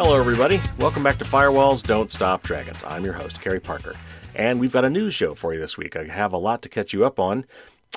Hello, 0.00 0.16
everybody. 0.16 0.60
Welcome 0.78 1.02
back 1.02 1.18
to 1.18 1.24
Firewalls 1.24 1.82
Don't 1.82 2.08
Stop 2.08 2.44
Dragons. 2.44 2.84
I'm 2.84 3.04
your 3.04 3.14
host, 3.14 3.40
Carey 3.40 3.58
Parker. 3.58 3.96
And 4.32 4.60
we've 4.60 4.70
got 4.70 4.84
a 4.84 4.88
news 4.88 5.12
show 5.12 5.34
for 5.34 5.52
you 5.52 5.58
this 5.58 5.76
week. 5.76 5.96
I 5.96 6.04
have 6.04 6.32
a 6.32 6.38
lot 6.38 6.62
to 6.62 6.68
catch 6.68 6.92
you 6.92 7.04
up 7.04 7.18
on. 7.18 7.44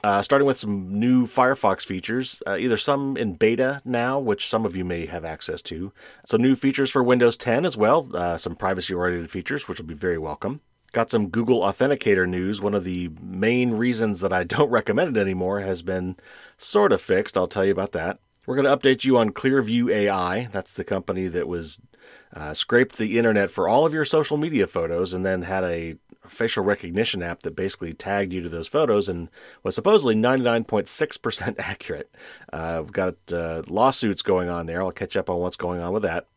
Uh, 0.03 0.24
starting 0.24 0.47
with 0.47 0.58
some 0.58 0.99
new 0.99 1.28
Firefox 1.28 1.85
features, 1.85 2.42
uh, 2.47 2.58
either 2.58 2.76
some 2.76 3.17
in 3.17 3.35
beta 3.35 3.83
now, 3.85 4.19
which 4.19 4.49
some 4.49 4.65
of 4.65 4.76
you 4.76 4.83
may 4.83 5.06
have 5.06 5.24
access 5.24 5.62
to, 5.62 5.94
some 6.26 6.42
new 6.42 6.56
features 6.56 6.90
for 6.90 7.03
Windows 7.03 7.37
10 7.37 7.65
as 7.65 7.78
well, 7.78 8.10
uh, 8.15 8.36
some 8.36 8.56
privacy 8.56 8.96
oriented 8.96 9.29
features, 9.29 9.68
which 9.68 9.78
will 9.78 9.86
be 9.86 9.94
very 9.94 10.18
welcome. 10.18 10.62
Got 10.94 11.12
some 11.12 11.29
Google 11.29 11.60
Authenticator 11.60 12.28
news. 12.28 12.60
One 12.60 12.74
of 12.74 12.83
the 12.83 13.12
main 13.22 13.74
reasons 13.74 14.22
that 14.22 14.33
I 14.33 14.44
don't 14.44 14.72
recommend 14.72 15.15
it 15.15 15.22
anymore 15.22 15.60
has 15.60 15.83
been 15.83 16.18
sort 16.57 16.93
of 16.93 16.99
fixed. 16.99 17.38
I'll 17.38 17.47
tell 17.47 17.63
you 17.63 17.71
about 17.71 17.91
that. 17.91 18.17
We're 18.47 18.55
going 18.55 18.65
to 18.65 18.75
update 18.75 19.05
you 19.05 19.20
on 19.20 19.29
Clearview 19.29 19.93
AI. 19.93 20.49
That's 20.52 20.71
the 20.71 20.83
company 20.83 21.27
that 21.27 21.47
was 21.47 21.77
uh, 22.33 22.53
scraped 22.53 22.97
the 22.97 23.17
internet 23.17 23.51
for 23.51 23.67
all 23.67 23.85
of 23.85 23.93
your 23.93 24.05
social 24.05 24.38
media 24.38 24.67
photos 24.67 25.13
and 25.13 25.25
then 25.25 25.41
had 25.41 25.63
a 25.63 25.95
facial 26.27 26.63
recognition 26.63 27.21
app 27.21 27.41
that 27.41 27.55
basically 27.55 27.93
tagged 27.93 28.31
you 28.31 28.41
to 28.41 28.49
those 28.49 28.67
photos 28.67 29.09
and 29.09 29.29
was 29.63 29.75
supposedly 29.75 30.16
99.6% 30.16 31.55
accurate. 31.59 32.13
Uh, 32.53 32.81
we've 32.83 32.93
got 32.93 33.16
uh, 33.33 33.63
lawsuits 33.67 34.21
going 34.21 34.49
on 34.49 34.66
there. 34.66 34.81
I'll 34.81 34.91
catch 34.91 35.17
up 35.17 35.29
on 35.29 35.39
what's 35.39 35.57
going 35.57 35.81
on 35.81 35.93
with 35.93 36.03
that. 36.03 36.27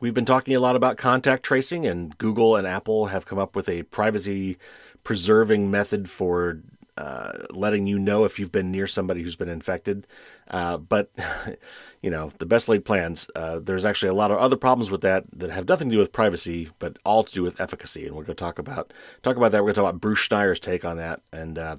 We've 0.00 0.14
been 0.14 0.26
talking 0.26 0.54
a 0.54 0.60
lot 0.60 0.76
about 0.76 0.98
contact 0.98 1.42
tracing, 1.42 1.86
and 1.86 2.16
Google 2.18 2.54
and 2.54 2.66
Apple 2.66 3.06
have 3.06 3.24
come 3.24 3.38
up 3.38 3.56
with 3.56 3.66
a 3.68 3.84
privacy 3.84 4.58
preserving 5.04 5.70
method 5.70 6.10
for 6.10 6.60
uh, 6.96 7.32
letting 7.50 7.86
you 7.86 7.98
know 7.98 8.24
if 8.24 8.38
you've 8.38 8.52
been 8.52 8.70
near 8.70 8.86
somebody 8.86 9.22
who's 9.22 9.36
been 9.36 9.48
infected. 9.48 10.06
Uh, 10.48 10.76
but, 10.76 11.10
you 12.02 12.10
know, 12.10 12.32
the 12.38 12.46
best 12.46 12.68
laid 12.68 12.84
plans, 12.84 13.28
uh, 13.34 13.58
there's 13.58 13.84
actually 13.84 14.08
a 14.08 14.14
lot 14.14 14.30
of 14.30 14.38
other 14.38 14.56
problems 14.56 14.90
with 14.90 15.02
that 15.02 15.24
that 15.32 15.50
have 15.50 15.68
nothing 15.68 15.88
to 15.88 15.96
do 15.96 16.00
with 16.00 16.12
privacy, 16.12 16.70
but 16.78 16.98
all 17.04 17.22
to 17.24 17.34
do 17.34 17.42
with 17.42 17.60
efficacy. 17.60 18.06
And 18.06 18.16
we're 18.16 18.24
going 18.24 18.36
to 18.36 18.44
talk 18.44 18.58
about 18.58 18.92
talk 19.22 19.36
about 19.36 19.52
that. 19.52 19.58
We're 19.62 19.72
going 19.72 19.74
to 19.74 19.80
talk 19.80 19.90
about 19.90 20.00
Bruce 20.00 20.20
Schneier's 20.20 20.60
take 20.60 20.84
on 20.84 20.96
that. 20.96 21.20
And 21.32 21.58
uh, 21.58 21.76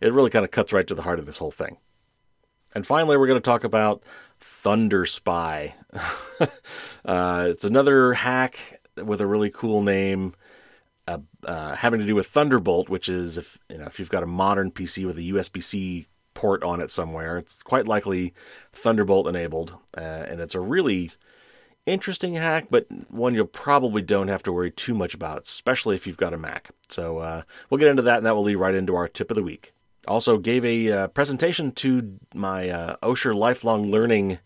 it 0.00 0.12
really 0.12 0.30
kind 0.30 0.44
of 0.44 0.50
cuts 0.50 0.72
right 0.72 0.86
to 0.86 0.94
the 0.94 1.02
heart 1.02 1.18
of 1.18 1.26
this 1.26 1.38
whole 1.38 1.50
thing. 1.50 1.76
And 2.74 2.86
finally, 2.86 3.16
we're 3.16 3.26
going 3.26 3.40
to 3.40 3.44
talk 3.44 3.64
about 3.64 4.02
Thunderspy. 4.40 5.72
Uh, 7.04 7.46
it's 7.48 7.64
another 7.64 8.12
hack 8.12 8.80
with 9.02 9.22
a 9.22 9.26
really 9.26 9.48
cool 9.48 9.80
name 9.80 10.34
uh, 11.08 11.18
uh, 11.44 11.74
having 11.74 12.00
to 12.00 12.06
do 12.06 12.14
with 12.14 12.26
Thunderbolt, 12.26 12.90
which 12.90 13.08
is 13.08 13.38
if 13.38 13.58
you 13.70 13.78
know 13.78 13.86
if 13.86 13.98
you've 13.98 14.10
got 14.10 14.22
a 14.22 14.26
modern 14.26 14.70
PC 14.70 15.06
with 15.06 15.16
a 15.16 15.22
USB-C 15.22 16.06
port 16.34 16.62
on 16.62 16.82
it 16.82 16.90
somewhere, 16.90 17.38
it's 17.38 17.54
quite 17.62 17.88
likely 17.88 18.34
Thunderbolt 18.74 19.26
enabled, 19.26 19.74
uh, 19.96 20.00
and 20.00 20.40
it's 20.40 20.54
a 20.54 20.60
really 20.60 21.12
interesting 21.86 22.34
hack, 22.34 22.66
but 22.70 22.86
one 23.10 23.34
you 23.34 23.46
probably 23.46 24.02
don't 24.02 24.28
have 24.28 24.42
to 24.42 24.52
worry 24.52 24.70
too 24.70 24.94
much 24.94 25.14
about, 25.14 25.44
especially 25.44 25.96
if 25.96 26.06
you've 26.06 26.18
got 26.18 26.34
a 26.34 26.36
Mac. 26.36 26.72
So 26.90 27.18
uh, 27.18 27.42
we'll 27.70 27.78
get 27.78 27.88
into 27.88 28.02
that, 28.02 28.18
and 28.18 28.26
that 28.26 28.36
will 28.36 28.42
lead 28.42 28.56
right 28.56 28.74
into 28.74 28.94
our 28.94 29.08
tip 29.08 29.30
of 29.30 29.34
the 29.34 29.42
week. 29.42 29.72
Also, 30.06 30.36
gave 30.36 30.64
a 30.64 30.92
uh, 30.92 31.08
presentation 31.08 31.72
to 31.72 32.18
my 32.34 32.66
Osher 33.02 33.34
Lifelong 33.34 33.90
Learning 33.90 34.38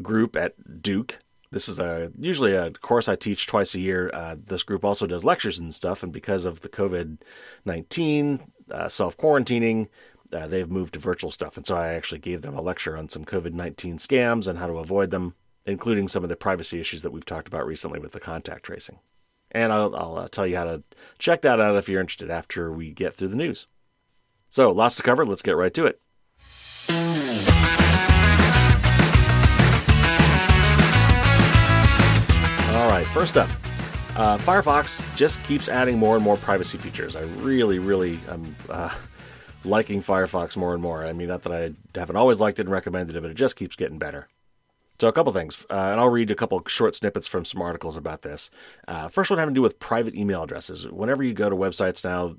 group 0.00 0.36
at 0.36 0.82
Duke 0.82 1.18
this 1.54 1.68
is 1.68 1.78
a 1.78 2.12
usually 2.18 2.54
a 2.54 2.72
course 2.72 3.08
I 3.08 3.16
teach 3.16 3.46
twice 3.46 3.74
a 3.74 3.80
year. 3.80 4.10
Uh, 4.12 4.36
this 4.38 4.64
group 4.64 4.84
also 4.84 5.06
does 5.06 5.24
lectures 5.24 5.58
and 5.58 5.72
stuff, 5.72 6.02
and 6.02 6.12
because 6.12 6.44
of 6.44 6.60
the 6.60 6.68
COVID 6.68 7.18
nineteen 7.64 8.52
uh, 8.70 8.88
self 8.88 9.16
quarantining, 9.16 9.88
uh, 10.32 10.48
they've 10.48 10.70
moved 10.70 10.94
to 10.94 11.00
virtual 11.00 11.30
stuff. 11.30 11.56
And 11.56 11.64
so 11.64 11.76
I 11.76 11.94
actually 11.94 12.18
gave 12.18 12.42
them 12.42 12.56
a 12.56 12.60
lecture 12.60 12.96
on 12.96 13.08
some 13.08 13.24
COVID 13.24 13.52
nineteen 13.52 13.98
scams 13.98 14.48
and 14.48 14.58
how 14.58 14.66
to 14.66 14.78
avoid 14.78 15.10
them, 15.12 15.36
including 15.64 16.08
some 16.08 16.24
of 16.24 16.28
the 16.28 16.36
privacy 16.36 16.80
issues 16.80 17.02
that 17.02 17.12
we've 17.12 17.24
talked 17.24 17.48
about 17.48 17.66
recently 17.66 18.00
with 18.00 18.12
the 18.12 18.20
contact 18.20 18.66
tracing. 18.66 18.98
And 19.52 19.72
I'll, 19.72 19.94
I'll 19.94 20.16
uh, 20.16 20.28
tell 20.28 20.48
you 20.48 20.56
how 20.56 20.64
to 20.64 20.82
check 21.18 21.42
that 21.42 21.60
out 21.60 21.76
if 21.76 21.88
you're 21.88 22.00
interested 22.00 22.30
after 22.30 22.72
we 22.72 22.90
get 22.90 23.14
through 23.14 23.28
the 23.28 23.36
news. 23.36 23.68
So 24.48 24.72
lots 24.72 24.96
to 24.96 25.04
cover. 25.04 25.24
Let's 25.24 25.42
get 25.42 25.56
right 25.56 25.72
to 25.74 25.86
it. 25.86 26.00
Right, 32.98 33.06
first 33.06 33.36
up, 33.36 33.48
uh, 34.16 34.38
Firefox 34.38 35.02
just 35.16 35.42
keeps 35.42 35.68
adding 35.68 35.98
more 35.98 36.14
and 36.14 36.24
more 36.24 36.36
privacy 36.36 36.78
features. 36.78 37.16
I 37.16 37.22
really, 37.40 37.80
really 37.80 38.20
am 38.28 38.54
uh, 38.70 38.94
liking 39.64 40.00
Firefox 40.00 40.56
more 40.56 40.74
and 40.74 40.82
more. 40.82 41.04
I 41.04 41.12
mean, 41.12 41.26
not 41.26 41.42
that 41.42 41.52
I 41.52 41.98
haven't 41.98 42.14
always 42.14 42.40
liked 42.40 42.60
it 42.60 42.66
and 42.66 42.70
recommended 42.70 43.16
it, 43.16 43.20
but 43.20 43.32
it 43.32 43.34
just 43.34 43.56
keeps 43.56 43.74
getting 43.74 43.98
better. 43.98 44.28
So, 45.00 45.08
a 45.08 45.12
couple 45.12 45.32
things, 45.32 45.66
uh, 45.70 45.74
and 45.90 45.98
I'll 45.98 46.08
read 46.08 46.30
a 46.30 46.36
couple 46.36 46.62
short 46.68 46.94
snippets 46.94 47.26
from 47.26 47.44
some 47.44 47.60
articles 47.60 47.96
about 47.96 48.22
this. 48.22 48.48
Uh, 48.86 49.08
first 49.08 49.28
one 49.28 49.40
having 49.40 49.54
to 49.54 49.58
do 49.58 49.62
with 49.62 49.80
private 49.80 50.14
email 50.14 50.44
addresses. 50.44 50.86
Whenever 50.88 51.24
you 51.24 51.34
go 51.34 51.50
to 51.50 51.56
websites 51.56 52.04
now, 52.04 52.36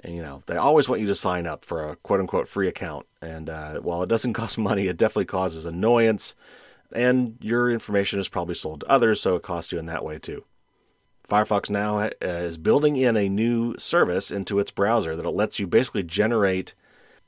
and, 0.00 0.16
you 0.16 0.22
know, 0.22 0.42
they 0.46 0.56
always 0.56 0.88
want 0.88 1.00
you 1.00 1.06
to 1.06 1.14
sign 1.14 1.46
up 1.46 1.64
for 1.64 1.90
a 1.90 1.94
quote 1.94 2.18
unquote 2.18 2.48
free 2.48 2.66
account. 2.66 3.06
And 3.20 3.48
uh, 3.48 3.74
while 3.78 4.02
it 4.02 4.08
doesn't 4.08 4.32
cost 4.32 4.58
money, 4.58 4.88
it 4.88 4.96
definitely 4.96 5.26
causes 5.26 5.64
annoyance 5.64 6.34
and 6.94 7.36
your 7.40 7.70
information 7.70 8.20
is 8.20 8.28
probably 8.28 8.54
sold 8.54 8.80
to 8.80 8.90
others, 8.90 9.20
so 9.20 9.36
it 9.36 9.42
costs 9.42 9.72
you 9.72 9.78
in 9.78 9.86
that 9.86 10.04
way 10.04 10.18
too. 10.18 10.44
Firefox 11.28 11.70
now 11.70 11.98
uh, 11.98 12.10
is 12.20 12.58
building 12.58 12.96
in 12.96 13.16
a 13.16 13.28
new 13.28 13.76
service 13.78 14.30
into 14.30 14.58
its 14.58 14.70
browser 14.70 15.16
that 15.16 15.30
lets 15.30 15.58
you 15.58 15.66
basically 15.66 16.02
generate 16.02 16.74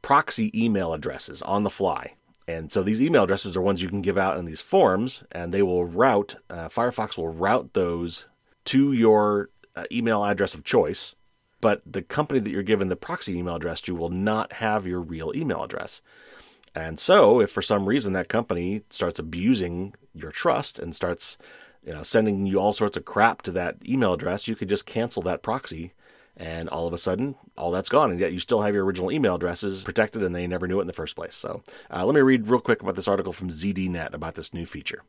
proxy 0.03 0.51
email 0.55 0.93
addresses 0.93 1.41
on 1.43 1.63
the 1.63 1.71
fly. 1.71 2.15
And 2.47 2.71
so 2.71 2.83
these 2.83 3.01
email 3.01 3.25
addresses 3.25 3.57
are 3.57 3.63
ones 3.63 3.81
you 3.81 3.89
can 3.89 4.03
give 4.03 4.19
out 4.19 4.37
in 4.37 4.45
these 4.45 4.61
forms, 4.61 5.25
and 5.33 5.55
they 5.55 5.63
will 5.63 5.87
route, 5.87 6.37
uh, 6.51 6.69
Firefox 6.69 7.17
will 7.17 7.29
route 7.29 7.73
those 7.73 8.27
to 8.67 8.93
your 8.93 9.49
uh, 9.75 9.85
email 9.91 10.25
address 10.25 10.55
of 10.55 10.65
choice. 10.65 11.15
But 11.63 11.81
the 11.87 12.03
company 12.03 12.41
that 12.41 12.51
you're 12.51 12.63
given 12.63 12.91
the 12.91 12.97
proxy 12.97 13.39
email 13.39 13.57
address 13.57 13.81
to 13.83 13.95
will 13.95 14.11
not 14.11 14.55
have 14.55 14.87
your 14.87 15.01
real 15.01 15.33
email 15.35 15.65
address. 15.65 16.03
And 16.75 16.99
so, 16.99 17.41
if 17.41 17.51
for 17.51 17.63
some 17.63 17.87
reason 17.87 18.13
that 18.15 18.29
company 18.29 18.83
starts 18.91 19.19
abusing 19.19 19.95
your 20.13 20.33
trust 20.33 20.79
and 20.79 20.95
starts, 20.95 21.39
you 21.87 21.93
know, 21.93 22.03
sending 22.03 22.47
you 22.47 22.59
all 22.59 22.73
sorts 22.73 22.97
of 22.97 23.05
crap 23.05 23.43
to 23.43 23.53
that 23.53 23.77
email 23.87 24.13
address, 24.13 24.49
you 24.49 24.57
could 24.57 24.69
just 24.69 24.87
cancel 24.87 25.23
that 25.23 25.43
proxy, 25.43 25.93
and 26.37 26.69
all 26.69 26.87
of 26.87 26.93
a 26.93 26.99
sudden, 26.99 27.37
all 27.57 27.71
that's 27.71 27.89
gone, 27.89 28.11
and 28.11 28.19
yet 28.19 28.33
you 28.33 28.41
still 28.41 28.63
have 28.63 28.75
your 28.75 28.85
original 28.85 29.13
email 29.13 29.37
addresses 29.37 29.83
protected, 29.83 30.23
and 30.25 30.35
they 30.35 30.49
never 30.49 30.67
knew 30.67 30.79
it 30.79 30.83
in 30.83 30.87
the 30.89 30.93
first 30.93 31.15
place. 31.15 31.37
So, 31.37 31.63
uh, 31.93 32.05
let 32.05 32.15
me 32.15 32.21
read 32.23 32.49
real 32.49 32.61
quick 32.61 32.83
about 32.83 32.97
this 32.97 33.09
article 33.09 33.33
from 33.33 33.51
ZDNet 33.51 34.13
about 34.13 34.35
this 34.35 34.53
new 34.53 34.67
feature. 34.67 35.03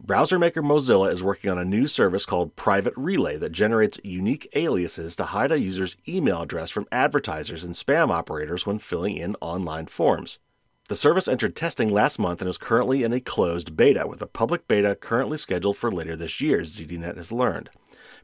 Browser 0.00 0.38
maker 0.38 0.62
Mozilla 0.62 1.10
is 1.10 1.22
working 1.22 1.50
on 1.50 1.58
a 1.58 1.64
new 1.64 1.86
service 1.86 2.26
called 2.26 2.56
Private 2.56 2.92
Relay 2.96 3.36
that 3.38 3.52
generates 3.52 3.98
unique 4.04 4.48
aliases 4.54 5.16
to 5.16 5.24
hide 5.24 5.50
a 5.50 5.58
user's 5.58 5.96
email 6.06 6.42
address 6.42 6.70
from 6.70 6.86
advertisers 6.92 7.64
and 7.64 7.74
spam 7.74 8.10
operators 8.10 8.66
when 8.66 8.78
filling 8.78 9.16
in 9.16 9.34
online 9.40 9.86
forms. 9.86 10.38
The 10.86 10.96
service 10.96 11.28
entered 11.28 11.56
testing 11.56 11.88
last 11.88 12.18
month 12.18 12.42
and 12.42 12.50
is 12.50 12.58
currently 12.58 13.04
in 13.04 13.14
a 13.14 13.20
closed 13.20 13.74
beta, 13.74 14.06
with 14.06 14.20
a 14.20 14.26
public 14.26 14.68
beta 14.68 14.94
currently 14.94 15.38
scheduled 15.38 15.78
for 15.78 15.90
later 15.90 16.14
this 16.14 16.42
year, 16.42 16.60
ZDNet 16.60 17.16
has 17.16 17.32
learned. 17.32 17.70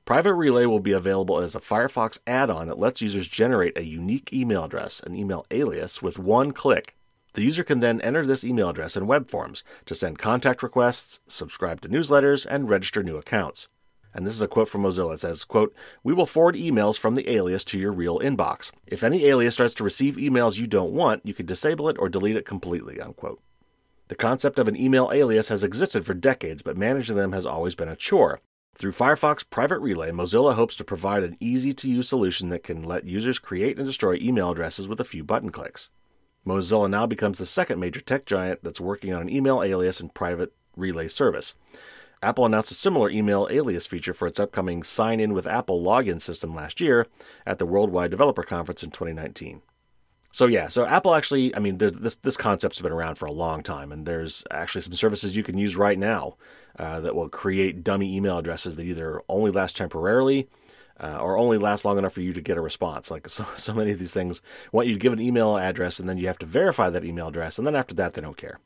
Private 0.04 0.34
Relay 0.34 0.66
will 0.66 0.78
be 0.78 0.92
available 0.92 1.38
as 1.38 1.54
a 1.54 1.60
Firefox 1.60 2.18
add 2.26 2.50
on 2.50 2.66
that 2.66 2.78
lets 2.78 3.00
users 3.00 3.28
generate 3.28 3.78
a 3.78 3.86
unique 3.86 4.30
email 4.30 4.64
address, 4.64 5.00
an 5.00 5.14
email 5.14 5.46
alias, 5.50 6.02
with 6.02 6.18
one 6.18 6.52
click. 6.52 6.94
The 7.32 7.42
user 7.42 7.64
can 7.64 7.80
then 7.80 7.98
enter 8.02 8.26
this 8.26 8.44
email 8.44 8.68
address 8.68 8.94
in 8.94 9.06
web 9.06 9.30
forms 9.30 9.64
to 9.86 9.94
send 9.94 10.18
contact 10.18 10.62
requests, 10.62 11.20
subscribe 11.26 11.80
to 11.80 11.88
newsletters, 11.88 12.44
and 12.44 12.68
register 12.68 13.02
new 13.02 13.16
accounts. 13.16 13.68
And 14.12 14.26
this 14.26 14.34
is 14.34 14.42
a 14.42 14.48
quote 14.48 14.68
from 14.68 14.82
Mozilla. 14.82 15.14
It 15.14 15.20
says, 15.20 15.44
quote, 15.44 15.74
We 16.02 16.12
will 16.12 16.26
forward 16.26 16.56
emails 16.56 16.98
from 16.98 17.14
the 17.14 17.30
alias 17.30 17.64
to 17.66 17.78
your 17.78 17.92
real 17.92 18.18
inbox. 18.18 18.72
If 18.86 19.04
any 19.04 19.26
alias 19.26 19.54
starts 19.54 19.74
to 19.74 19.84
receive 19.84 20.16
emails 20.16 20.58
you 20.58 20.66
don't 20.66 20.92
want, 20.92 21.24
you 21.24 21.34
can 21.34 21.46
disable 21.46 21.88
it 21.88 21.96
or 21.98 22.08
delete 22.08 22.36
it 22.36 22.46
completely, 22.46 23.00
unquote. 23.00 23.40
The 24.08 24.16
concept 24.16 24.58
of 24.58 24.66
an 24.66 24.76
email 24.76 25.10
alias 25.12 25.48
has 25.48 25.62
existed 25.62 26.04
for 26.04 26.14
decades, 26.14 26.62
but 26.62 26.76
managing 26.76 27.16
them 27.16 27.30
has 27.32 27.46
always 27.46 27.76
been 27.76 27.88
a 27.88 27.94
chore. 27.94 28.40
Through 28.74 28.92
Firefox 28.92 29.44
Private 29.48 29.78
Relay, 29.78 30.10
Mozilla 30.10 30.54
hopes 30.54 30.74
to 30.76 30.84
provide 30.84 31.22
an 31.22 31.36
easy 31.38 31.72
to 31.74 31.90
use 31.90 32.08
solution 32.08 32.48
that 32.48 32.64
can 32.64 32.82
let 32.82 33.04
users 33.04 33.38
create 33.38 33.78
and 33.78 33.86
destroy 33.86 34.14
email 34.14 34.50
addresses 34.50 34.88
with 34.88 35.00
a 35.00 35.04
few 35.04 35.22
button 35.22 35.50
clicks. 35.50 35.90
Mozilla 36.46 36.88
now 36.88 37.06
becomes 37.06 37.38
the 37.38 37.46
second 37.46 37.78
major 37.78 38.00
tech 38.00 38.26
giant 38.26 38.64
that's 38.64 38.80
working 38.80 39.12
on 39.12 39.22
an 39.22 39.28
email 39.28 39.62
alias 39.62 40.00
and 40.00 40.14
private 40.14 40.54
relay 40.76 41.08
service. 41.08 41.54
Apple 42.22 42.44
announced 42.44 42.70
a 42.70 42.74
similar 42.74 43.08
email 43.08 43.48
alias 43.50 43.86
feature 43.86 44.12
for 44.12 44.28
its 44.28 44.38
upcoming 44.38 44.82
Sign 44.82 45.20
In 45.20 45.32
with 45.32 45.46
Apple 45.46 45.82
login 45.82 46.20
system 46.20 46.54
last 46.54 46.80
year 46.80 47.06
at 47.46 47.58
the 47.58 47.64
Worldwide 47.64 48.10
Developer 48.10 48.42
Conference 48.42 48.82
in 48.82 48.90
2019. 48.90 49.62
So 50.32 50.46
yeah, 50.46 50.68
so 50.68 50.84
Apple 50.84 51.14
actually, 51.14 51.54
I 51.56 51.58
mean, 51.58 51.78
this 51.78 52.16
this 52.16 52.36
concept's 52.36 52.80
been 52.80 52.92
around 52.92 53.16
for 53.16 53.26
a 53.26 53.32
long 53.32 53.62
time, 53.62 53.90
and 53.90 54.06
there's 54.06 54.44
actually 54.50 54.82
some 54.82 54.92
services 54.92 55.34
you 55.34 55.42
can 55.42 55.58
use 55.58 55.74
right 55.74 55.98
now 55.98 56.36
uh, 56.78 57.00
that 57.00 57.16
will 57.16 57.28
create 57.28 57.82
dummy 57.82 58.14
email 58.14 58.38
addresses 58.38 58.76
that 58.76 58.84
either 58.84 59.22
only 59.28 59.50
last 59.50 59.76
temporarily 59.76 60.48
uh, 61.02 61.18
or 61.20 61.36
only 61.36 61.58
last 61.58 61.84
long 61.84 61.98
enough 61.98 62.12
for 62.12 62.20
you 62.20 62.32
to 62.32 62.40
get 62.40 62.58
a 62.58 62.60
response. 62.60 63.10
Like 63.10 63.28
so, 63.28 63.44
so 63.56 63.74
many 63.74 63.90
of 63.90 63.98
these 63.98 64.14
things 64.14 64.40
want 64.72 64.86
you 64.86 64.92
to 64.92 65.00
give 65.00 65.12
an 65.12 65.20
email 65.20 65.56
address, 65.56 65.98
and 65.98 66.08
then 66.08 66.18
you 66.18 66.26
have 66.28 66.38
to 66.38 66.46
verify 66.46 66.90
that 66.90 67.04
email 67.04 67.28
address, 67.28 67.58
and 67.58 67.66
then 67.66 67.74
after 67.74 67.94
that, 67.94 68.12
they 68.12 68.20
don't 68.20 68.36
care. 68.36 68.60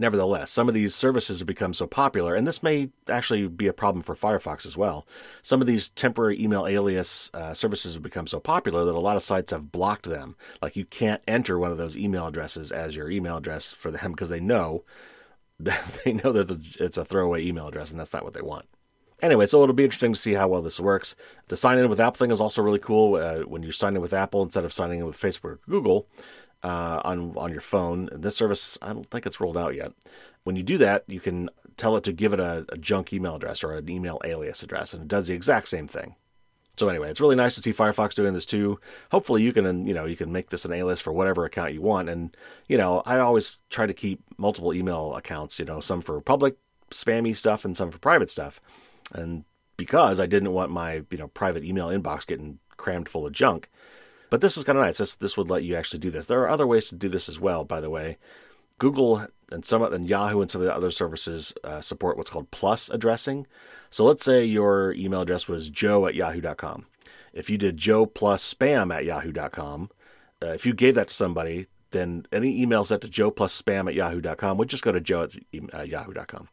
Nevertheless, 0.00 0.52
some 0.52 0.68
of 0.68 0.74
these 0.74 0.94
services 0.94 1.40
have 1.40 1.48
become 1.48 1.74
so 1.74 1.88
popular, 1.88 2.36
and 2.36 2.46
this 2.46 2.62
may 2.62 2.90
actually 3.08 3.48
be 3.48 3.66
a 3.66 3.72
problem 3.72 4.04
for 4.04 4.14
Firefox 4.14 4.64
as 4.64 4.76
well. 4.76 5.04
Some 5.42 5.60
of 5.60 5.66
these 5.66 5.88
temporary 5.88 6.40
email 6.40 6.68
alias 6.68 7.32
uh, 7.34 7.52
services 7.52 7.94
have 7.94 8.02
become 8.04 8.28
so 8.28 8.38
popular 8.38 8.84
that 8.84 8.94
a 8.94 9.00
lot 9.00 9.16
of 9.16 9.24
sites 9.24 9.50
have 9.50 9.72
blocked 9.72 10.08
them. 10.08 10.36
Like 10.62 10.76
you 10.76 10.84
can't 10.84 11.20
enter 11.26 11.58
one 11.58 11.72
of 11.72 11.78
those 11.78 11.96
email 11.96 12.28
addresses 12.28 12.70
as 12.70 12.94
your 12.94 13.10
email 13.10 13.38
address 13.38 13.72
for 13.72 13.90
them 13.90 14.12
because 14.12 14.28
they 14.28 14.38
know 14.38 14.84
they 15.58 16.12
know 16.12 16.30
that 16.30 16.76
it's 16.78 16.96
a 16.96 17.04
throwaway 17.04 17.44
email 17.44 17.66
address, 17.66 17.90
and 17.90 17.98
that's 17.98 18.12
not 18.12 18.22
what 18.22 18.34
they 18.34 18.40
want. 18.40 18.66
Anyway, 19.20 19.46
so 19.46 19.64
it'll 19.64 19.74
be 19.74 19.82
interesting 19.82 20.12
to 20.12 20.18
see 20.18 20.34
how 20.34 20.46
well 20.46 20.62
this 20.62 20.78
works. 20.78 21.16
The 21.48 21.56
sign 21.56 21.76
in 21.78 21.88
with 21.88 21.98
Apple 21.98 22.18
thing 22.18 22.30
is 22.30 22.40
also 22.40 22.62
really 22.62 22.78
cool. 22.78 23.16
Uh, 23.16 23.40
when 23.40 23.64
you 23.64 23.72
sign 23.72 23.96
in 23.96 24.00
with 24.00 24.12
Apple 24.12 24.44
instead 24.44 24.64
of 24.64 24.72
signing 24.72 25.00
in 25.00 25.06
with 25.06 25.20
Facebook 25.20 25.44
or 25.44 25.60
Google, 25.68 26.06
uh, 26.62 27.00
on 27.04 27.36
on 27.36 27.52
your 27.52 27.60
phone. 27.60 28.08
This 28.12 28.36
service, 28.36 28.78
I 28.82 28.88
don't 28.88 29.08
think 29.10 29.26
it's 29.26 29.40
rolled 29.40 29.56
out 29.56 29.74
yet. 29.74 29.92
When 30.44 30.56
you 30.56 30.62
do 30.62 30.78
that, 30.78 31.04
you 31.06 31.20
can 31.20 31.50
tell 31.76 31.96
it 31.96 32.04
to 32.04 32.12
give 32.12 32.32
it 32.32 32.40
a, 32.40 32.66
a 32.70 32.78
junk 32.78 33.12
email 33.12 33.36
address 33.36 33.62
or 33.62 33.72
an 33.74 33.88
email 33.88 34.20
alias 34.24 34.62
address, 34.62 34.92
and 34.92 35.02
it 35.02 35.08
does 35.08 35.26
the 35.26 35.34
exact 35.34 35.68
same 35.68 35.88
thing. 35.88 36.16
So 36.78 36.88
anyway, 36.88 37.10
it's 37.10 37.20
really 37.20 37.36
nice 37.36 37.56
to 37.56 37.60
see 37.60 37.72
Firefox 37.72 38.14
doing 38.14 38.34
this 38.34 38.46
too. 38.46 38.78
Hopefully, 39.10 39.42
you 39.42 39.52
can 39.52 39.86
you 39.86 39.94
know 39.94 40.04
you 40.04 40.16
can 40.16 40.32
make 40.32 40.50
this 40.50 40.64
an 40.64 40.72
alias 40.72 41.00
for 41.00 41.12
whatever 41.12 41.44
account 41.44 41.74
you 41.74 41.82
want. 41.82 42.08
And 42.08 42.36
you 42.68 42.78
know, 42.78 43.02
I 43.04 43.18
always 43.18 43.58
try 43.68 43.86
to 43.86 43.94
keep 43.94 44.22
multiple 44.36 44.72
email 44.72 45.14
accounts. 45.14 45.58
You 45.58 45.64
know, 45.64 45.80
some 45.80 46.02
for 46.02 46.20
public 46.20 46.56
spammy 46.90 47.34
stuff 47.34 47.64
and 47.64 47.76
some 47.76 47.90
for 47.90 47.98
private 47.98 48.30
stuff. 48.30 48.60
And 49.12 49.44
because 49.76 50.20
I 50.20 50.26
didn't 50.26 50.52
want 50.52 50.70
my 50.70 51.02
you 51.10 51.18
know 51.18 51.28
private 51.28 51.64
email 51.64 51.88
inbox 51.88 52.26
getting 52.26 52.60
crammed 52.76 53.08
full 53.08 53.26
of 53.26 53.32
junk, 53.32 53.68
but 54.30 54.40
this 54.40 54.56
is 54.56 54.64
kind 54.64 54.78
of 54.78 54.84
nice. 54.84 54.98
This 54.98 55.14
this 55.14 55.36
would 55.36 55.50
let 55.50 55.64
you 55.64 55.76
actually 55.76 56.00
do 56.00 56.10
this. 56.10 56.26
There 56.26 56.40
are 56.40 56.48
other 56.48 56.66
ways 56.66 56.88
to 56.88 56.94
do 56.94 57.08
this 57.08 57.28
as 57.28 57.40
well, 57.40 57.64
by 57.64 57.80
the 57.80 57.90
way. 57.90 58.18
Google 58.78 59.26
and 59.50 59.64
some 59.64 59.82
and 59.82 60.08
Yahoo 60.08 60.40
and 60.40 60.50
some 60.50 60.60
of 60.60 60.66
the 60.66 60.74
other 60.74 60.90
services 60.90 61.52
uh, 61.64 61.80
support 61.80 62.16
what's 62.16 62.30
called 62.30 62.50
plus 62.50 62.88
addressing. 62.88 63.46
So 63.90 64.04
let's 64.04 64.24
say 64.24 64.44
your 64.44 64.92
email 64.92 65.22
address 65.22 65.48
was 65.48 65.70
joe 65.70 66.06
at 66.06 66.14
yahoo.com. 66.14 66.86
If 67.32 67.50
you 67.50 67.58
did 67.58 67.76
joe 67.76 68.06
plus 68.06 68.54
spam 68.54 68.94
at 68.94 69.04
yahoo.com, 69.04 69.90
uh, 70.42 70.46
if 70.48 70.66
you 70.66 70.74
gave 70.74 70.94
that 70.94 71.08
to 71.08 71.14
somebody, 71.14 71.66
then 71.90 72.26
any 72.30 72.60
email 72.60 72.84
sent 72.84 73.02
to 73.02 73.08
joe 73.08 73.30
plus 73.30 73.60
spam 73.60 73.88
at 73.88 73.94
yahoo.com 73.94 74.58
would 74.58 74.68
just 74.68 74.84
go 74.84 74.92
to 74.92 75.00
joe 75.00 75.22
at 75.22 75.34
uh, 75.74 75.82
yahoo.com. 75.82 76.48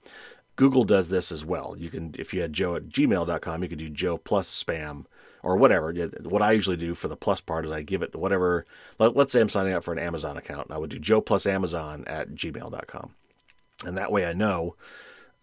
Google 0.55 0.85
does 0.85 1.09
this 1.09 1.31
as 1.31 1.43
well. 1.43 1.75
You 1.77 1.89
can, 1.89 2.15
if 2.17 2.33
you 2.33 2.41
had 2.41 2.53
joe 2.53 2.75
at 2.75 2.87
gmail.com, 2.87 3.63
you 3.63 3.69
could 3.69 3.79
do 3.79 3.89
joe 3.89 4.17
plus 4.17 4.63
spam 4.63 5.05
or 5.45 5.55
whatever. 5.55 5.93
What 6.23 6.41
I 6.41 6.53
usually 6.53 6.75
do 6.75 6.95
for 6.95 7.07
the 7.07 7.15
plus 7.15 7.39
part 7.39 7.65
is 7.65 7.71
I 7.71 7.83
give 7.83 8.01
it 8.01 8.15
whatever. 8.15 8.65
Let, 8.97 9.15
us 9.15 9.31
say 9.31 9.39
I'm 9.39 9.47
signing 9.47 9.73
up 9.73 9.83
for 9.83 9.93
an 9.93 9.99
Amazon 9.99 10.37
account. 10.37 10.71
I 10.71 10.79
would 10.79 10.89
do 10.89 10.97
Joe 10.97 11.21
plus 11.21 11.45
Amazon 11.45 12.03
at 12.07 12.31
gmail.com. 12.31 13.13
And 13.85 13.97
that 13.97 14.11
way 14.11 14.25
I 14.25 14.33
know 14.33 14.75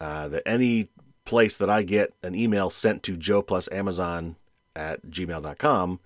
uh, 0.00 0.26
that 0.26 0.42
any 0.44 0.88
place 1.24 1.56
that 1.56 1.70
I 1.70 1.84
get 1.84 2.14
an 2.24 2.34
email 2.34 2.68
sent 2.68 3.04
to 3.04 3.16
Joe 3.16 3.42
plus 3.42 3.68
Amazon 3.70 4.34
at 4.74 5.06
gmail.com, 5.06 6.00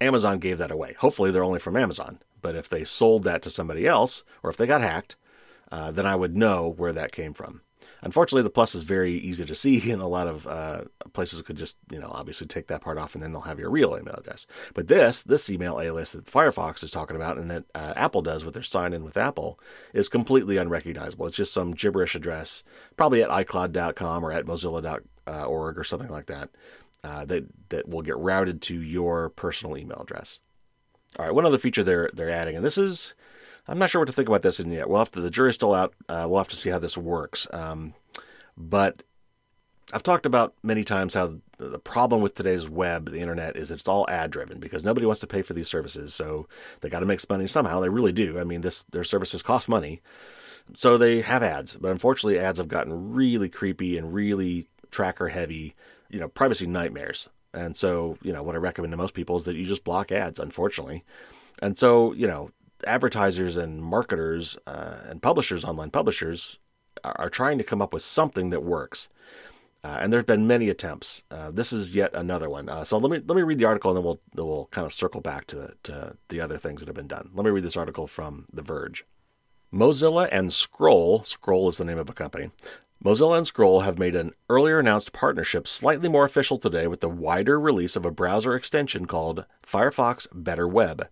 Amazon 0.00 0.38
gave 0.38 0.58
that 0.58 0.70
away. 0.70 0.94
Hopefully 1.00 1.32
they're 1.32 1.42
only 1.42 1.58
from 1.58 1.76
Amazon. 1.76 2.20
But 2.40 2.54
if 2.54 2.68
they 2.68 2.84
sold 2.84 3.24
that 3.24 3.42
to 3.42 3.50
somebody 3.50 3.84
else, 3.84 4.22
or 4.44 4.50
if 4.50 4.56
they 4.56 4.66
got 4.66 4.80
hacked, 4.80 5.16
uh, 5.72 5.90
then 5.90 6.06
I 6.06 6.14
would 6.14 6.36
know 6.36 6.68
where 6.68 6.92
that 6.92 7.10
came 7.10 7.34
from. 7.34 7.62
Unfortunately, 8.02 8.42
the 8.42 8.50
plus 8.50 8.74
is 8.74 8.82
very 8.82 9.12
easy 9.12 9.44
to 9.44 9.54
see, 9.54 9.90
and 9.90 10.02
a 10.02 10.06
lot 10.06 10.26
of 10.26 10.46
uh, 10.46 10.82
places 11.12 11.42
could 11.42 11.56
just, 11.56 11.76
you 11.90 11.98
know, 11.98 12.10
obviously 12.10 12.46
take 12.46 12.66
that 12.68 12.80
part 12.80 12.98
off, 12.98 13.14
and 13.14 13.22
then 13.22 13.32
they'll 13.32 13.42
have 13.42 13.58
your 13.58 13.70
real 13.70 13.96
email 13.96 14.14
address. 14.14 14.46
But 14.74 14.88
this, 14.88 15.22
this 15.22 15.50
email 15.50 15.80
alias 15.80 16.12
that 16.12 16.24
Firefox 16.24 16.82
is 16.82 16.90
talking 16.90 17.16
about, 17.16 17.36
and 17.36 17.50
that 17.50 17.64
uh, 17.74 17.92
Apple 17.96 18.22
does 18.22 18.44
with 18.44 18.54
their 18.54 18.62
sign 18.62 18.92
in 18.92 19.04
with 19.04 19.16
Apple, 19.16 19.58
is 19.92 20.08
completely 20.08 20.56
unrecognizable. 20.56 21.26
It's 21.26 21.36
just 21.36 21.52
some 21.52 21.72
gibberish 21.72 22.14
address, 22.14 22.62
probably 22.96 23.22
at 23.22 23.30
iCloud.com 23.30 24.24
or 24.24 24.32
at 24.32 24.46
Mozilla.org 24.46 25.78
or 25.78 25.84
something 25.84 26.10
like 26.10 26.26
that, 26.26 26.50
uh, 27.04 27.24
that 27.26 27.44
that 27.70 27.88
will 27.88 28.02
get 28.02 28.16
routed 28.16 28.62
to 28.62 28.80
your 28.80 29.30
personal 29.30 29.76
email 29.76 30.00
address. 30.02 30.40
All 31.18 31.24
right, 31.24 31.34
one 31.34 31.46
other 31.46 31.58
feature 31.58 31.82
they're 31.82 32.10
they're 32.12 32.30
adding, 32.30 32.56
and 32.56 32.64
this 32.64 32.78
is 32.78 33.14
I'm 33.68 33.78
not 33.78 33.90
sure 33.90 34.00
what 34.00 34.06
to 34.06 34.12
think 34.12 34.28
about 34.28 34.42
this 34.42 34.60
in 34.60 34.70
yet. 34.70 34.88
We'll 34.88 34.98
have 34.98 35.12
to, 35.12 35.20
the 35.20 35.30
jury's 35.30 35.54
still 35.54 35.74
out. 35.74 35.94
Uh, 36.08 36.26
we'll 36.28 36.38
have 36.38 36.48
to 36.48 36.56
see 36.56 36.70
how 36.70 36.78
this 36.78 36.96
works. 36.96 37.46
Um, 37.52 37.94
but 38.56 39.02
I've 39.92 40.02
talked 40.02 40.26
about 40.26 40.54
many 40.62 40.84
times 40.84 41.14
how 41.14 41.34
the 41.58 41.78
problem 41.78 42.22
with 42.22 42.34
today's 42.34 42.68
web, 42.68 43.10
the 43.10 43.20
internet, 43.20 43.56
is 43.56 43.70
it's 43.70 43.88
all 43.88 44.08
ad 44.08 44.30
driven 44.30 44.60
because 44.60 44.84
nobody 44.84 45.04
wants 45.04 45.20
to 45.20 45.26
pay 45.26 45.42
for 45.42 45.52
these 45.52 45.68
services. 45.68 46.14
So 46.14 46.46
they 46.80 46.88
got 46.88 47.00
to 47.00 47.06
make 47.06 47.28
money 47.28 47.46
somehow. 47.46 47.80
They 47.80 47.88
really 47.88 48.12
do. 48.12 48.38
I 48.38 48.44
mean, 48.44 48.60
this 48.60 48.84
their 48.90 49.04
services 49.04 49.42
cost 49.42 49.68
money, 49.68 50.00
so 50.74 50.96
they 50.96 51.20
have 51.22 51.42
ads. 51.42 51.76
But 51.76 51.90
unfortunately, 51.90 52.38
ads 52.38 52.58
have 52.58 52.68
gotten 52.68 53.12
really 53.12 53.48
creepy 53.48 53.98
and 53.98 54.14
really 54.14 54.68
tracker 54.90 55.28
heavy. 55.28 55.74
You 56.08 56.20
know, 56.20 56.28
privacy 56.28 56.66
nightmares. 56.66 57.28
And 57.52 57.76
so, 57.76 58.16
you 58.22 58.32
know, 58.32 58.44
what 58.44 58.54
I 58.54 58.58
recommend 58.58 58.92
to 58.92 58.96
most 58.96 59.14
people 59.14 59.36
is 59.36 59.44
that 59.44 59.56
you 59.56 59.64
just 59.64 59.84
block 59.84 60.12
ads. 60.12 60.38
Unfortunately, 60.38 61.04
and 61.60 61.76
so, 61.76 62.12
you 62.12 62.26
know, 62.28 62.50
advertisers 62.86 63.56
and 63.56 63.82
marketers 63.82 64.58
uh, 64.66 64.98
and 65.04 65.22
publishers, 65.22 65.64
online 65.64 65.90
publishers, 65.90 66.58
are, 67.04 67.16
are, 67.18 67.30
trying 67.30 67.58
to 67.58 67.64
come 67.64 67.80
up 67.82 67.92
with 67.92 68.02
something 68.02 68.50
that 68.50 68.62
works. 68.62 69.08
Uh, 69.82 69.98
and 70.00 70.12
there 70.12 70.18
have 70.18 70.26
been 70.26 70.46
many 70.46 70.68
attempts. 70.68 71.22
Uh, 71.30 71.50
this 71.50 71.72
is 71.72 71.94
yet 71.94 72.12
another 72.14 72.50
one. 72.50 72.68
Uh, 72.68 72.84
so 72.84 72.98
let 72.98 73.10
me 73.10 73.20
let 73.26 73.36
me 73.36 73.42
read 73.42 73.58
the 73.58 73.64
article, 73.64 73.90
and 73.90 73.96
then 73.96 74.04
we'll 74.04 74.20
then 74.34 74.46
we'll 74.46 74.66
kind 74.66 74.86
of 74.86 74.92
circle 74.92 75.22
back 75.22 75.46
to 75.46 75.56
the, 75.56 75.74
to 75.84 76.16
the 76.28 76.40
other 76.40 76.58
things 76.58 76.80
that 76.80 76.88
have 76.88 76.96
been 76.96 77.08
done. 77.08 77.30
Let 77.32 77.44
me 77.44 77.50
read 77.50 77.64
this 77.64 77.78
article 77.78 78.06
from 78.06 78.46
The 78.52 78.62
Verge. 78.62 79.06
Mozilla 79.72 80.28
and 80.30 80.52
Scroll, 80.52 81.22
Scroll 81.22 81.68
is 81.68 81.78
the 81.78 81.84
name 81.84 81.98
of 81.98 82.10
a 82.10 82.14
company. 82.14 82.50
Mozilla 83.02 83.38
and 83.38 83.46
Scroll 83.46 83.80
have 83.80 83.98
made 83.98 84.14
an 84.14 84.32
earlier 84.50 84.78
announced 84.78 85.12
partnership 85.12 85.66
slightly 85.66 86.08
more 86.08 86.26
official 86.26 86.58
today 86.58 86.86
with 86.86 87.00
the 87.00 87.08
wider 87.08 87.58
release 87.58 87.96
of 87.96 88.04
a 88.04 88.10
browser 88.10 88.54
extension 88.54 89.06
called 89.06 89.46
Firefox 89.66 90.26
Better 90.34 90.68
Web. 90.68 91.08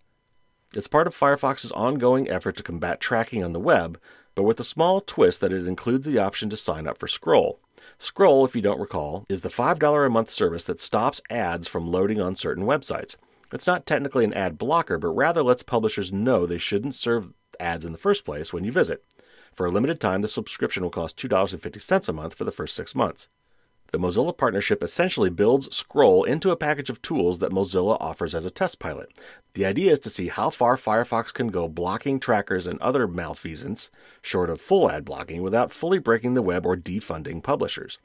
It's 0.75 0.87
part 0.87 1.07
of 1.07 1.17
Firefox's 1.17 1.73
ongoing 1.73 2.29
effort 2.29 2.57
to 2.57 2.63
combat 2.63 3.01
tracking 3.01 3.43
on 3.43 3.55
the 3.55 3.61
web, 3.61 3.99
but 4.35 4.43
with 4.43 4.61
a 4.61 4.65
small 4.65 5.01
twist 5.01 5.41
that 5.41 5.53
it 5.53 5.67
includes 5.67 6.07
the 6.07 6.19
option 6.19 6.51
to 6.51 6.59
sign 6.59 6.87
up 6.87 6.99
for 6.99 7.09
Scroll. 7.09 7.59
Scroll, 7.99 8.45
if 8.45 8.55
you 8.55 8.61
don't 8.61 8.81
recall, 8.81 9.25
is 9.31 9.41
the 9.41 9.49
$5 9.49 10.07
a 10.07 10.11
month 10.11 10.31
service 10.31 10.65
that 10.65 10.81
stops 10.81 11.23
ads 11.31 11.67
from 11.67 11.91
loading 11.91 12.21
on 12.21 12.37
certain 12.37 12.65
websites. 12.65 13.17
It's 13.51 13.67
not 13.67 13.87
technically 13.87 14.25
an 14.25 14.35
ad 14.35 14.59
blocker, 14.59 14.99
but 14.99 15.09
rather 15.09 15.43
lets 15.43 15.63
publishers 15.63 16.13
know 16.13 16.45
they 16.45 16.59
shouldn't 16.59 16.95
serve 16.95 17.33
ads 17.59 17.87
in 17.87 17.93
the 17.93 17.99
first 17.99 18.27
place 18.27 18.53
when 18.53 18.65
you 18.65 18.71
visit. 18.71 19.03
For 19.55 19.65
a 19.65 19.71
limited 19.71 20.01
time, 20.01 20.21
the 20.21 20.29
subscription 20.29 20.83
will 20.83 20.91
cost 20.91 21.17
$2.50 21.17 22.09
a 22.09 22.13
month 22.13 22.35
for 22.35 22.45
the 22.45 22.53
first 22.53 22.77
six 22.77 22.95
months. 22.95 23.27
The 23.91 23.99
Mozilla 23.99 24.37
partnership 24.37 24.83
essentially 24.83 25.31
builds 25.31 25.75
Scroll 25.75 26.25
into 26.25 26.51
a 26.51 26.57
package 26.57 26.91
of 26.91 27.01
tools 27.01 27.39
that 27.39 27.53
Mozilla 27.53 27.97
offers 28.01 28.35
as 28.35 28.45
a 28.45 28.51
test 28.51 28.79
pilot. 28.79 29.11
The 29.55 29.65
idea 29.65 29.93
is 29.93 30.01
to 30.01 30.11
see 30.11 30.29
how 30.29 30.51
far 30.51 30.77
Firefox 30.77 31.33
can 31.33 31.49
go 31.49 31.69
blocking 31.69 32.21
trackers 32.21 32.67
and 32.67 32.79
other 32.83 33.09
malfeasance, 33.09 33.91
short 34.21 34.51
of 34.51 34.61
full 34.61 34.91
ad 34.91 35.07
blocking, 35.07 35.43
without 35.43 35.73
fully 35.73 35.99
breaking 35.99 36.35
the 36.35 36.43
web 36.43 36.67
or 36.67 36.77
defunding 36.77 37.43
publishers. 37.43 37.99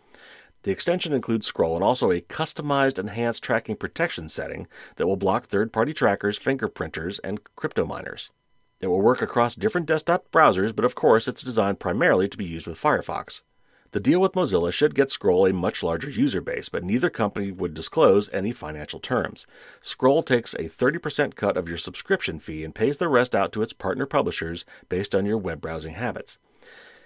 The 0.64 0.72
extension 0.72 1.12
includes 1.12 1.48
Scroll 1.48 1.76
and 1.76 1.84
also 1.84 2.12
a 2.12 2.22
customized 2.22 2.98
enhanced 2.98 3.44
tracking 3.44 3.76
protection 3.76 4.30
setting 4.30 4.68
that 4.96 5.06
will 5.06 5.18
block 5.18 5.48
third 5.48 5.74
party 5.74 5.94
trackers, 5.94 6.40
fingerprinters, 6.40 7.20
and 7.26 7.42
crypto 7.58 7.86
miners. 7.86 8.30
It 8.80 8.88
will 8.88 9.02
work 9.02 9.22
across 9.22 9.56
different 9.56 9.88
desktop 9.88 10.32
browsers, 10.32 10.74
but 10.74 10.86
of 10.86 10.96
course 10.96 11.28
it's 11.28 11.44
designed 11.44 11.82
primarily 11.82 12.30
to 12.30 12.38
be 12.38 12.46
used 12.46 12.68
with 12.68 12.82
Firefox. 12.82 13.42
The 13.94 14.00
deal 14.00 14.20
with 14.20 14.32
Mozilla 14.32 14.74
should 14.74 14.96
get 14.96 15.12
Scroll 15.12 15.46
a 15.46 15.54
much 15.54 15.84
larger 15.84 16.10
user 16.10 16.42
base, 16.42 16.68
but 16.68 16.84
neither 16.84 17.12
company 17.12 17.52
would 17.52 17.76
disclose 17.76 18.28
any 18.34 18.52
financial 18.52 19.00
terms. 19.00 19.46
Scroll 19.82 20.24
takes 20.24 20.56
a 20.56 20.64
30% 20.64 21.36
cut 21.36 21.58
of 21.58 21.70
your 21.70 21.78
subscription 21.78 22.40
fee 22.40 22.64
and 22.64 22.74
pays 22.74 22.98
the 22.98 23.08
rest 23.08 23.36
out 23.36 23.52
to 23.52 23.62
its 23.62 23.72
partner 23.72 24.08
publishers 24.08 24.66
based 24.90 25.14
on 25.14 25.28
your 25.28 25.38
web 25.38 25.62
browsing 25.62 25.94
habits. 25.94 26.40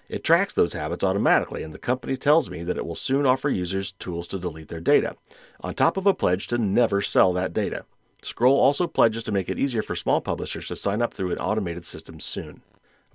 It 0.08 0.24
tracks 0.24 0.54
those 0.54 0.72
habits 0.72 1.04
automatically, 1.04 1.62
and 1.62 1.74
the 1.74 1.78
company 1.78 2.16
tells 2.16 2.50
me 2.50 2.64
that 2.64 2.78
it 2.78 2.86
will 2.86 2.96
soon 2.96 3.26
offer 3.26 3.50
users 3.50 3.92
tools 3.92 4.26
to 4.30 4.40
delete 4.40 4.70
their 4.70 4.80
data, 4.80 5.18
on 5.60 5.74
top 5.74 5.98
of 5.98 6.06
a 6.06 6.14
pledge 6.14 6.48
to 6.48 6.58
never 6.58 7.02
sell 7.02 7.34
that 7.34 7.52
data. 7.52 7.84
Scroll 8.22 8.58
also 8.58 8.88
pledges 8.88 9.26
to 9.26 9.34
make 9.34 9.50
it 9.50 9.60
easier 9.60 9.84
for 9.84 9.98
small 9.98 10.22
publishers 10.22 10.70
to 10.70 10.78
sign 10.78 11.02
up 11.02 11.14
through 11.14 11.34
an 11.34 11.38
automated 11.38 11.86
system 11.86 12.22
soon. 12.22 12.62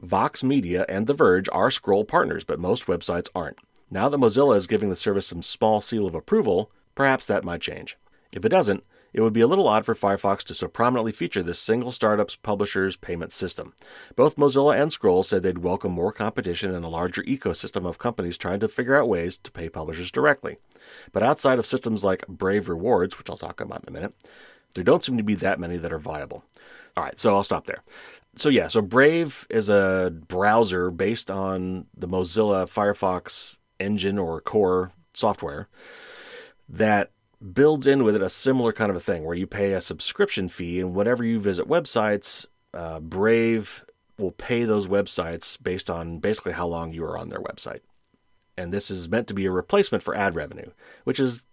Vox 0.02 0.42
Media 0.42 0.84
and 0.88 1.06
The 1.06 1.14
Verge 1.14 1.48
are 1.52 1.70
Scroll 1.70 2.04
partners, 2.04 2.42
but 2.42 2.58
most 2.58 2.86
websites 2.86 3.28
aren't. 3.36 3.58
Now 3.88 4.08
that 4.08 4.18
Mozilla 4.18 4.56
is 4.56 4.66
giving 4.66 4.90
the 4.90 4.96
service 4.96 5.28
some 5.28 5.42
small 5.42 5.80
seal 5.80 6.08
of 6.08 6.14
approval, 6.16 6.72
perhaps 6.96 7.24
that 7.26 7.44
might 7.44 7.60
change. 7.60 7.96
If 8.32 8.44
it 8.44 8.48
doesn't, 8.48 8.82
it 9.12 9.20
would 9.20 9.32
be 9.32 9.42
a 9.42 9.46
little 9.46 9.68
odd 9.68 9.86
for 9.86 9.94
Firefox 9.94 10.42
to 10.44 10.54
so 10.54 10.66
prominently 10.66 11.12
feature 11.12 11.42
this 11.44 11.60
single 11.60 11.92
startup's 11.92 12.34
publisher's 12.34 12.96
payment 12.96 13.32
system. 13.32 13.74
Both 14.16 14.34
Mozilla 14.34 14.76
and 14.76 14.92
Scroll 14.92 15.22
said 15.22 15.44
they'd 15.44 15.58
welcome 15.58 15.92
more 15.92 16.12
competition 16.12 16.74
and 16.74 16.84
a 16.84 16.88
larger 16.88 17.22
ecosystem 17.22 17.86
of 17.86 18.00
companies 18.00 18.36
trying 18.36 18.58
to 18.58 18.68
figure 18.68 19.00
out 19.00 19.08
ways 19.08 19.36
to 19.36 19.52
pay 19.52 19.68
publishers 19.68 20.10
directly. 20.10 20.56
But 21.12 21.22
outside 21.22 21.60
of 21.60 21.66
systems 21.66 22.02
like 22.02 22.26
Brave 22.26 22.68
Rewards, 22.68 23.18
which 23.18 23.30
I'll 23.30 23.36
talk 23.36 23.60
about 23.60 23.84
in 23.84 23.88
a 23.88 23.92
minute, 23.92 24.14
there 24.74 24.82
don't 24.82 25.04
seem 25.04 25.16
to 25.16 25.22
be 25.22 25.36
that 25.36 25.60
many 25.60 25.76
that 25.76 25.92
are 25.92 25.98
viable. 25.98 26.44
All 26.96 27.04
right, 27.04 27.20
so 27.20 27.36
I'll 27.36 27.44
stop 27.44 27.66
there. 27.66 27.84
So 28.36 28.48
yeah, 28.48 28.68
so 28.68 28.80
Brave 28.80 29.46
is 29.50 29.68
a 29.68 30.12
browser 30.28 30.90
based 30.90 31.30
on 31.30 31.86
the 31.96 32.08
Mozilla 32.08 32.66
Firefox 32.66 33.56
engine 33.78 34.18
or 34.18 34.40
core 34.40 34.92
software 35.14 35.68
that 36.68 37.10
builds 37.52 37.86
in 37.86 38.04
with 38.04 38.16
it 38.16 38.22
a 38.22 38.30
similar 38.30 38.72
kind 38.72 38.90
of 38.90 38.96
a 38.96 39.00
thing 39.00 39.24
where 39.24 39.36
you 39.36 39.46
pay 39.46 39.72
a 39.72 39.80
subscription 39.80 40.48
fee 40.48 40.80
and 40.80 40.94
whenever 40.94 41.24
you 41.24 41.40
visit 41.40 41.68
websites, 41.68 42.46
uh, 42.72 43.00
Brave 43.00 43.84
will 44.18 44.30
pay 44.30 44.64
those 44.64 44.86
websites 44.86 45.60
based 45.62 45.90
on 45.90 46.18
basically 46.18 46.52
how 46.52 46.66
long 46.66 46.92
you 46.92 47.04
are 47.04 47.18
on 47.18 47.28
their 47.28 47.40
website. 47.40 47.80
And 48.56 48.72
this 48.72 48.90
is 48.90 49.08
meant 49.08 49.26
to 49.28 49.34
be 49.34 49.46
a 49.46 49.50
replacement 49.50 50.04
for 50.04 50.14
ad 50.14 50.34
revenue, 50.34 50.70
which 51.04 51.18
is 51.18 51.44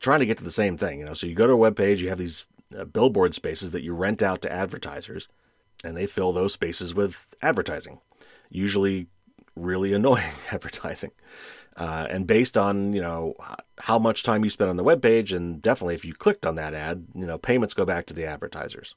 trying 0.00 0.20
to 0.20 0.26
get 0.26 0.38
to 0.38 0.44
the 0.44 0.50
same 0.50 0.76
thing. 0.76 0.98
You 0.98 1.04
know, 1.04 1.14
so 1.14 1.26
you 1.26 1.34
go 1.34 1.46
to 1.46 1.52
a 1.52 1.56
web 1.56 1.76
page, 1.76 2.02
you 2.02 2.08
have 2.08 2.18
these 2.18 2.46
uh, 2.76 2.84
billboard 2.84 3.34
spaces 3.34 3.70
that 3.70 3.82
you 3.82 3.94
rent 3.94 4.22
out 4.22 4.42
to 4.42 4.52
advertisers, 4.52 5.28
and 5.84 5.96
they 5.96 6.06
fill 6.06 6.32
those 6.32 6.52
spaces 6.52 6.94
with 6.94 7.26
advertising, 7.42 8.00
usually 8.48 9.08
really 9.56 9.92
annoying 9.94 10.32
advertising. 10.50 11.12
Uh, 11.76 12.06
and 12.10 12.26
based 12.26 12.58
on 12.58 12.92
you 12.92 13.00
know 13.00 13.34
how 13.78 13.98
much 13.98 14.22
time 14.22 14.44
you 14.44 14.50
spend 14.50 14.70
on 14.70 14.76
the 14.76 14.84
web 14.84 15.00
page, 15.00 15.32
and 15.32 15.62
definitely 15.62 15.94
if 15.94 16.04
you 16.04 16.12
clicked 16.12 16.44
on 16.44 16.56
that 16.56 16.74
ad, 16.74 17.06
you 17.14 17.26
know 17.26 17.38
payments 17.38 17.74
go 17.74 17.84
back 17.84 18.06
to 18.06 18.14
the 18.14 18.26
advertisers. 18.26 18.94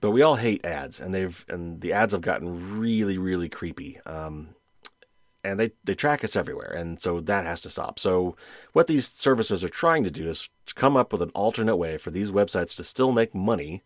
But 0.00 0.12
we 0.12 0.22
all 0.22 0.36
hate 0.36 0.64
ads, 0.64 1.00
and 1.00 1.12
they've 1.12 1.44
and 1.48 1.80
the 1.80 1.92
ads 1.92 2.12
have 2.12 2.22
gotten 2.22 2.78
really, 2.78 3.18
really 3.18 3.48
creepy. 3.48 4.00
Um, 4.06 4.54
and 5.42 5.58
they, 5.58 5.72
they 5.84 5.94
track 5.94 6.22
us 6.22 6.36
everywhere, 6.36 6.70
and 6.70 7.00
so 7.00 7.20
that 7.20 7.44
has 7.44 7.60
to 7.62 7.70
stop. 7.70 7.98
So 7.98 8.36
what 8.72 8.86
these 8.86 9.08
services 9.08 9.64
are 9.64 9.68
trying 9.68 10.04
to 10.04 10.10
do 10.10 10.28
is 10.28 10.48
to 10.66 10.74
come 10.74 10.96
up 10.96 11.12
with 11.12 11.22
an 11.22 11.30
alternate 11.30 11.76
way 11.76 11.96
for 11.96 12.10
these 12.10 12.30
websites 12.30 12.76
to 12.76 12.84
still 12.84 13.12
make 13.12 13.34
money, 13.34 13.82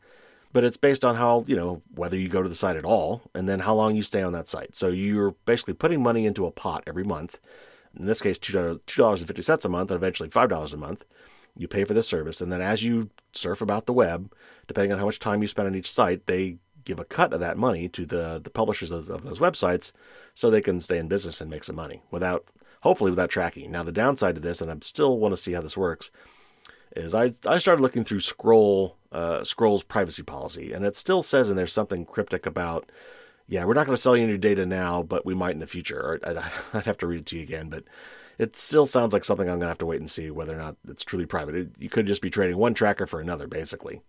but 0.55 0.65
it's 0.65 0.79
based 0.79 1.05
on 1.05 1.17
how 1.17 1.45
you 1.47 1.57
know 1.57 1.83
whether 1.95 2.17
you 2.17 2.29
go 2.29 2.43
to 2.43 2.49
the 2.49 2.55
site 2.55 2.79
at 2.79 2.85
all, 2.87 3.21
and 3.35 3.47
then 3.47 3.61
how 3.61 3.75
long 3.75 3.95
you 3.95 4.03
stay 4.03 4.23
on 4.23 4.33
that 4.33 4.49
site. 4.49 4.75
So 4.75 4.89
you're 4.89 5.35
basically 5.45 5.75
putting 5.75 6.03
money 6.03 6.25
into 6.25 6.47
a 6.47 6.51
pot 6.51 6.85
every 6.87 7.05
month. 7.05 7.39
In 7.99 8.07
this 8.07 8.23
case, 8.23 8.39
two 8.39 8.81
dollars 8.97 9.21
and 9.21 9.29
fifty 9.29 9.43
cents 9.43 9.67
a 9.67 9.69
month, 9.69 9.91
and 9.91 9.97
eventually 9.97 10.31
five 10.31 10.49
dollars 10.49 10.73
a 10.73 10.79
month. 10.79 11.05
You 11.57 11.69
pay 11.69 11.85
for 11.85 11.95
this 11.95 12.09
service, 12.09 12.41
and 12.41 12.51
then 12.51 12.63
as 12.63 12.83
you 12.83 13.11
surf 13.33 13.61
about 13.61 13.87
the 13.87 13.93
web, 13.93 14.33
depending 14.67 14.93
on 14.93 14.99
how 14.99 15.07
much 15.07 15.19
time 15.19 15.43
you 15.43 15.49
spend 15.49 15.69
on 15.69 15.75
each 15.75 15.91
site, 15.91 16.27
they 16.27 16.57
give 16.85 16.99
a 16.99 17.05
cut 17.05 17.33
of 17.33 17.41
that 17.41 17.57
money 17.57 17.89
to 17.89 18.05
the, 18.05 18.41
the 18.43 18.51
publishers 18.51 18.91
of, 18.91 19.09
of 19.09 19.23
those 19.23 19.39
websites 19.39 19.93
so 20.35 20.51
they 20.51 20.61
can 20.61 20.81
stay 20.81 20.99
in 20.99 21.09
business 21.09 21.41
and 21.41 21.49
make 21.49 21.65
some 21.65 21.77
money 21.77 22.03
without, 22.11 22.47
hopefully, 22.83 23.11
without 23.11 23.31
tracking. 23.31 23.71
Now, 23.71 23.83
the 23.85 23.93
downside 23.93 24.35
to 24.35 24.41
this, 24.41 24.61
and 24.61 24.71
I 24.71 24.77
still 24.83 25.19
want 25.19 25.33
to 25.33 25.37
see 25.37 25.53
how 25.53 25.63
this 25.63 25.77
works, 25.77 26.11
is 26.95 27.15
I, 27.15 27.33
I 27.47 27.59
started 27.59 27.83
looking 27.83 28.05
through 28.05 28.21
Scroll 28.21 28.97
uh, 29.15 29.45
Scroll's 29.45 29.85
privacy 29.85 30.23
policy, 30.23 30.73
and 30.73 30.85
it 30.85 30.97
still 30.97 31.23
says 31.23 31.49
in 31.49 31.57
there 31.57 31.67
something 31.67 32.05
cryptic 32.05 32.47
about, 32.47 32.91
yeah, 33.47 33.65
we're 33.65 33.75
not 33.75 33.87
going 33.87 33.97
to 33.97 34.03
sell 34.03 34.17
you 34.17 34.25
any 34.25 34.37
data 34.37 34.67
now, 34.67 35.03
but 35.03 35.25
we 35.25 35.35
might 35.35 35.53
in 35.53 35.61
the 35.61 35.67
future. 35.67 36.01
Or 36.01 36.21
I'd, 36.23 36.37
I'd 36.75 36.87
have 36.87 36.99
to 36.99 37.07
read 37.07 37.21
it 37.21 37.27
to 37.27 37.37
you 37.37 37.43
again, 37.43 37.69
but 37.69 37.85
it 38.39 38.57
still 38.57 38.87
sounds 38.87 39.13
like 39.13 39.25
something 39.25 39.49
I'm 39.49 39.59
going 39.59 39.61
to 39.63 39.69
have 39.69 39.79
to 39.79 39.87
wait 39.87 40.01
and 40.01 40.11
see 40.11 40.31
whether 40.31 40.55
or 40.55 40.59
not 40.59 40.77
it's 40.89 41.05
truly 41.05 41.27
private. 41.27 41.55
It, 41.55 41.69
you 41.79 41.89
could 41.89 42.07
just 42.07 42.23
be 42.23 42.31
trading 42.31 42.57
one 42.57 42.75
tracker 42.75 43.07
for 43.07 43.21
another, 43.21 43.47
basically. 43.47 44.03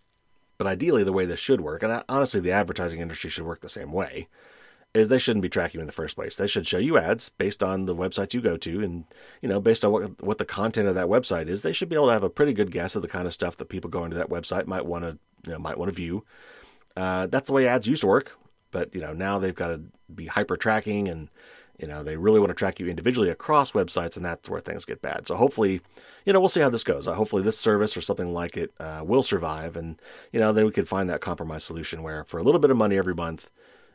But 0.58 0.68
ideally, 0.68 1.04
the 1.04 1.14
way 1.14 1.26
this 1.26 1.40
should 1.40 1.62
work, 1.62 1.84
and 1.84 2.04
honestly, 2.10 2.40
the 2.40 2.52
advertising 2.52 3.00
industry 3.00 3.30
should 3.30 3.46
work 3.46 3.62
the 3.62 3.70
same 3.70 3.92
way, 3.92 4.30
is 4.96 5.08
they 5.08 5.18
shouldn't 5.18 5.44
be 5.44 5.50
tracking 5.50 5.80
you 5.80 5.82
in 5.82 5.88
the 5.88 5.94
first 5.94 6.16
place. 6.16 6.38
They 6.38 6.48
should 6.48 6.68
show 6.68 6.78
you 6.78 6.98
ads 6.98 7.30
based 7.30 7.62
on 7.62 7.86
the 7.86 7.96
websites 7.96 8.34
you 8.34 8.42
go 8.42 8.58
to, 8.58 8.84
and 8.84 9.06
you 9.42 9.50
know, 9.50 9.60
based 9.60 9.84
on 9.84 9.92
what 9.92 10.24
what 10.24 10.38
the 10.38 10.46
content 10.46 10.88
of 10.88 10.96
that 10.96 11.08
website 11.08 11.48
is. 11.48 11.62
They 11.62 11.74
should 11.74 11.90
be 11.90 11.96
able 11.96 12.08
to 12.08 12.14
have 12.14 12.24
a 12.24 12.30
pretty 12.30 12.54
good 12.54 12.72
guess 12.72 12.96
of 12.96 13.02
the 13.02 13.08
kind 13.08 13.28
of 13.28 13.34
stuff 13.34 13.58
that 13.58 13.70
people 13.70 13.90
going 13.90 14.12
to 14.12 14.18
that 14.18 14.30
website 14.30 14.68
might 14.68 14.86
want 14.86 15.04
to 15.04 15.18
you 15.46 15.54
know, 15.54 15.60
might 15.60 15.78
want 15.78 15.90
to 15.90 15.96
view. 15.96 16.24
Uh, 16.96 17.28
that's 17.28 17.48
the 17.48 17.54
way 17.54 17.68
ads 17.68 17.88
used 17.88 18.02
to 18.02 18.08
work, 18.08 18.38
but 18.72 18.94
you 18.96 19.02
know 19.02 19.14
now 19.14 19.40
they've 19.40 19.56
got 19.56 19.68
to 19.68 19.82
be 20.14 20.28
hyper 20.28 20.58
tracking 20.58 21.08
and 21.08 21.30
you 21.80 21.88
know, 21.88 22.04
they 22.04 22.16
really 22.16 22.40
want 22.40 22.50
to 22.52 22.56
track 22.56 22.80
you 22.80 22.88
individually 22.88 23.30
across 23.30 23.72
websites, 23.72 24.16
and 24.16 24.26
that's 24.26 24.50
where 24.50 24.62
things 24.62 24.86
get 24.86 25.02
bad. 25.02 25.28
So 25.28 25.36
hopefully, 25.36 25.82
you 26.26 26.32
know, 26.32 26.40
we'll 26.40 26.50
see 26.50 26.62
how 26.62 26.70
this 26.70 26.84
goes. 26.84 27.08
Uh, 27.08 27.14
hopefully, 27.14 27.44
this 27.44 27.58
service 27.58 27.98
or 27.98 28.02
something 28.02 28.34
like 28.34 28.56
it 28.56 28.74
uh, 28.80 29.02
will 29.06 29.24
survive, 29.24 29.76
and 29.76 30.02
you 30.32 30.40
know, 30.40 30.54
then 30.54 30.66
we 30.66 30.72
could 30.72 30.88
find 30.88 31.10
that 31.10 31.22
compromise 31.22 31.64
solution 31.64 32.02
where, 32.02 32.24
for 32.24 32.38
a 32.38 32.44
little 32.44 32.60
bit 32.60 32.72
of 32.72 32.78
money 32.78 32.98
every 32.98 33.14
month, 33.14 33.50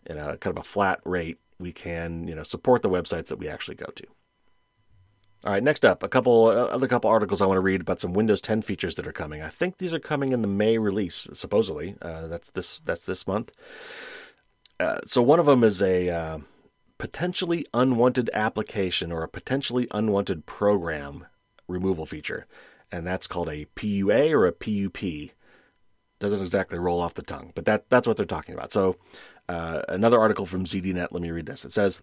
in 0.07 0.19
a 0.19 0.37
kind 0.37 0.57
of 0.57 0.61
a 0.61 0.67
flat 0.67 1.01
rate, 1.05 1.39
we 1.59 1.73
can 1.73 2.27
you 2.27 2.35
know 2.35 2.43
support 2.43 2.83
the 2.83 2.91
websites 2.91 3.27
that 3.29 3.39
we 3.39 3.49
actually 3.49 3.77
go 3.77 3.87
to. 3.95 4.07
All 5.43 5.53
right, 5.53 5.63
next 5.63 5.87
up, 5.87 6.03
a 6.03 6.09
couple 6.09 6.49
other 6.49 6.87
couple 6.87 7.09
articles 7.09 7.41
I 7.41 7.47
want 7.47 7.57
to 7.57 7.63
read 7.63 7.81
about 7.81 7.99
some 7.99 8.13
Windows 8.13 8.43
10 8.43 8.61
features 8.61 8.97
that 8.97 9.07
are 9.07 9.13
coming. 9.13 9.41
I 9.41 9.49
think 9.49 9.79
these 9.79 9.95
are 9.95 9.99
coming 9.99 10.33
in 10.33 10.43
the 10.43 10.49
May 10.49 10.77
release, 10.77 11.27
supposedly. 11.33 11.97
Uh, 12.03 12.27
that's 12.27 12.51
this 12.51 12.81
that's 12.81 13.07
this 13.07 13.27
month. 13.27 13.51
Uh, 14.79 14.99
so 15.07 15.23
one 15.23 15.41
of 15.41 15.47
them 15.47 15.65
is 15.65 15.81
a 15.81 16.11
uh, 16.11 16.39
potentially 16.99 17.67
unwanted 17.73 18.31
application 18.35 19.11
or 19.11 19.23
a 19.23 19.29
potentially 19.29 19.89
unwanted 19.91 20.47
program 20.47 21.27
removal 21.67 22.07
feature. 22.07 22.47
And 22.93 23.07
that's 23.07 23.27
called 23.27 23.49
a 23.49 23.67
PUA 23.77 24.33
or 24.33 24.47
a 24.47 24.53
PUP. 24.53 25.35
Doesn't 26.19 26.43
exactly 26.43 26.79
roll 26.79 27.01
off 27.01 27.15
the 27.15 27.23
tongue, 27.23 27.53
but 27.55 27.65
that, 27.65 27.89
that's 27.89 28.07
what 28.07 28.17
they're 28.17 28.27
talking 28.27 28.55
about. 28.55 28.73
So, 28.73 28.97
uh, 29.51 29.83
another 29.89 30.21
article 30.21 30.47
from 30.47 30.65
ZDNet, 30.65 31.09
let 31.11 31.21
me 31.21 31.33
read 31.33 31.47
this. 31.47 31.65
It 31.65 31.73
says, 31.73 32.01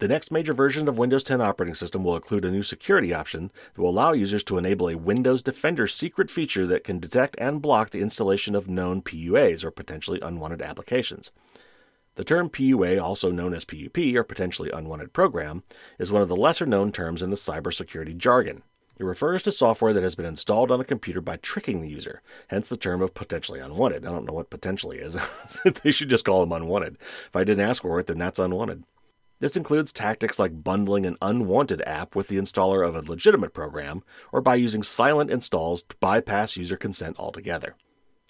the 0.00 0.08
next 0.08 0.30
major 0.30 0.52
version 0.52 0.86
of 0.86 0.98
Windows 0.98 1.24
10 1.24 1.40
operating 1.40 1.74
system 1.74 2.04
will 2.04 2.14
include 2.14 2.44
a 2.44 2.50
new 2.50 2.62
security 2.62 3.14
option 3.14 3.50
that 3.74 3.80
will 3.80 3.88
allow 3.88 4.12
users 4.12 4.44
to 4.44 4.58
enable 4.58 4.88
a 4.88 4.98
Windows 4.98 5.40
Defender 5.40 5.88
secret 5.88 6.30
feature 6.30 6.66
that 6.66 6.84
can 6.84 7.00
detect 7.00 7.36
and 7.38 7.62
block 7.62 7.88
the 7.88 8.02
installation 8.02 8.54
of 8.54 8.68
known 8.68 9.00
PUAs 9.00 9.64
or 9.64 9.70
potentially 9.70 10.20
unwanted 10.20 10.60
applications. 10.60 11.30
The 12.16 12.24
term 12.24 12.50
PUA, 12.50 13.02
also 13.02 13.30
known 13.30 13.54
as 13.54 13.64
PUP, 13.64 13.96
or 14.14 14.22
potentially 14.22 14.70
unwanted 14.70 15.14
program, 15.14 15.62
is 15.98 16.12
one 16.12 16.20
of 16.20 16.28
the 16.28 16.36
lesser 16.36 16.66
known 16.66 16.92
terms 16.92 17.22
in 17.22 17.30
the 17.30 17.36
cybersecurity 17.36 18.16
jargon. 18.18 18.62
It 18.98 19.04
refers 19.04 19.44
to 19.44 19.52
software 19.52 19.92
that 19.92 20.02
has 20.02 20.16
been 20.16 20.26
installed 20.26 20.72
on 20.72 20.80
a 20.80 20.84
computer 20.84 21.20
by 21.20 21.36
tricking 21.36 21.80
the 21.80 21.88
user, 21.88 22.20
hence 22.48 22.68
the 22.68 22.76
term 22.76 23.00
of 23.00 23.14
potentially 23.14 23.60
unwanted. 23.60 24.04
I 24.04 24.10
don't 24.10 24.24
know 24.24 24.32
what 24.32 24.50
potentially 24.50 24.98
is. 24.98 25.16
they 25.82 25.92
should 25.92 26.08
just 26.08 26.24
call 26.24 26.40
them 26.40 26.52
unwanted. 26.52 26.96
If 27.00 27.36
I 27.36 27.44
didn't 27.44 27.64
ask 27.64 27.82
for 27.82 28.00
it, 28.00 28.08
then 28.08 28.18
that's 28.18 28.40
unwanted. 28.40 28.82
This 29.40 29.56
includes 29.56 29.92
tactics 29.92 30.40
like 30.40 30.64
bundling 30.64 31.06
an 31.06 31.16
unwanted 31.22 31.80
app 31.82 32.16
with 32.16 32.26
the 32.26 32.38
installer 32.38 32.86
of 32.86 32.96
a 32.96 33.08
legitimate 33.08 33.54
program, 33.54 34.02
or 34.32 34.40
by 34.40 34.56
using 34.56 34.82
silent 34.82 35.30
installs 35.30 35.82
to 35.82 35.96
bypass 36.00 36.56
user 36.56 36.76
consent 36.76 37.16
altogether. 37.20 37.76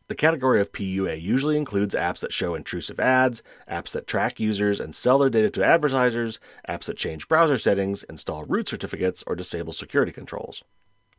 The 0.09 0.15
category 0.15 0.59
of 0.63 0.73
PUA 0.73 1.21
usually 1.21 1.59
includes 1.59 1.95
apps 1.95 2.21
that 2.21 2.33
show 2.33 2.55
intrusive 2.55 2.99
ads, 2.99 3.43
apps 3.71 3.93
that 3.93 4.07
track 4.07 4.41
users 4.41 4.81
and 4.81 4.95
sell 4.95 5.19
their 5.19 5.29
data 5.29 5.51
to 5.51 5.65
advertisers, 5.65 6.41
apps 6.67 6.85
that 6.85 6.97
change 6.97 7.29
browser 7.29 7.59
settings, 7.59 8.05
install 8.05 8.45
root 8.45 8.69
certificates, 8.69 9.23
or 9.27 9.37
disable 9.37 9.75
security 9.75 10.11
controls. 10.11 10.65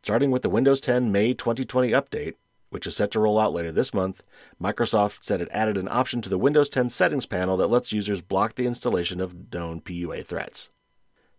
Starting 0.02 0.32
with 0.32 0.42
the 0.42 0.50
Windows 0.50 0.80
10 0.80 1.12
May 1.12 1.34
2020 1.34 1.92
update, 1.92 2.34
which 2.70 2.84
is 2.84 2.96
set 2.96 3.12
to 3.12 3.20
roll 3.20 3.38
out 3.38 3.52
later 3.52 3.70
this 3.70 3.94
month, 3.94 4.22
Microsoft 4.60 5.18
said 5.22 5.40
it 5.40 5.48
added 5.52 5.76
an 5.76 5.88
option 5.88 6.20
to 6.22 6.28
the 6.28 6.38
Windows 6.38 6.68
10 6.68 6.88
settings 6.88 7.26
panel 7.26 7.56
that 7.56 7.70
lets 7.70 7.92
users 7.92 8.20
block 8.20 8.56
the 8.56 8.66
installation 8.66 9.20
of 9.20 9.52
known 9.52 9.80
PUA 9.80 10.26
threats. 10.26 10.68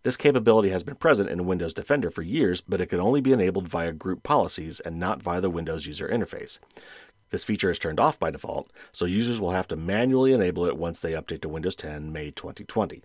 This 0.04 0.16
capability 0.16 0.70
has 0.70 0.82
been 0.82 0.96
present 0.96 1.30
in 1.30 1.46
Windows 1.46 1.74
Defender 1.74 2.10
for 2.10 2.22
years, 2.22 2.60
but 2.60 2.80
it 2.80 2.86
can 2.86 2.98
only 2.98 3.20
be 3.20 3.32
enabled 3.32 3.68
via 3.68 3.92
group 3.92 4.24
policies 4.24 4.80
and 4.80 4.98
not 4.98 5.22
via 5.22 5.40
the 5.40 5.50
Windows 5.50 5.86
user 5.86 6.08
interface. 6.08 6.58
This 7.32 7.44
feature 7.44 7.70
is 7.70 7.78
turned 7.78 7.98
off 7.98 8.18
by 8.18 8.30
default, 8.30 8.70
so 8.92 9.06
users 9.06 9.40
will 9.40 9.52
have 9.52 9.66
to 9.68 9.76
manually 9.76 10.34
enable 10.34 10.66
it 10.66 10.76
once 10.76 11.00
they 11.00 11.12
update 11.12 11.40
to 11.40 11.48
Windows 11.48 11.74
10 11.74 12.12
May 12.12 12.30
2020. 12.30 13.02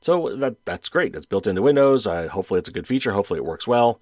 So 0.00 0.34
that 0.34 0.64
that's 0.64 0.88
great. 0.88 1.14
It's 1.14 1.26
built 1.26 1.46
into 1.46 1.60
Windows. 1.60 2.06
Hopefully, 2.06 2.58
it's 2.58 2.70
a 2.70 2.72
good 2.72 2.86
feature. 2.86 3.12
Hopefully, 3.12 3.36
it 3.36 3.44
works 3.44 3.66
well. 3.66 4.00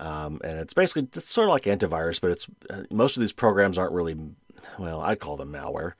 Um, 0.00 0.40
and 0.42 0.58
it's 0.58 0.72
basically 0.72 1.02
it's 1.02 1.28
sort 1.28 1.48
of 1.48 1.52
like 1.52 1.64
antivirus, 1.64 2.18
but 2.18 2.30
it's 2.30 2.48
uh, 2.70 2.84
most 2.90 3.18
of 3.18 3.20
these 3.20 3.34
programs 3.34 3.76
aren't 3.76 3.92
really 3.92 4.16
well. 4.78 5.02
I'd 5.02 5.20
call 5.20 5.36
them 5.36 5.52
malware. 5.52 5.92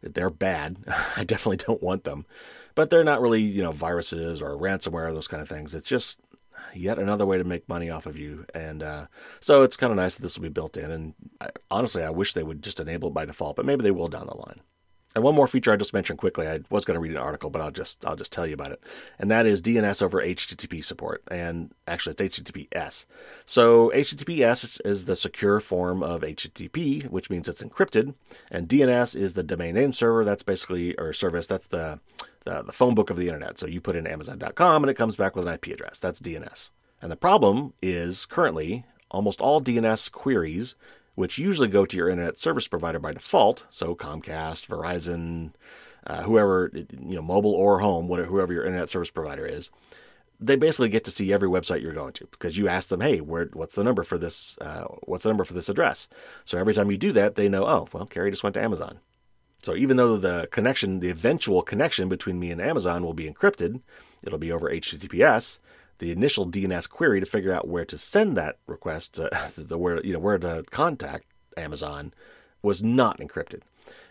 They're 0.00 0.30
bad. 0.30 0.78
I 1.16 1.24
definitely 1.24 1.56
don't 1.56 1.82
want 1.82 2.04
them, 2.04 2.26
but 2.76 2.90
they're 2.90 3.02
not 3.02 3.20
really 3.20 3.42
you 3.42 3.62
know 3.62 3.72
viruses 3.72 4.40
or 4.40 4.56
ransomware 4.56 5.12
those 5.12 5.26
kind 5.26 5.42
of 5.42 5.48
things. 5.48 5.74
It's 5.74 5.88
just 5.88 6.20
yet 6.74 6.98
another 6.98 7.26
way 7.26 7.38
to 7.38 7.44
make 7.44 7.68
money 7.68 7.90
off 7.90 8.06
of 8.06 8.16
you. 8.16 8.46
And 8.54 8.82
uh, 8.82 9.06
so 9.40 9.62
it's 9.62 9.76
kind 9.76 9.90
of 9.90 9.96
nice 9.96 10.16
that 10.16 10.22
this 10.22 10.36
will 10.36 10.44
be 10.44 10.48
built 10.48 10.76
in. 10.76 10.90
And 10.90 11.14
I, 11.40 11.50
honestly, 11.70 12.02
I 12.02 12.10
wish 12.10 12.32
they 12.32 12.42
would 12.42 12.62
just 12.62 12.80
enable 12.80 13.08
it 13.08 13.14
by 13.14 13.24
default, 13.24 13.56
but 13.56 13.66
maybe 13.66 13.82
they 13.82 13.90
will 13.90 14.08
down 14.08 14.26
the 14.26 14.36
line. 14.36 14.60
And 15.14 15.22
one 15.22 15.34
more 15.34 15.46
feature 15.46 15.72
I 15.72 15.76
just 15.76 15.92
mentioned 15.92 16.18
quickly. 16.18 16.48
I 16.48 16.60
was 16.70 16.84
going 16.84 16.94
to 16.94 17.00
read 17.00 17.12
an 17.12 17.18
article, 17.18 17.50
but 17.50 17.60
I'll 17.60 17.70
just 17.70 18.04
I'll 18.06 18.16
just 18.16 18.32
tell 18.32 18.46
you 18.46 18.54
about 18.54 18.72
it. 18.72 18.82
And 19.18 19.30
that 19.30 19.44
is 19.44 19.60
DNS 19.60 20.02
over 20.02 20.22
HTTP 20.22 20.82
support. 20.82 21.22
And 21.28 21.72
actually, 21.86 22.16
it's 22.18 22.38
HTTPS. 22.38 23.04
So 23.44 23.90
HTTPS 23.94 24.80
is 24.84 25.04
the 25.04 25.16
secure 25.16 25.60
form 25.60 26.02
of 26.02 26.22
HTTP, 26.22 27.10
which 27.10 27.28
means 27.28 27.46
it's 27.46 27.62
encrypted. 27.62 28.14
And 28.50 28.68
DNS 28.68 29.14
is 29.14 29.34
the 29.34 29.42
domain 29.42 29.74
name 29.74 29.92
server. 29.92 30.24
That's 30.24 30.42
basically 30.42 30.96
or 30.96 31.12
service. 31.12 31.46
That's 31.46 31.66
the 31.66 32.00
the, 32.44 32.62
the 32.62 32.72
phone 32.72 32.94
book 32.94 33.10
of 33.10 33.16
the 33.16 33.26
internet. 33.26 33.58
So 33.58 33.66
you 33.66 33.80
put 33.80 33.96
in 33.96 34.06
Amazon.com 34.06 34.82
and 34.82 34.90
it 34.90 34.94
comes 34.94 35.16
back 35.16 35.36
with 35.36 35.46
an 35.46 35.54
IP 35.54 35.68
address. 35.68 35.98
That's 35.98 36.20
DNS. 36.20 36.70
And 37.00 37.10
the 37.10 37.16
problem 37.16 37.74
is 37.82 38.26
currently 38.26 38.84
almost 39.10 39.40
all 39.40 39.60
DNS 39.60 40.10
queries, 40.12 40.74
which 41.14 41.38
usually 41.38 41.68
go 41.68 41.84
to 41.84 41.96
your 41.96 42.08
internet 42.08 42.38
service 42.38 42.68
provider 42.68 42.98
by 42.98 43.12
default, 43.12 43.66
so 43.70 43.94
Comcast, 43.94 44.66
Verizon, 44.66 45.52
uh, 46.06 46.22
whoever, 46.22 46.70
you 46.74 47.16
know, 47.16 47.22
mobile 47.22 47.52
or 47.52 47.80
home, 47.80 48.08
whatever, 48.08 48.28
whoever 48.28 48.52
your 48.52 48.64
internet 48.64 48.88
service 48.88 49.10
provider 49.10 49.46
is, 49.46 49.70
they 50.40 50.56
basically 50.56 50.88
get 50.88 51.04
to 51.04 51.10
see 51.10 51.32
every 51.32 51.48
website 51.48 51.82
you're 51.82 51.92
going 51.92 52.12
to 52.14 52.26
because 52.30 52.56
you 52.56 52.66
ask 52.66 52.88
them, 52.88 53.00
hey, 53.00 53.20
where, 53.20 53.48
what's 53.52 53.74
the 53.74 53.84
number 53.84 54.02
for 54.02 54.18
this? 54.18 54.56
Uh, 54.60 54.84
what's 55.04 55.22
the 55.22 55.30
number 55.30 55.44
for 55.44 55.54
this 55.54 55.68
address? 55.68 56.08
So 56.44 56.58
every 56.58 56.74
time 56.74 56.90
you 56.90 56.98
do 56.98 57.12
that, 57.12 57.36
they 57.36 57.48
know, 57.48 57.64
oh, 57.64 57.88
well, 57.92 58.06
Carey 58.06 58.30
just 58.30 58.42
went 58.42 58.54
to 58.54 58.62
Amazon. 58.62 58.98
So 59.62 59.76
even 59.76 59.96
though 59.96 60.16
the 60.16 60.48
connection, 60.50 61.00
the 61.00 61.08
eventual 61.08 61.62
connection 61.62 62.08
between 62.08 62.40
me 62.40 62.50
and 62.50 62.60
Amazon 62.60 63.04
will 63.04 63.14
be 63.14 63.30
encrypted, 63.30 63.80
it'll 64.22 64.38
be 64.38 64.52
over 64.52 64.68
HTTPS. 64.68 65.58
The 65.98 66.10
initial 66.10 66.50
DNS 66.50 66.90
query 66.90 67.20
to 67.20 67.26
figure 67.26 67.52
out 67.52 67.68
where 67.68 67.84
to 67.84 67.96
send 67.96 68.36
that 68.36 68.58
request, 68.66 69.20
uh, 69.20 69.30
the 69.56 69.78
where 69.78 70.04
you 70.04 70.12
know 70.12 70.18
where 70.18 70.38
to 70.38 70.64
contact 70.70 71.26
Amazon, 71.56 72.12
was 72.60 72.82
not 72.82 73.18
encrypted, 73.18 73.62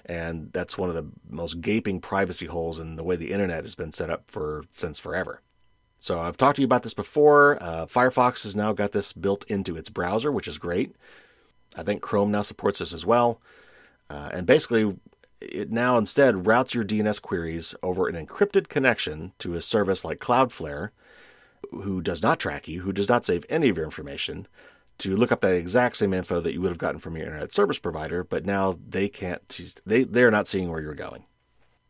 and 0.05 0.53
that's 0.53 0.77
one 0.77 0.87
of 0.87 0.95
the 0.95 1.07
most 1.29 1.59
gaping 1.59 1.99
privacy 1.99 2.45
holes 2.45 2.79
in 2.79 2.95
the 2.95 3.03
way 3.03 3.17
the 3.17 3.33
internet 3.33 3.65
has 3.65 3.75
been 3.75 3.91
set 3.91 4.09
up 4.09 4.23
for 4.31 4.63
since 4.77 4.99
forever. 4.99 5.41
So 5.99 6.19
I've 6.19 6.37
talked 6.37 6.55
to 6.55 6.61
you 6.61 6.65
about 6.65 6.83
this 6.83 6.93
before. 6.93 7.61
Uh, 7.61 7.85
Firefox 7.85 8.43
has 8.43 8.55
now 8.55 8.71
got 8.71 8.93
this 8.93 9.11
built 9.11 9.43
into 9.45 9.75
its 9.75 9.89
browser, 9.89 10.31
which 10.31 10.47
is 10.47 10.57
great. 10.57 10.95
I 11.75 11.83
think 11.83 12.01
Chrome 12.01 12.31
now 12.31 12.41
supports 12.41 12.79
this 12.79 12.93
as 12.93 13.05
well. 13.05 13.39
Uh, 14.09 14.29
and 14.33 14.47
basically, 14.47 14.97
it 15.41 15.71
now 15.71 15.97
instead 15.97 16.47
routes 16.47 16.73
your 16.73 16.83
DNS 16.83 17.21
queries 17.21 17.75
over 17.81 18.07
an 18.07 18.25
encrypted 18.25 18.69
connection 18.69 19.33
to 19.39 19.55
a 19.55 19.61
service 19.61 20.05
like 20.05 20.19
Cloudflare, 20.19 20.89
who 21.71 22.01
does 22.01 22.21
not 22.21 22.39
track 22.39 22.67
you, 22.67 22.81
who 22.81 22.93
does 22.93 23.09
not 23.09 23.25
save 23.25 23.45
any 23.49 23.69
of 23.69 23.77
your 23.77 23.85
information, 23.85 24.47
to 24.99 25.15
look 25.15 25.31
up 25.31 25.41
that 25.41 25.55
exact 25.55 25.97
same 25.97 26.13
info 26.13 26.39
that 26.41 26.53
you 26.53 26.61
would 26.61 26.69
have 26.69 26.77
gotten 26.77 26.99
from 26.99 27.17
your 27.17 27.25
internet 27.25 27.51
service 27.51 27.79
provider, 27.79 28.23
but 28.23 28.45
now 28.45 28.77
they 28.87 29.09
can't, 29.09 29.41
they, 29.85 30.03
they're 30.03 30.29
not 30.29 30.47
seeing 30.47 30.69
where 30.69 30.81
you're 30.81 30.93
going. 30.93 31.25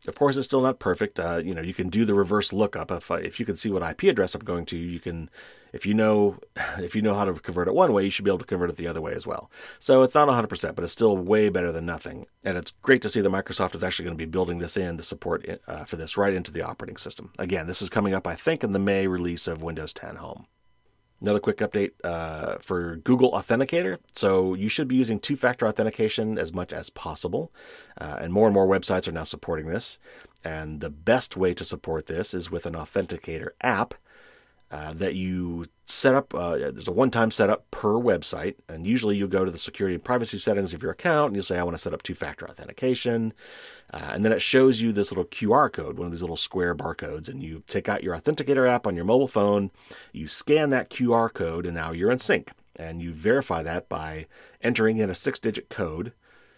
Of 0.08 0.16
course, 0.16 0.36
it's 0.36 0.46
still 0.46 0.62
not 0.62 0.80
perfect. 0.80 1.20
Uh, 1.20 1.40
you 1.44 1.54
know, 1.54 1.62
you 1.62 1.74
can 1.74 1.88
do 1.88 2.04
the 2.04 2.14
reverse 2.14 2.52
lookup. 2.52 2.90
If 2.90 3.10
if 3.10 3.38
you 3.38 3.46
can 3.46 3.54
see 3.56 3.70
what 3.70 3.88
IP 3.88 4.04
address 4.04 4.34
I'm 4.34 4.42
going 4.42 4.66
to, 4.66 4.76
you 4.76 4.98
can. 4.98 5.30
If 5.72 5.86
you 5.86 5.94
know 5.94 6.38
if 6.78 6.96
you 6.96 7.02
know 7.02 7.14
how 7.14 7.24
to 7.24 7.34
convert 7.34 7.68
it 7.68 7.74
one 7.74 7.92
way, 7.92 8.04
you 8.04 8.10
should 8.10 8.24
be 8.24 8.30
able 8.30 8.38
to 8.38 8.44
convert 8.44 8.70
it 8.70 8.76
the 8.76 8.88
other 8.88 9.00
way 9.00 9.12
as 9.12 9.26
well. 9.26 9.50
So 9.78 10.02
it's 10.02 10.14
not 10.14 10.28
100%, 10.28 10.74
but 10.74 10.82
it's 10.82 10.92
still 10.92 11.16
way 11.16 11.48
better 11.48 11.70
than 11.70 11.86
nothing. 11.86 12.26
And 12.42 12.58
it's 12.58 12.72
great 12.82 13.02
to 13.02 13.08
see 13.08 13.20
that 13.20 13.30
Microsoft 13.30 13.74
is 13.74 13.84
actually 13.84 14.06
going 14.06 14.18
to 14.18 14.26
be 14.26 14.30
building 14.30 14.58
this 14.58 14.76
in 14.76 14.96
the 14.96 15.02
support 15.02 15.46
uh, 15.68 15.84
for 15.84 15.96
this 15.96 16.16
right 16.16 16.34
into 16.34 16.50
the 16.50 16.62
operating 16.62 16.96
system. 16.96 17.32
Again, 17.38 17.66
this 17.66 17.80
is 17.80 17.88
coming 17.88 18.14
up, 18.14 18.26
I 18.26 18.34
think, 18.34 18.64
in 18.64 18.72
the 18.72 18.78
May 18.78 19.06
release 19.06 19.46
of 19.46 19.62
Windows 19.62 19.92
10 19.92 20.16
Home. 20.16 20.46
Another 21.22 21.38
quick 21.38 21.58
update 21.58 21.92
uh, 22.02 22.56
for 22.60 22.96
Google 22.96 23.30
Authenticator. 23.30 23.98
So 24.12 24.54
you 24.54 24.68
should 24.68 24.88
be 24.88 24.96
using 24.96 25.20
two 25.20 25.36
factor 25.36 25.68
authentication 25.68 26.36
as 26.36 26.52
much 26.52 26.72
as 26.72 26.90
possible. 26.90 27.52
Uh, 27.96 28.18
and 28.20 28.32
more 28.32 28.48
and 28.48 28.54
more 28.54 28.66
websites 28.66 29.06
are 29.06 29.12
now 29.12 29.22
supporting 29.22 29.68
this. 29.68 29.98
And 30.44 30.80
the 30.80 30.90
best 30.90 31.36
way 31.36 31.54
to 31.54 31.64
support 31.64 32.06
this 32.06 32.34
is 32.34 32.50
with 32.50 32.66
an 32.66 32.74
Authenticator 32.74 33.50
app 33.60 33.94
uh, 34.72 34.94
that 34.94 35.14
you 35.14 35.66
set 35.84 36.14
up. 36.14 36.34
Uh, 36.34 36.56
there's 36.56 36.88
a 36.88 36.92
one 36.92 37.10
time 37.10 37.30
setup 37.30 37.70
per 37.70 37.92
website, 37.92 38.54
and 38.68 38.86
usually 38.86 39.16
you 39.16 39.28
go 39.28 39.44
to 39.44 39.50
the 39.50 39.58
security 39.58 39.94
and 39.94 40.02
privacy 40.02 40.38
settings 40.38 40.72
of 40.72 40.82
your 40.82 40.92
account 40.92 41.28
and 41.28 41.36
you'll 41.36 41.42
say, 41.42 41.58
I 41.58 41.62
want 41.62 41.76
to 41.76 41.82
set 41.82 41.92
up 41.92 42.02
two 42.02 42.14
factor 42.14 42.48
authentication. 42.48 43.34
Uh, 43.92 44.10
and 44.12 44.24
then 44.24 44.32
it 44.32 44.40
shows 44.40 44.80
you 44.80 44.90
this 44.90 45.10
little 45.10 45.26
QR 45.26 45.70
code, 45.70 45.98
one 45.98 46.06
of 46.06 46.12
these 46.12 46.22
little 46.22 46.38
square 46.38 46.74
barcodes, 46.74 47.28
and 47.28 47.42
you 47.42 47.62
take 47.68 47.88
out 47.88 48.02
your 48.02 48.18
Authenticator 48.18 48.66
app 48.66 48.86
on 48.86 48.96
your 48.96 49.04
mobile 49.04 49.28
phone, 49.28 49.70
you 50.12 50.26
scan 50.26 50.70
that 50.70 50.88
QR 50.88 51.32
code, 51.32 51.66
and 51.66 51.74
now 51.74 51.92
you're 51.92 52.10
in 52.10 52.18
sync. 52.18 52.50
And 52.74 53.02
you 53.02 53.12
verify 53.12 53.62
that 53.62 53.90
by 53.90 54.26
entering 54.62 54.96
in 54.96 55.10
a 55.10 55.14
six 55.14 55.38
digit 55.38 55.68
code 55.68 56.14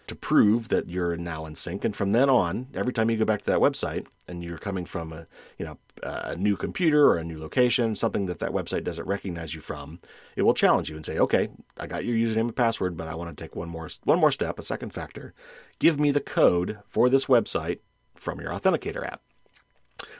to 0.07 0.15
prove 0.15 0.69
that 0.69 0.89
you're 0.89 1.17
now 1.17 1.45
in 1.45 1.55
sync. 1.55 1.83
And 1.83 1.93
from 1.93 2.13
then 2.13 2.29
on, 2.29 2.67
every 2.73 2.93
time 2.93 3.09
you 3.09 3.17
go 3.17 3.25
back 3.25 3.41
to 3.41 3.51
that 3.51 3.59
website 3.59 4.07
and 4.27 4.43
you're 4.43 4.57
coming 4.57 4.85
from 4.85 5.11
a 5.11 5.27
you 5.57 5.65
know 5.65 5.77
a 6.03 6.35
new 6.35 6.55
computer 6.55 7.07
or 7.07 7.17
a 7.17 7.23
new 7.23 7.39
location, 7.39 7.95
something 7.95 8.25
that 8.25 8.39
that 8.39 8.51
website 8.51 8.83
doesn't 8.83 9.07
recognize 9.07 9.53
you 9.53 9.61
from, 9.61 9.99
it 10.35 10.41
will 10.43 10.53
challenge 10.53 10.89
you 10.89 10.95
and 10.95 11.05
say, 11.05 11.17
"Okay, 11.17 11.49
I 11.77 11.87
got 11.87 12.05
your 12.05 12.15
username 12.15 12.41
and 12.41 12.55
password, 12.55 12.97
but 12.97 13.07
I 13.07 13.15
want 13.15 13.35
to 13.35 13.43
take 13.43 13.55
one 13.55 13.69
more 13.69 13.89
one 14.03 14.19
more 14.19 14.31
step, 14.31 14.59
a 14.59 14.63
second 14.63 14.93
factor. 14.93 15.33
Give 15.79 15.99
me 15.99 16.11
the 16.11 16.21
code 16.21 16.79
for 16.87 17.09
this 17.09 17.25
website 17.25 17.79
from 18.15 18.41
your 18.41 18.51
authenticator 18.51 19.05
app." 19.05 19.21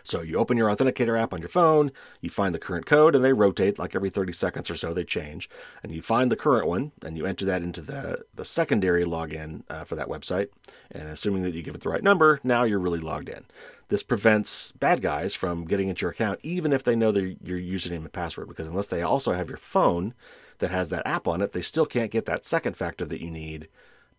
So 0.04 0.22
you 0.22 0.38
open 0.38 0.58
your 0.58 0.70
Authenticator 0.70 1.20
app 1.20 1.34
on 1.34 1.40
your 1.40 1.50
phone, 1.50 1.92
you 2.22 2.30
find 2.30 2.54
the 2.54 2.60
current 2.60 2.86
code, 2.86 3.16
and 3.16 3.24
they 3.24 3.34
rotate 3.34 3.78
like 3.80 3.96
every 3.96 4.10
30 4.10 4.32
seconds 4.32 4.70
or 4.70 4.76
so, 4.76 4.94
they 4.94 5.04
change. 5.04 5.50
And 5.84 5.92
you 5.92 6.02
find 6.02 6.32
the 6.32 6.36
current 6.36 6.68
one, 6.68 6.92
and 7.02 7.18
you 7.18 7.26
enter 7.26 7.46
that 7.46 7.62
into 7.62 7.82
the, 7.82 8.24
the 8.34 8.46
secondary 8.46 9.04
login 9.04 9.64
uh, 9.70 9.84
for 9.84 9.96
that 9.96 10.08
website. 10.08 10.48
And 10.92 11.10
assuming 11.10 11.44
that 11.44 11.54
you 11.54 11.62
give 11.62 11.76
it 11.76 11.82
the 11.82 11.90
right 11.90 12.04
number, 12.04 12.40
now 12.44 12.64
you're 12.64 12.80
really 12.80 13.00
logged 13.00 13.30
in. 13.30 13.46
This 13.90 14.04
prevents 14.04 14.72
bad 14.74 15.02
guys 15.02 15.36
from 15.36 15.66
getting 15.66 15.90
into 15.90 16.02
your 16.02 16.12
account, 16.12 16.40
even 16.42 16.74
if 16.74 16.84
they 16.84 16.96
know 16.96 17.12
their, 17.12 17.26
your 17.44 17.60
username 17.60 17.98
and 17.98 18.14
password, 18.14 18.48
because 18.48 18.68
unless 18.68 18.88
they 18.88 19.02
also 19.02 19.34
have 19.34 19.48
your 19.48 19.58
phone 19.58 20.14
that 20.60 20.72
has 20.72 20.90
that 20.90 21.06
app 21.06 21.28
on 21.28 21.42
it, 21.42 21.54
they 21.54 21.62
still 21.62 21.86
can't 21.86 22.12
get 22.12 22.26
that 22.26 22.46
second 22.46 22.76
factor 22.76 23.06
that 23.06 23.22
you 23.22 23.30
need 23.30 23.68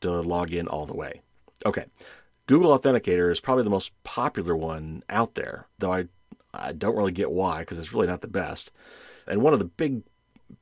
to 0.00 0.10
log 0.20 0.52
in 0.52 0.68
all 0.68 0.86
the 0.86 0.94
way. 0.94 1.20
Okay, 1.64 1.86
Google 2.46 2.78
Authenticator 2.78 3.30
is 3.30 3.40
probably 3.40 3.64
the 3.64 3.70
most 3.70 3.92
popular 4.04 4.54
one 4.54 5.02
out 5.08 5.34
there, 5.34 5.66
though 5.78 5.92
I, 5.92 6.06
I 6.54 6.72
don't 6.72 6.96
really 6.96 7.12
get 7.12 7.30
why 7.30 7.60
because 7.60 7.78
it's 7.78 7.92
really 7.92 8.06
not 8.06 8.20
the 8.20 8.28
best. 8.28 8.70
And 9.26 9.42
one 9.42 9.52
of 9.52 9.58
the 9.58 9.64
big, 9.64 10.02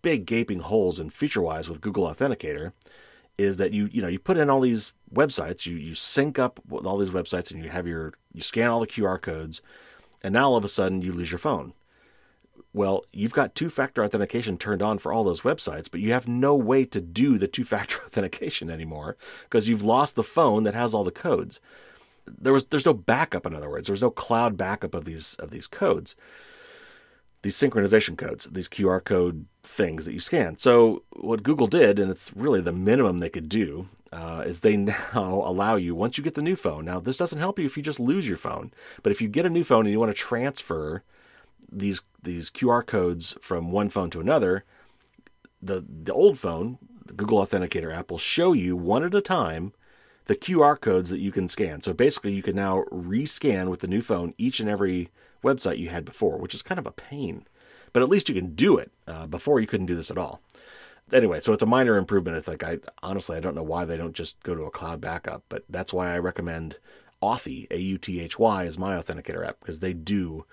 big 0.01 0.25
gaping 0.25 0.61
holes 0.61 0.99
in 0.99 1.11
feature 1.11 1.43
wise 1.43 1.69
with 1.69 1.83
Google 1.83 2.09
Authenticator 2.09 2.73
is 3.37 3.57
that 3.57 3.73
you 3.73 3.89
you 3.93 4.01
know 4.01 4.09
you 4.09 4.19
put 4.19 4.37
in 4.37 4.49
all 4.49 4.61
these 4.61 4.93
websites, 5.15 5.67
you 5.67 5.77
you 5.77 5.95
sync 5.95 6.39
up 6.39 6.61
with 6.69 6.87
all 6.87 6.99
these 6.99 7.11
websites, 7.11 7.51
and 7.51 7.63
you 7.63 7.71
have 7.71 7.87
your 7.87 8.15
you 8.33 8.43
scan 8.43 8.69
all 8.69 8.81
the 8.81 8.87
QR 8.87 9.21
codes, 9.21 9.63
and 10.23 10.33
now 10.33 10.51
all 10.51 10.57
of 10.57 10.65
a 10.65 10.69
sudden 10.69 11.03
you 11.03 11.13
lose 11.13 11.31
your 11.31 11.39
phone. 11.39 11.75
Well, 12.73 13.05
you've 13.13 13.33
got 13.33 13.55
two 13.55 13.71
factor 13.71 14.03
authentication 14.03 14.59
turned 14.59 14.83
on 14.83 14.99
for 14.99 15.13
all 15.13 15.23
those 15.23 15.43
websites, 15.43 15.89
but 15.89 16.01
you 16.01 16.13
have 16.13 16.27
no 16.27 16.57
way 16.57 16.85
to 16.87 17.01
do 17.01 17.39
the 17.39 17.47
two 17.47 17.65
factor 17.65 17.99
authentication 18.07 18.69
anymore 18.69 19.17
because 19.45 19.69
you've 19.69 19.85
lost 19.85 20.17
the 20.17 20.25
phone 20.25 20.65
that 20.65 20.75
has 20.75 20.93
all 20.93 21.05
the 21.05 21.13
codes. 21.13 21.61
There 22.27 22.53
was 22.53 22.67
there's 22.67 22.87
no 22.87 22.95
backup 22.95 23.47
in 23.47 23.55
other 23.55 23.71
words. 23.71 23.87
There's 23.87 24.03
no 24.03 24.11
cloud 24.11 24.57
backup 24.57 24.95
of 24.95 25.05
these 25.05 25.35
of 25.39 25.51
these 25.51 25.67
codes. 25.67 26.17
These 27.43 27.57
synchronization 27.57 28.17
codes, 28.17 28.47
these 28.47 28.71
QR 28.71 29.05
code 29.05 29.45
things 29.63 30.07
that 30.07 30.15
you 30.15 30.21
scan. 30.21 30.59
So 30.59 31.03
what 31.13 31.43
Google 31.43 31.67
did, 31.67 31.99
and 31.99 32.11
it's 32.11 32.35
really 32.35 32.63
the 32.63 32.73
minimum 32.73 33.19
they 33.19 33.29
could 33.29 33.51
do, 33.51 33.89
uh, 34.15 34.45
is 34.47 34.61
they 34.61 34.77
now 34.77 35.43
allow 35.45 35.77
you 35.77 35.95
once 35.95 36.17
you 36.17 36.25
get 36.25 36.35
the 36.35 36.43
new 36.43 36.57
phone. 36.57 36.85
Now 36.85 37.01
this 37.01 37.17
doesn't 37.17 37.39
help 37.39 37.59
you 37.59 37.67
if 37.67 37.77
you 37.77 37.83
just 37.83 38.01
lose 38.01 38.29
your 38.29 38.39
phone, 38.39 38.73
but 39.03 39.13
if 39.13 39.21
you 39.21 39.29
get 39.29 39.47
a 39.47 39.51
new 39.51 39.65
phone 39.65 39.87
and 39.87 39.93
you 39.93 40.01
want 40.01 40.11
to 40.11 40.15
transfer 40.15 41.03
these 41.71 42.03
these 42.23 42.51
QR 42.51 42.87
codes 42.87 43.37
from 43.41 43.73
one 43.73 43.91
phone 43.91 44.11
to 44.11 44.21
another, 44.21 44.65
the 45.61 45.85
the 45.87 46.13
old 46.13 46.39
phone, 46.39 46.79
the 47.05 47.15
Google 47.15 47.45
Authenticator 47.45 47.95
app 47.95 48.11
will 48.11 48.19
show 48.19 48.53
you 48.53 48.77
one 48.77 49.05
at 49.05 49.15
a 49.15 49.21
time 49.21 49.73
the 50.27 50.37
QR 50.37 50.81
codes 50.81 51.11
that 51.11 51.21
you 51.21 51.31
can 51.31 51.49
scan. 51.49 51.83
So 51.83 51.93
basically, 51.93 52.33
you 52.33 52.43
can 52.43 52.57
now 52.57 52.85
rescan 52.91 53.69
with 53.69 53.81
the 53.81 53.87
new 53.87 54.01
phone 54.01 54.35
each 54.39 54.61
and 54.61 54.69
every 54.69 55.11
website 55.43 55.79
you 55.79 55.91
had 55.91 56.05
before, 56.05 56.39
which 56.39 56.55
is 56.55 56.63
kind 56.63 56.79
of 56.79 56.87
a 56.87 56.93
pain. 56.93 57.47
But 57.93 58.03
at 58.03 58.09
least 58.09 58.29
you 58.29 58.35
can 58.35 58.55
do 58.55 58.79
it. 58.79 58.91
Uh, 59.07 59.27
before 59.27 59.61
you 59.61 59.67
couldn't 59.67 59.87
do 59.87 59.95
this 59.95 60.11
at 60.11 60.17
all. 60.17 60.41
Anyway, 61.15 61.39
so 61.41 61.53
it's 61.53 61.63
a 61.63 61.67
minor 61.67 61.97
improvement. 61.97 62.37
I 62.37 62.41
think. 62.41 62.65
I 62.65 62.79
honestly 63.03 63.37
I 63.37 63.41
don't 63.41 63.55
know 63.55 63.63
why 63.63 63.85
they 63.85 63.97
don't 63.97 64.15
just 64.15 64.43
go 64.43 64.55
to 64.55 64.65
a 64.65 64.71
cloud 64.71 65.01
backup, 65.01 65.45
but 65.49 65.65
that's 65.69 65.93
why 65.93 66.13
I 66.13 66.19
recommend 66.19 66.79
Authy, 67.23 67.69
A 67.71 67.79
U 67.79 67.99
T 67.99 68.21
H 68.21 68.39
Y, 68.39 68.67
as 68.67 68.77
my 68.77 68.97
authenticator 68.97 69.47
app 69.47 69.61
because 69.61 69.79
they 69.79 69.93
do 69.93 70.45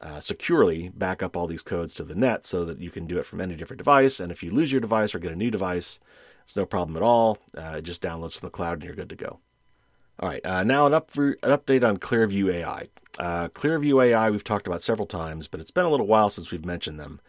uh, 0.00 0.20
securely 0.20 0.90
back 0.90 1.22
up 1.22 1.36
all 1.36 1.48
these 1.48 1.62
codes 1.62 1.92
to 1.94 2.04
the 2.04 2.14
net 2.14 2.46
so 2.46 2.64
that 2.64 2.78
you 2.78 2.90
can 2.90 3.06
do 3.06 3.18
it 3.18 3.26
from 3.26 3.40
any 3.40 3.56
different 3.56 3.78
device. 3.78 4.20
And 4.20 4.30
if 4.30 4.42
you 4.42 4.50
lose 4.52 4.70
your 4.70 4.80
device 4.80 5.14
or 5.14 5.18
get 5.18 5.32
a 5.32 5.36
new 5.36 5.50
device, 5.50 5.98
it's 6.44 6.56
no 6.56 6.64
problem 6.64 6.96
at 6.96 7.02
all. 7.02 7.38
Uh, 7.56 7.76
it 7.78 7.82
just 7.82 8.02
downloads 8.02 8.38
from 8.38 8.46
the 8.46 8.52
cloud 8.52 8.74
and 8.74 8.84
you're 8.84 8.94
good 8.94 9.08
to 9.08 9.16
go. 9.16 9.40
All 10.20 10.28
right, 10.28 10.44
uh, 10.46 10.62
now 10.62 10.86
an, 10.86 10.94
up 10.94 11.16
an 11.16 11.36
update 11.42 11.86
on 11.86 11.96
Clearview 11.96 12.52
AI. 12.52 12.88
Uh, 13.18 13.48
Clearview 13.48 14.04
AI 14.04 14.30
we've 14.30 14.44
talked 14.44 14.68
about 14.68 14.82
several 14.82 15.06
times, 15.06 15.48
but 15.48 15.60
it's 15.60 15.72
been 15.72 15.86
a 15.86 15.90
little 15.90 16.06
while 16.06 16.30
since 16.30 16.52
we've 16.52 16.64
mentioned 16.64 17.00
them. 17.00 17.20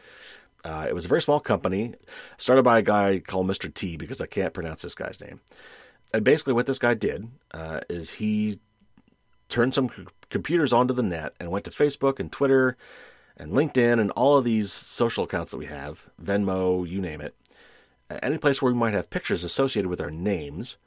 Uh, 0.66 0.88
it 0.90 0.96
was 0.96 1.06
a 1.06 1.08
very 1.08 1.22
small 1.22 1.40
company, 1.40 1.94
started 2.38 2.64
by 2.64 2.80
a 2.80 2.82
guy 2.82 3.20
called 3.20 3.48
Mr. 3.48 3.72
T 3.72 3.98
because 3.98 4.20
I 4.20 4.26
can't 4.26 4.54
pronounce 4.54 4.82
this 4.82 4.96
guy's 4.96 5.22
name. 5.22 5.40
And 6.12 6.26
basically, 6.26 6.54
what 6.54 6.66
this 6.66 6.80
guy 6.80 6.96
did 6.96 7.30
uh, 7.52 7.82
is 7.88 8.16
he 8.16 8.60
turned 9.48 9.76
some 9.76 9.90
c- 9.90 10.08
computers 10.32 10.74
onto 10.74 10.94
the 10.94 11.04
net 11.04 11.34
and 11.40 11.52
went 11.52 11.66
to 11.66 11.72
Facebook 11.72 12.20
and 12.20 12.32
Twitter 12.32 12.78
and 13.38 13.52
LinkedIn 13.52 14.00
and 14.00 14.10
all 14.12 14.38
of 14.38 14.44
these 14.44 14.72
social 14.72 15.26
accounts 15.26 15.52
that 15.52 15.58
we 15.58 15.68
have, 15.68 16.10
Venmo, 16.22 16.88
you 16.90 17.00
name 17.00 17.22
it, 17.22 17.36
any 18.24 18.40
place 18.40 18.60
where 18.60 18.72
we 18.72 18.78
might 18.78 18.94
have 18.94 19.10
pictures 19.12 19.44
associated 19.44 19.90
with 19.90 20.02
our 20.02 20.10
names. 20.10 20.78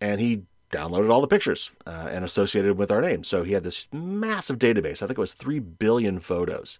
And 0.00 0.20
he 0.20 0.42
downloaded 0.72 1.12
all 1.12 1.20
the 1.20 1.28
pictures 1.28 1.70
uh, 1.86 2.08
and 2.10 2.24
associated 2.24 2.76
with 2.76 2.90
our 2.90 3.00
names. 3.00 3.28
So 3.28 3.44
he 3.44 3.52
had 3.52 3.64
this 3.64 3.86
massive 3.92 4.58
database. 4.58 5.02
I 5.02 5.06
think 5.06 5.12
it 5.12 5.18
was 5.18 5.32
3 5.32 5.58
billion 5.58 6.18
photos 6.18 6.78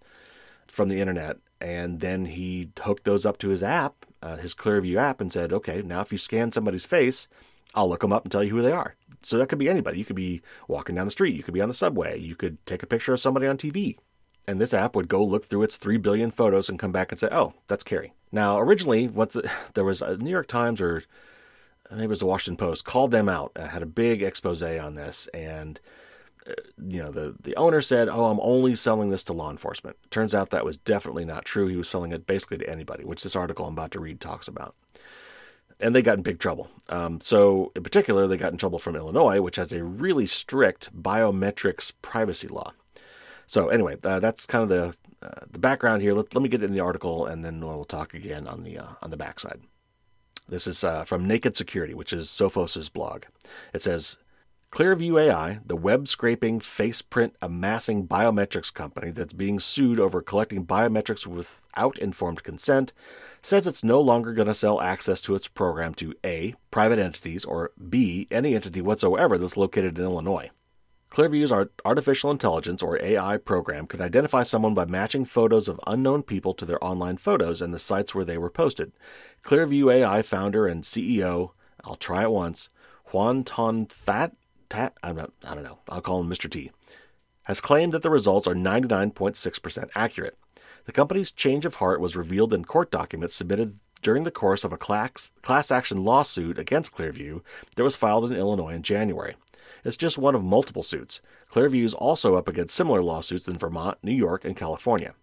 from 0.67 0.89
the 0.89 1.01
internet. 1.01 1.39
And 1.61 2.01
then 2.01 2.27
he 2.27 2.71
hooked 2.81 3.05
those 3.05 3.27
up 3.27 3.39
to 3.39 3.49
his 3.49 3.63
app, 3.63 4.07
uh, 4.23 4.37
his 4.37 4.55
Clearview 4.55 4.97
app, 4.97 5.21
and 5.21 5.31
said, 5.31 5.53
okay, 5.53 5.83
now 5.83 6.01
if 6.01 6.13
you 6.13 6.19
scan 6.19 6.51
somebody's 6.51 6.87
face, 6.87 7.29
I'll 7.75 7.89
look 7.89 8.01
them 8.01 8.13
up 8.13 8.25
and 8.25 8.33
tell 8.33 8.43
you 8.43 8.51
who 8.51 8.63
they 8.63 8.73
are. 8.73 8.95
So 9.23 9.37
that 9.37 9.49
could 9.49 9.59
be 9.59 9.69
anybody. 9.69 9.99
You 9.99 10.05
could 10.05 10.17
be 10.17 10.41
walking 10.67 10.95
down 10.95 11.05
the 11.05 11.11
street, 11.11 11.37
you 11.37 11.43
could 11.43 11.55
be 11.55 11.61
on 11.61 11.69
the 11.69 11.75
subway, 11.75 12.19
you 12.19 12.35
could 12.35 12.65
take 12.67 12.83
a 12.83 12.87
picture 12.87 13.13
of 13.13 13.21
somebody 13.21 13.47
on 13.47 13.59
TV. 13.59 13.99
And 14.49 14.61
this 14.61 14.75
app 14.75 14.97
would 14.97 15.09
go 15.09 15.23
look 15.23 15.45
through 15.45 15.63
its 15.63 15.77
3 15.77 15.99
billion 15.99 16.31
photos 16.31 16.69
and 16.69 16.79
come 16.79 16.93
back 16.93 17.13
and 17.13 17.21
say, 17.21 17.29
oh, 17.31 17.53
that's 17.67 17.85
Carey. 17.85 18.15
Now, 18.33 18.59
originally, 18.59 19.07
once 19.07 19.37
there 19.75 19.85
was 19.85 20.01
a 20.03 20.17
New 20.17 20.31
York 20.31 20.49
Times 20.49 20.81
or 20.81 21.05
maybe 21.91 22.05
it 22.05 22.09
was 22.09 22.21
the 22.21 22.27
Washington 22.27 22.57
Post 22.57 22.85
called 22.85 23.11
them 23.11 23.29
out, 23.29 23.53
uh, 23.57 23.69
had 23.69 23.83
a 23.83 23.87
big 23.87 24.23
expose 24.23 24.63
on 24.63 24.95
this, 24.95 25.29
and 25.35 25.81
you 26.79 27.03
know 27.03 27.11
the 27.11 27.37
the 27.43 27.57
owner 27.57 27.83
said, 27.83 28.09
"Oh, 28.09 28.27
I'm 28.27 28.41
only 28.41 28.75
selling 28.75 29.11
this 29.11 29.25
to 29.25 29.33
law 29.33 29.51
enforcement." 29.51 29.97
Turns 30.11 30.35
out 30.35 30.51
that 30.51 30.65
was 30.65 30.77
definitely 30.77 31.25
not 31.25 31.45
true. 31.45 31.67
He 31.67 31.77
was 31.77 31.89
selling 31.89 32.13
it 32.13 32.27
basically 32.27 32.59
to 32.59 32.71
anybody, 32.71 33.05
which 33.05 33.23
this 33.23 33.37
article 33.37 33.67
I'm 33.67 33.75
about 33.75 33.91
to 33.93 34.01
read 34.01 34.21
talks 34.21 34.49
about 34.49 34.75
and 35.81 35.95
they 35.95 36.03
got 36.03 36.19
in 36.19 36.23
big 36.23 36.39
trouble. 36.39 36.69
Um, 36.89 37.21
so, 37.21 37.73
in 37.75 37.83
particular, 37.83 38.27
they 38.27 38.37
got 38.37 38.53
in 38.53 38.59
trouble 38.59 38.79
from 38.79 38.97
Illinois, 38.97 39.41
which 39.41 39.57
has 39.57 39.73
a 39.73 39.83
really 39.83 40.27
strict 40.27 40.95
biometrics 40.95 41.93
privacy 42.03 42.49
law. 42.49 42.73
So, 43.47 43.69
anyway, 43.69 43.97
uh, 44.05 44.21
that's 44.21 44.47
kind 44.47 44.63
of 44.63 44.69
the 44.69 44.95
uh, 45.27 45.47
the 45.51 45.59
background 45.59 46.03
here. 46.03 46.15
Let, 46.15 46.35
let 46.35 46.43
me 46.43 46.49
get 46.49 46.63
in 46.63 46.73
the 46.73 46.81
article, 46.81 47.27
and 47.27 47.45
then 47.45 47.61
we'll 47.61 47.85
talk 47.85 48.15
again 48.15 48.47
on 48.47 48.63
the 48.63 48.79
uh, 48.79 48.93
on 49.03 49.11
the 49.11 49.17
backside. 49.17 49.61
This 50.49 50.67
is 50.67 50.83
uh, 50.83 51.05
from 51.05 51.27
Naked 51.27 51.57
Security, 51.57 51.95
which 51.95 52.13
is 52.13 52.31
Sophos's 52.31 52.89
blog. 52.89 53.25
It 53.73 53.83
says 53.83 54.17
Clearview 54.73 55.21
AI, 55.21 55.59
the 55.67 55.75
web 55.75 56.07
scraping, 56.07 56.61
face 56.61 57.03
print 57.03 57.35
amassing 57.43 58.07
biometrics 58.07 58.73
company 58.73 59.11
that's 59.11 59.33
being 59.33 59.59
sued 59.59 59.99
over 59.99 60.23
collecting 60.23 60.65
biometrics 60.65 61.27
without 61.27 61.99
informed 61.99 62.45
consent, 62.45 62.93
says 63.43 63.67
it's 63.67 63.83
no 63.83 64.01
longer 64.01 64.33
going 64.33 64.47
to 64.47 64.55
sell 64.55 64.81
access 64.81 65.21
to 65.23 65.35
its 65.35 65.49
program 65.49 65.93
to 65.95 66.15
A. 66.25 66.55
private 66.71 67.01
entities 67.01 67.45
or 67.45 67.73
B. 67.89 68.29
any 68.31 68.55
entity 68.55 68.81
whatsoever 68.81 69.37
that's 69.37 69.57
located 69.57 69.99
in 69.99 70.05
Illinois. 70.05 70.51
Clearview's 71.11 71.69
artificial 71.85 72.31
intelligence 72.31 72.81
or 72.81 73.03
AI 73.03 73.39
program 73.39 73.89
can 73.89 74.01
identify 74.01 74.45
someone 74.45 74.75
by 74.75 74.85
matching 74.85 75.25
photos 75.25 75.67
of 75.67 75.81
unknown 75.85 76.23
people 76.23 76.55
to 76.55 76.65
their 76.65 76.83
online 76.83 77.17
photos 77.17 77.61
and 77.61 77.75
the 77.75 77.81
sites 77.81 78.15
where 78.15 78.25
they 78.25 78.39
were 78.39 78.49
posted. 78.49 78.93
Clearview 79.45 79.93
AI 79.93 80.23
founder 80.23 80.69
and 80.69 80.85
CEO, 80.85 81.51
I'll 81.83 81.97
try 81.97 82.23
it 82.23 82.31
once, 82.31 82.69
Hoan 83.07 83.43
Ton-That 83.43 84.37
Tat, 84.71 84.95
I'm 85.03 85.17
not, 85.17 85.33
I 85.45 85.55
don't 85.55 85.65
know, 85.65 85.79
I'll 85.89 86.01
call 86.01 86.21
him 86.21 86.31
Mr. 86.31 86.49
T, 86.49 86.71
has 87.43 87.61
claimed 87.61 87.93
that 87.93 88.03
the 88.03 88.09
results 88.09 88.47
are 88.47 88.55
99.6% 88.55 89.91
accurate. 89.95 90.39
The 90.85 90.93
company's 90.93 91.33
change 91.33 91.67
of 91.67 91.75
heart 91.75 92.01
was 92.01 92.17
revealed 92.17 92.55
in 92.55 92.65
court 92.65 92.91
documents 92.91 93.35
submitted 93.35 93.79
during 94.01 94.23
the 94.23 94.31
course 94.31 94.65
of 94.65 94.73
a 94.73 94.79
class, 94.79 95.33
class 95.43 95.71
action 95.71 96.05
lawsuit 96.05 96.59
against 96.59 96.95
Clearview 96.95 97.43
that 97.77 97.85
was 97.85 97.97
filed 97.97 98.31
in 98.31 98.39
Illinois 98.39 98.75
in 98.75 98.83
January. 98.83 99.35
It's 99.85 99.97
just 99.97 100.17
one 100.17 100.35
of 100.35 100.45
multiple 100.45 100.83
suits. 100.83 101.21
Clearview 101.53 101.85
is 101.85 101.95
also 101.95 102.37
up 102.37 102.49
against 102.49 102.75
similar 102.75 103.03
lawsuits 103.03 103.49
in 103.49 103.59
Vermont, 103.59 103.99
New 104.03 104.13
York, 104.13 104.45
and 104.45 104.57
California. 104.57 105.15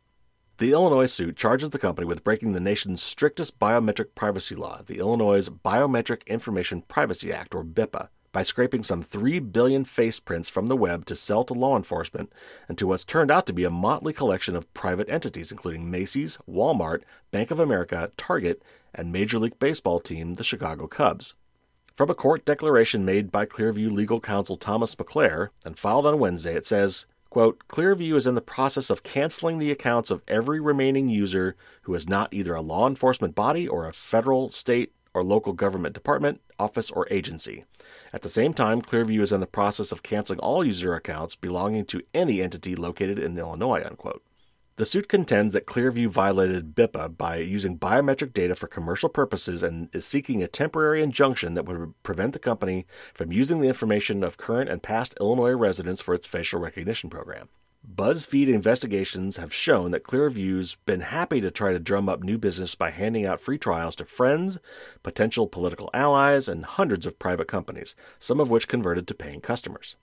The 0.57 0.71
Illinois 0.71 1.05
suit 1.05 1.37
charges 1.37 1.69
the 1.69 1.79
company 1.79 2.05
with 2.05 2.23
breaking 2.23 2.53
the 2.53 2.59
nation's 2.59 3.01
strictest 3.01 3.59
biometric 3.59 4.15
privacy 4.15 4.55
law, 4.55 4.81
the 4.85 4.97
Illinois 4.97 5.47
Biometric 5.47 6.25
Information 6.25 6.81
Privacy 6.81 7.31
Act, 7.31 7.53
or 7.55 7.63
BIPA 7.63 8.09
by 8.37 8.43
scraping 8.43 8.83
some 8.83 9.01
3 9.01 9.39
billion 9.39 9.83
face 9.83 10.19
prints 10.19 10.47
from 10.47 10.67
the 10.67 10.77
web 10.77 11.07
to 11.07 11.15
sell 11.15 11.43
to 11.43 11.55
law 11.55 11.75
enforcement 11.75 12.31
and 12.69 12.77
to 12.77 12.85
what's 12.85 13.03
turned 13.03 13.31
out 13.31 13.47
to 13.47 13.51
be 13.51 13.63
a 13.63 13.69
motley 13.71 14.13
collection 14.13 14.55
of 14.55 14.71
private 14.75 15.09
entities, 15.09 15.51
including 15.51 15.89
Macy's, 15.89 16.37
Walmart, 16.47 17.01
Bank 17.31 17.49
of 17.49 17.59
America, 17.59 18.11
Target, 18.15 18.61
and 18.93 19.11
Major 19.11 19.39
League 19.39 19.57
Baseball 19.57 19.99
team, 19.99 20.35
the 20.35 20.43
Chicago 20.43 20.85
Cubs. 20.85 21.33
From 21.95 22.11
a 22.11 22.13
court 22.13 22.45
declaration 22.45 23.03
made 23.03 23.31
by 23.31 23.47
Clearview 23.47 23.91
legal 23.91 24.19
counsel 24.19 24.55
Thomas 24.55 24.93
Mulcaire 24.93 25.49
and 25.65 25.79
filed 25.79 26.05
on 26.05 26.19
Wednesday, 26.19 26.53
it 26.53 26.67
says, 26.67 27.07
quote, 27.31 27.67
Clearview 27.67 28.15
is 28.15 28.27
in 28.27 28.35
the 28.35 28.41
process 28.41 28.91
of 28.91 29.01
canceling 29.01 29.57
the 29.57 29.71
accounts 29.71 30.11
of 30.11 30.21
every 30.27 30.59
remaining 30.59 31.09
user 31.09 31.55
who 31.81 31.95
is 31.95 32.07
not 32.07 32.31
either 32.31 32.53
a 32.53 32.61
law 32.61 32.85
enforcement 32.85 33.33
body 33.33 33.67
or 33.67 33.87
a 33.87 33.93
federal, 33.93 34.51
state, 34.51 34.93
or 35.17 35.23
local 35.23 35.53
government 35.53 35.95
department, 35.95 36.41
office, 36.59 36.91
or 36.91 37.07
agency. 37.09 37.65
At 38.13 38.21
the 38.21 38.29
same 38.29 38.53
time, 38.53 38.83
Clearview 38.83 39.21
is 39.21 39.31
in 39.31 39.39
the 39.39 39.47
process 39.47 39.91
of 39.91 40.03
canceling 40.03 40.39
all 40.39 40.63
user 40.63 40.93
accounts 40.93 41.35
belonging 41.35 41.85
to 41.85 42.03
any 42.13 42.41
entity 42.41 42.75
located 42.75 43.17
in 43.17 43.37
Illinois. 43.37 43.83
Unquote. 43.83 44.23
The 44.75 44.85
suit 44.85 45.09
contends 45.09 45.53
that 45.53 45.65
Clearview 45.65 46.07
violated 46.09 46.75
BIPA 46.75 47.17
by 47.17 47.37
using 47.37 47.79
biometric 47.79 48.31
data 48.31 48.53
for 48.53 48.67
commercial 48.67 49.09
purposes 49.09 49.63
and 49.63 49.89
is 49.91 50.05
seeking 50.05 50.43
a 50.43 50.47
temporary 50.47 51.01
injunction 51.01 51.55
that 51.55 51.65
would 51.65 51.95
prevent 52.03 52.33
the 52.33 52.39
company 52.39 52.85
from 53.15 53.31
using 53.31 53.59
the 53.59 53.67
information 53.67 54.23
of 54.23 54.37
current 54.37 54.69
and 54.69 54.83
past 54.83 55.15
Illinois 55.19 55.53
residents 55.53 56.03
for 56.03 56.13
its 56.13 56.27
facial 56.27 56.59
recognition 56.59 57.09
program. 57.09 57.49
BuzzFeed 57.89 58.49
investigations 58.49 59.37
have 59.37 59.53
shown 59.53 59.91
that 59.91 60.03
Clearview's 60.03 60.75
been 60.85 60.99
happy 60.99 61.39
to 61.39 61.49
try 61.49 61.71
to 61.71 61.79
drum 61.79 62.09
up 62.09 62.21
new 62.21 62.37
business 62.37 62.75
by 62.75 62.89
handing 62.89 63.25
out 63.25 63.39
free 63.39 63.57
trials 63.57 63.95
to 63.95 64.05
friends, 64.05 64.59
potential 65.03 65.47
political 65.47 65.89
allies, 65.93 66.49
and 66.49 66.65
hundreds 66.65 67.05
of 67.05 67.17
private 67.17 67.47
companies, 67.47 67.95
some 68.19 68.41
of 68.41 68.49
which 68.49 68.67
converted 68.67 69.07
to 69.07 69.13
paying 69.13 69.39
customers. 69.39 69.95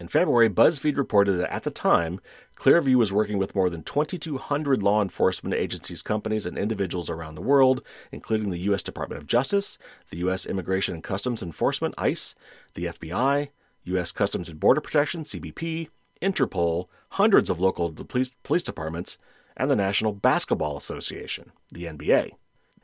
In 0.00 0.08
February, 0.08 0.48
BuzzFeed 0.48 0.96
reported 0.96 1.32
that 1.32 1.52
at 1.52 1.64
the 1.64 1.70
time, 1.70 2.20
Clearview 2.56 2.94
was 2.94 3.12
working 3.12 3.36
with 3.36 3.54
more 3.54 3.68
than 3.68 3.82
2,200 3.82 4.82
law 4.82 5.02
enforcement 5.02 5.54
agencies, 5.54 6.00
companies, 6.00 6.46
and 6.46 6.56
individuals 6.56 7.10
around 7.10 7.34
the 7.34 7.42
world, 7.42 7.82
including 8.10 8.50
the 8.50 8.60
U.S. 8.60 8.82
Department 8.82 9.20
of 9.20 9.26
Justice, 9.26 9.76
the 10.10 10.18
U.S. 10.18 10.46
Immigration 10.46 10.94
and 10.94 11.04
Customs 11.04 11.42
Enforcement, 11.42 11.94
ICE, 11.98 12.34
the 12.72 12.86
FBI, 12.86 13.48
U.S. 13.84 14.12
Customs 14.12 14.48
and 14.48 14.58
Border 14.58 14.80
Protection, 14.80 15.24
CBP, 15.24 15.88
Interpol, 16.22 16.86
hundreds 17.10 17.50
of 17.50 17.60
local 17.60 17.92
police, 17.92 18.32
police 18.42 18.62
departments, 18.62 19.18
and 19.56 19.70
the 19.70 19.76
National 19.76 20.12
Basketball 20.12 20.76
Association, 20.76 21.52
the 21.70 21.84
NBA. 21.84 22.32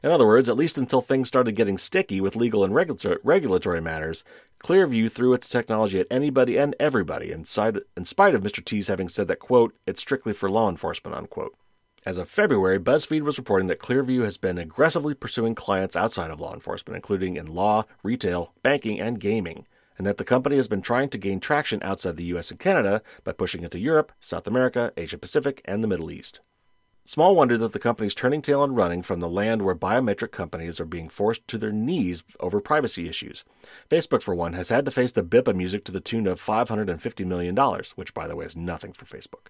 In 0.03 0.11
other 0.11 0.27
words, 0.27 0.51
at 0.51 0.57
least 0.57 0.77
until 0.77 1.01
things 1.01 1.29
started 1.29 1.53
getting 1.53 1.79
sticky 1.79 2.21
with 2.21 2.37
legal 2.37 2.63
and 2.63 2.75
regulatory 2.75 3.81
matters, 3.81 4.23
Clearview 4.63 5.11
threw 5.11 5.33
its 5.33 5.49
technology 5.49 5.99
at 5.99 6.07
anybody 6.11 6.59
and 6.59 6.77
everybody, 6.79 7.33
in 7.33 7.45
spite 7.45 7.77
of 7.77 7.85
Mr. 8.43 8.63
T's 8.63 8.89
having 8.89 9.09
said 9.09 9.29
that, 9.29 9.39
quote, 9.39 9.75
it's 9.87 10.03
strictly 10.03 10.35
for 10.35 10.51
law 10.51 10.69
enforcement, 10.69 11.17
unquote. 11.17 11.57
As 12.05 12.19
of 12.19 12.29
February, 12.29 12.79
BuzzFeed 12.79 13.23
was 13.23 13.39
reporting 13.39 13.69
that 13.69 13.79
Clearview 13.79 14.25
has 14.25 14.37
been 14.37 14.59
aggressively 14.59 15.15
pursuing 15.15 15.55
clients 15.55 15.97
outside 15.97 16.31
of 16.31 16.39
law 16.39 16.53
enforcement, 16.53 16.97
including 16.97 17.37
in 17.37 17.47
law, 17.47 17.87
retail, 18.03 18.53
banking, 18.63 19.01
and 19.01 19.19
gaming 19.19 19.67
and 19.97 20.07
that 20.07 20.17
the 20.17 20.25
company 20.25 20.57
has 20.57 20.69
been 20.69 20.83
trying 20.83 21.09
to 21.09 21.19
gain 21.19 21.41
traction 21.41 21.83
outside 21.83 22.17
the 22.17 22.25
US 22.37 22.51
and 22.51 22.61
Canada 22.61 23.03
by 23.23 23.33
pushing 23.33 23.63
into 23.63 23.79
Europe, 23.79 24.13
South 24.21 24.47
America, 24.47 24.93
Asia 24.97 25.19
Pacific, 25.19 25.61
and 25.65 25.83
the 25.83 25.89
Middle 25.89 26.11
East. 26.11 26.41
Small 27.07 27.37
wonder 27.37 27.59
that 27.59 27.73
the 27.73 27.79
company 27.79 28.07
is 28.07 28.15
turning 28.15 28.41
tail 28.41 28.65
and 28.65 28.75
running 28.75 29.03
from 29.03 29.21
the 29.21 29.29
land 29.29 29.61
where 29.61 29.75
biometric 29.75 30.31
companies 30.31 30.81
are 30.81 30.87
being 30.87 31.11
forced 31.11 31.47
to 31.49 31.59
their 31.59 31.71
knees 31.71 32.23
over 32.41 32.63
privacy 32.63 33.07
issues. 33.07 33.45
Facebook, 33.91 34.23
for 34.23 34.35
one, 34.35 34.55
has 34.55 34.71
had 34.71 34.87
to 34.87 34.91
face 34.91 35.13
the 35.13 35.23
BIPA 35.23 35.55
music 35.55 35.85
to 35.85 35.93
the 35.93 36.01
tune 36.01 36.27
of 36.27 36.41
$550 36.41 37.27
million, 37.27 37.55
which, 37.95 38.15
by 38.15 38.27
the 38.27 38.35
way, 38.35 38.47
is 38.47 38.57
nothing 38.57 38.95
for 38.95 39.05
Facebook. 39.05 39.49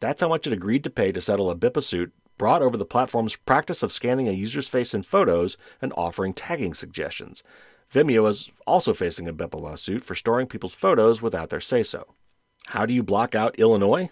That's 0.00 0.20
how 0.20 0.28
much 0.28 0.48
it 0.48 0.52
agreed 0.52 0.82
to 0.82 0.90
pay 0.90 1.12
to 1.12 1.20
settle 1.20 1.48
a 1.48 1.54
BIPA 1.54 1.84
suit 1.84 2.12
brought 2.38 2.60
over 2.60 2.76
the 2.76 2.84
platform's 2.84 3.36
practice 3.36 3.84
of 3.84 3.92
scanning 3.92 4.28
a 4.28 4.32
user's 4.32 4.66
face 4.66 4.92
in 4.92 5.04
photos 5.04 5.56
and 5.80 5.92
offering 5.96 6.34
tagging 6.34 6.74
suggestions. 6.74 7.44
Vimeo 7.96 8.28
is 8.28 8.52
also 8.66 8.92
facing 8.92 9.26
a 9.26 9.32
BIPA 9.32 9.58
lawsuit 9.58 10.04
for 10.04 10.14
storing 10.14 10.46
people's 10.46 10.74
photos 10.74 11.22
without 11.22 11.48
their 11.48 11.62
say 11.62 11.82
so. 11.82 12.12
How 12.66 12.84
do 12.84 12.92
you 12.92 13.02
block 13.02 13.34
out 13.34 13.58
Illinois? 13.58 14.10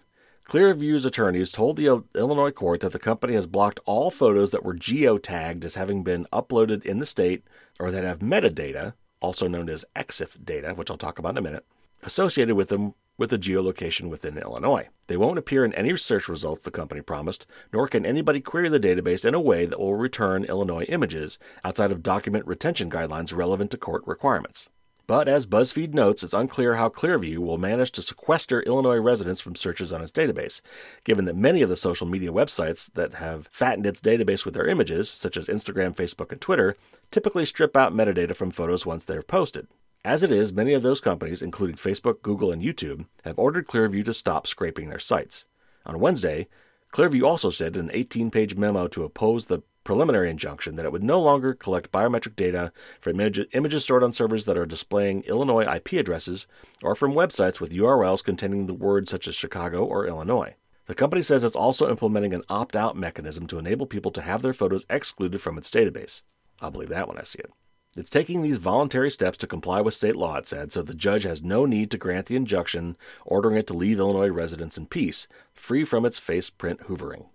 Clearview's 0.48 1.04
attorneys 1.04 1.52
told 1.52 1.76
the 1.76 2.02
Illinois 2.14 2.50
court 2.50 2.80
that 2.80 2.92
the 2.92 2.98
company 2.98 3.34
has 3.34 3.46
blocked 3.46 3.80
all 3.84 4.10
photos 4.10 4.52
that 4.52 4.64
were 4.64 4.74
geotagged 4.74 5.66
as 5.66 5.74
having 5.74 6.02
been 6.02 6.26
uploaded 6.32 6.82
in 6.86 6.98
the 6.98 7.04
state 7.04 7.44
or 7.78 7.90
that 7.90 8.04
have 8.04 8.20
metadata, 8.20 8.94
also 9.20 9.48
known 9.48 9.68
as 9.68 9.84
EXIF 9.94 10.42
data, 10.42 10.72
which 10.72 10.90
I'll 10.90 10.96
talk 10.96 11.18
about 11.18 11.32
in 11.32 11.38
a 11.38 11.42
minute, 11.42 11.66
associated 12.04 12.54
with 12.54 12.70
them 12.70 12.94
with 13.16 13.32
a 13.32 13.38
geolocation 13.38 14.08
within 14.08 14.38
Illinois. 14.38 14.88
They 15.06 15.16
won't 15.16 15.38
appear 15.38 15.64
in 15.64 15.74
any 15.74 15.96
search 15.96 16.28
results, 16.28 16.64
the 16.64 16.70
company 16.70 17.00
promised, 17.00 17.46
nor 17.72 17.88
can 17.88 18.06
anybody 18.06 18.40
query 18.40 18.68
the 18.68 18.80
database 18.80 19.24
in 19.24 19.34
a 19.34 19.40
way 19.40 19.66
that 19.66 19.78
will 19.78 19.94
return 19.94 20.44
Illinois 20.44 20.84
images 20.88 21.38
outside 21.62 21.92
of 21.92 22.02
document 22.02 22.46
retention 22.46 22.90
guidelines 22.90 23.34
relevant 23.34 23.70
to 23.70 23.76
court 23.76 24.02
requirements. 24.06 24.68
But 25.06 25.28
as 25.28 25.46
BuzzFeed 25.46 25.92
notes, 25.92 26.22
it's 26.22 26.32
unclear 26.32 26.76
how 26.76 26.88
Clearview 26.88 27.36
will 27.38 27.58
manage 27.58 27.92
to 27.92 28.02
sequester 28.02 28.62
Illinois 28.62 28.96
residents 28.96 29.40
from 29.40 29.54
searches 29.54 29.92
on 29.92 30.00
its 30.00 30.10
database, 30.10 30.62
given 31.04 31.26
that 31.26 31.36
many 31.36 31.60
of 31.60 31.68
the 31.68 31.76
social 31.76 32.06
media 32.06 32.32
websites 32.32 32.90
that 32.94 33.14
have 33.14 33.46
fattened 33.50 33.84
its 33.84 34.00
database 34.00 34.46
with 34.46 34.54
their 34.54 34.66
images, 34.66 35.10
such 35.10 35.36
as 35.36 35.46
Instagram, 35.46 35.94
Facebook, 35.94 36.32
and 36.32 36.40
Twitter, 36.40 36.74
typically 37.10 37.44
strip 37.44 37.76
out 37.76 37.92
metadata 37.92 38.34
from 38.34 38.50
photos 38.50 38.86
once 38.86 39.04
they're 39.04 39.22
posted. 39.22 39.66
As 40.04 40.22
it 40.22 40.30
is, 40.30 40.52
many 40.52 40.74
of 40.74 40.82
those 40.82 41.00
companies, 41.00 41.40
including 41.40 41.76
Facebook, 41.76 42.20
Google, 42.20 42.52
and 42.52 42.60
YouTube, 42.60 43.06
have 43.24 43.38
ordered 43.38 43.66
Clearview 43.66 44.04
to 44.04 44.12
stop 44.12 44.46
scraping 44.46 44.90
their 44.90 44.98
sites. 44.98 45.46
On 45.86 45.98
Wednesday, 45.98 46.46
Clearview 46.92 47.26
also 47.26 47.48
said 47.48 47.74
in 47.74 47.86
an 47.86 47.90
18 47.94 48.30
page 48.30 48.54
memo 48.54 48.86
to 48.88 49.04
oppose 49.04 49.46
the 49.46 49.62
preliminary 49.82 50.28
injunction 50.28 50.76
that 50.76 50.84
it 50.84 50.92
would 50.92 51.02
no 51.02 51.18
longer 51.20 51.54
collect 51.54 51.90
biometric 51.90 52.36
data 52.36 52.70
from 53.00 53.18
image- 53.18 53.48
images 53.52 53.84
stored 53.84 54.02
on 54.02 54.12
servers 54.12 54.44
that 54.44 54.58
are 54.58 54.66
displaying 54.66 55.22
Illinois 55.22 55.64
IP 55.64 55.94
addresses 55.94 56.46
or 56.82 56.94
from 56.94 57.14
websites 57.14 57.58
with 57.58 57.72
URLs 57.72 58.22
containing 58.22 58.66
the 58.66 58.74
words 58.74 59.10
such 59.10 59.26
as 59.26 59.34
Chicago 59.34 59.84
or 59.84 60.06
Illinois. 60.06 60.54
The 60.86 60.94
company 60.94 61.22
says 61.22 61.42
it's 61.42 61.56
also 61.56 61.88
implementing 61.88 62.34
an 62.34 62.44
opt 62.50 62.76
out 62.76 62.94
mechanism 62.94 63.46
to 63.46 63.58
enable 63.58 63.86
people 63.86 64.10
to 64.12 64.22
have 64.22 64.42
their 64.42 64.52
photos 64.52 64.84
excluded 64.90 65.40
from 65.40 65.56
its 65.56 65.70
database. 65.70 66.20
I'll 66.60 66.70
believe 66.70 66.90
that 66.90 67.08
when 67.08 67.16
I 67.16 67.22
see 67.22 67.38
it. 67.38 67.50
It's 67.96 68.10
taking 68.10 68.42
these 68.42 68.58
voluntary 68.58 69.10
steps 69.10 69.38
to 69.38 69.46
comply 69.46 69.80
with 69.80 69.94
state 69.94 70.16
law, 70.16 70.36
it 70.36 70.46
said, 70.46 70.72
so 70.72 70.82
the 70.82 70.94
judge 70.94 71.22
has 71.22 71.42
no 71.42 71.64
need 71.64 71.90
to 71.92 71.98
grant 71.98 72.26
the 72.26 72.36
injunction 72.36 72.96
ordering 73.24 73.56
it 73.56 73.66
to 73.68 73.74
leave 73.74 73.98
Illinois 73.98 74.28
residents 74.28 74.76
in 74.76 74.86
peace, 74.86 75.28
free 75.52 75.84
from 75.84 76.04
its 76.04 76.18
face 76.18 76.50
print 76.50 76.80
hoovering. 76.88 77.26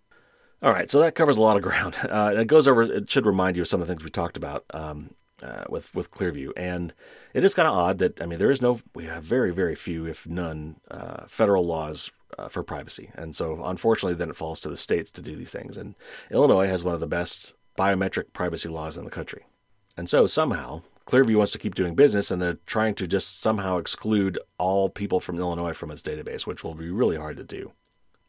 All 0.61 0.73
right, 0.73 0.89
so 0.89 0.99
that 0.99 1.15
covers 1.15 1.37
a 1.37 1.41
lot 1.41 1.57
of 1.57 1.63
ground. 1.63 1.95
Uh, 2.03 2.33
it 2.35 2.47
goes 2.47 2.67
over. 2.67 2.83
It 2.83 3.09
should 3.09 3.25
remind 3.25 3.55
you 3.55 3.61
of 3.61 3.67
some 3.67 3.81
of 3.81 3.87
the 3.87 3.93
things 3.93 4.03
we 4.03 4.09
talked 4.09 4.37
about 4.37 4.65
um, 4.73 5.15
uh, 5.41 5.63
with 5.69 5.93
with 5.95 6.11
Clearview, 6.11 6.51
and 6.57 6.93
it 7.33 7.43
is 7.43 7.53
kind 7.53 7.67
of 7.67 7.73
odd 7.73 7.97
that 7.99 8.21
I 8.21 8.25
mean 8.25 8.39
there 8.39 8.51
is 8.51 8.61
no. 8.61 8.81
We 8.93 9.05
have 9.05 9.23
very 9.23 9.51
very 9.51 9.75
few, 9.75 10.05
if 10.05 10.27
none, 10.27 10.81
uh, 10.91 11.25
federal 11.27 11.65
laws 11.65 12.11
uh, 12.37 12.49
for 12.49 12.63
privacy, 12.63 13.11
and 13.15 13.35
so 13.35 13.63
unfortunately, 13.63 14.15
then 14.15 14.29
it 14.29 14.35
falls 14.35 14.59
to 14.61 14.69
the 14.69 14.77
states 14.77 15.11
to 15.11 15.21
do 15.21 15.35
these 15.35 15.51
things. 15.51 15.77
And 15.77 15.95
Illinois 16.29 16.67
has 16.67 16.83
one 16.83 16.93
of 16.93 16.99
the 16.99 17.07
best 17.07 17.53
biometric 17.77 18.33
privacy 18.33 18.67
laws 18.67 18.97
in 18.97 19.05
the 19.05 19.11
country, 19.11 19.45
and 19.99 20.09
so 20.09 20.25
somehow 20.25 20.81
Clearview 21.05 21.35
wants 21.35 21.51
to 21.51 21.59
keep 21.59 21.75
doing 21.75 21.93
business, 21.93 22.31
and 22.31 22.41
they're 22.41 22.59
trying 22.67 22.93
to 22.95 23.07
just 23.07 23.41
somehow 23.41 23.77
exclude 23.77 24.39
all 24.57 24.89
people 24.89 25.19
from 25.19 25.39
Illinois 25.39 25.73
from 25.73 25.91
its 25.91 26.01
database, 26.03 26.45
which 26.45 26.63
will 26.63 26.75
be 26.75 26.89
really 26.89 27.17
hard 27.17 27.35
to 27.37 27.43
do. 27.43 27.71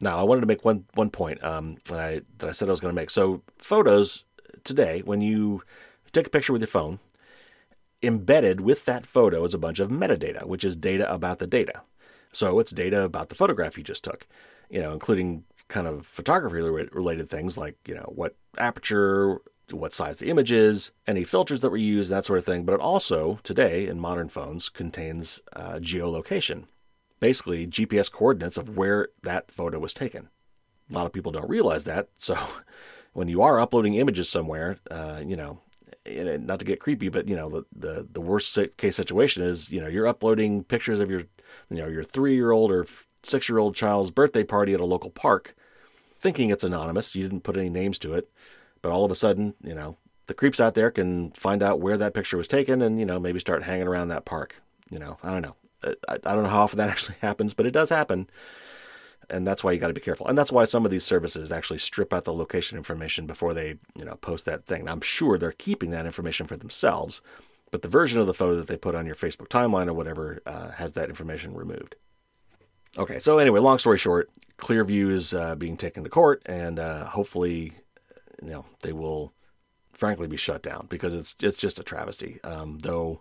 Now, 0.00 0.18
I 0.18 0.22
wanted 0.22 0.40
to 0.40 0.46
make 0.46 0.64
one 0.64 0.86
one 0.94 1.10
point 1.10 1.44
um, 1.44 1.76
that 1.84 2.00
I 2.00 2.22
that 2.38 2.48
I 2.48 2.52
said 2.52 2.68
I 2.68 2.72
was 2.72 2.80
going 2.80 2.94
to 2.94 3.00
make. 3.00 3.10
So, 3.10 3.42
photos 3.58 4.24
today, 4.64 5.02
when 5.04 5.20
you 5.20 5.62
take 6.12 6.26
a 6.26 6.30
picture 6.30 6.52
with 6.52 6.62
your 6.62 6.68
phone, 6.68 6.98
embedded 8.02 8.62
with 8.62 8.86
that 8.86 9.06
photo 9.06 9.44
is 9.44 9.54
a 9.54 9.58
bunch 9.58 9.78
of 9.78 9.90
metadata, 9.90 10.46
which 10.46 10.64
is 10.64 10.74
data 10.74 11.12
about 11.12 11.38
the 11.38 11.46
data. 11.46 11.82
So, 12.32 12.58
it's 12.58 12.70
data 12.70 13.02
about 13.02 13.28
the 13.28 13.34
photograph 13.34 13.76
you 13.76 13.84
just 13.84 14.02
took, 14.02 14.26
you 14.70 14.80
know, 14.80 14.92
including 14.92 15.44
kind 15.68 15.86
of 15.86 16.06
photography 16.06 16.60
related 16.60 17.30
things 17.30 17.56
like 17.56 17.76
you 17.86 17.94
know 17.94 18.10
what 18.14 18.34
aperture, 18.58 19.40
what 19.72 19.92
size 19.92 20.18
the 20.18 20.28
image 20.28 20.52
is, 20.52 20.90
any 21.06 21.24
filters 21.24 21.60
that 21.60 21.70
were 21.70 21.76
used, 21.76 22.10
that 22.10 22.24
sort 22.24 22.38
of 22.38 22.44
thing. 22.44 22.64
But 22.64 22.74
it 22.74 22.80
also 22.80 23.38
today 23.42 23.86
in 23.86 24.00
modern 24.00 24.28
phones 24.28 24.68
contains 24.68 25.40
uh, 25.54 25.74
geolocation 25.74 26.66
basically 27.20 27.66
GPS 27.66 28.10
coordinates 28.10 28.56
of 28.56 28.76
where 28.76 29.08
that 29.22 29.52
photo 29.52 29.78
was 29.78 29.94
taken. 29.94 30.30
A 30.90 30.94
lot 30.94 31.06
of 31.06 31.12
people 31.12 31.30
don't 31.30 31.48
realize 31.48 31.84
that. 31.84 32.08
So 32.16 32.36
when 33.12 33.28
you 33.28 33.42
are 33.42 33.60
uploading 33.60 33.94
images 33.94 34.28
somewhere, 34.28 34.78
uh, 34.90 35.20
you 35.24 35.36
know, 35.36 35.60
not 36.06 36.58
to 36.60 36.64
get 36.64 36.80
creepy, 36.80 37.08
but 37.08 37.28
you 37.28 37.36
know, 37.36 37.48
the, 37.48 37.64
the, 37.74 38.08
the 38.12 38.20
worst 38.20 38.58
case 38.76 38.96
situation 38.96 39.42
is, 39.42 39.70
you 39.70 39.80
know, 39.80 39.88
you're 39.88 40.06
uploading 40.06 40.64
pictures 40.64 41.00
of 41.00 41.10
your, 41.10 41.22
you 41.68 41.76
know, 41.76 41.88
your 41.88 42.04
three 42.04 42.34
year 42.34 42.52
old 42.52 42.72
or 42.72 42.86
six 43.22 43.48
year 43.48 43.58
old 43.58 43.74
child's 43.74 44.10
birthday 44.10 44.44
party 44.44 44.74
at 44.74 44.80
a 44.80 44.84
local 44.84 45.10
park, 45.10 45.54
thinking 46.20 46.50
it's 46.50 46.64
anonymous. 46.64 47.14
You 47.14 47.24
didn't 47.24 47.42
put 47.42 47.56
any 47.56 47.68
names 47.68 47.98
to 48.00 48.14
it, 48.14 48.30
but 48.82 48.92
all 48.92 49.04
of 49.04 49.10
a 49.10 49.16
sudden, 49.16 49.54
you 49.62 49.74
know, 49.74 49.96
the 50.26 50.34
creeps 50.34 50.60
out 50.60 50.74
there 50.74 50.90
can 50.90 51.32
find 51.32 51.62
out 51.62 51.80
where 51.80 51.98
that 51.98 52.14
picture 52.14 52.36
was 52.36 52.48
taken 52.48 52.82
and, 52.82 53.00
you 53.00 53.06
know, 53.06 53.18
maybe 53.18 53.40
start 53.40 53.64
hanging 53.64 53.88
around 53.88 54.08
that 54.08 54.24
park. 54.24 54.56
You 54.90 54.98
know, 54.98 55.18
I 55.22 55.30
don't 55.30 55.42
know. 55.42 55.56
I, 55.82 56.14
I 56.14 56.34
don't 56.34 56.42
know 56.42 56.48
how 56.50 56.62
often 56.62 56.78
that 56.78 56.90
actually 56.90 57.16
happens, 57.20 57.54
but 57.54 57.66
it 57.66 57.72
does 57.72 57.90
happen. 57.90 58.28
And 59.28 59.46
that's 59.46 59.62
why 59.62 59.72
you 59.72 59.78
got 59.78 59.88
to 59.88 59.92
be 59.94 60.00
careful. 60.00 60.26
And 60.26 60.36
that's 60.36 60.50
why 60.50 60.64
some 60.64 60.84
of 60.84 60.90
these 60.90 61.04
services 61.04 61.52
actually 61.52 61.78
strip 61.78 62.12
out 62.12 62.24
the 62.24 62.32
location 62.32 62.76
information 62.76 63.26
before 63.26 63.54
they, 63.54 63.76
you 63.96 64.04
know, 64.04 64.16
post 64.16 64.44
that 64.46 64.66
thing. 64.66 64.84
Now, 64.84 64.92
I'm 64.92 65.00
sure 65.00 65.38
they're 65.38 65.52
keeping 65.52 65.90
that 65.90 66.06
information 66.06 66.46
for 66.46 66.56
themselves, 66.56 67.20
but 67.70 67.82
the 67.82 67.88
version 67.88 68.20
of 68.20 68.26
the 68.26 68.34
photo 68.34 68.56
that 68.56 68.66
they 68.66 68.76
put 68.76 68.96
on 68.96 69.06
your 69.06 69.14
Facebook 69.14 69.48
timeline 69.48 69.86
or 69.86 69.94
whatever 69.94 70.40
uh, 70.46 70.70
has 70.72 70.94
that 70.94 71.08
information 71.08 71.54
removed. 71.54 71.94
Okay, 72.98 73.20
so 73.20 73.38
anyway, 73.38 73.60
long 73.60 73.78
story 73.78 73.98
short, 73.98 74.30
Clearview 74.58 75.12
is 75.12 75.32
uh, 75.32 75.54
being 75.54 75.76
taken 75.76 76.02
to 76.02 76.10
court, 76.10 76.42
and 76.46 76.80
uh, 76.80 77.06
hopefully, 77.06 77.72
you 78.42 78.50
know, 78.50 78.66
they 78.82 78.92
will, 78.92 79.32
frankly, 79.92 80.26
be 80.26 80.36
shut 80.36 80.62
down 80.62 80.86
because 80.88 81.14
it's 81.14 81.34
it's 81.40 81.56
just 81.56 81.78
a 81.78 81.82
travesty. 81.82 82.40
Um, 82.42 82.78
though 82.78 83.20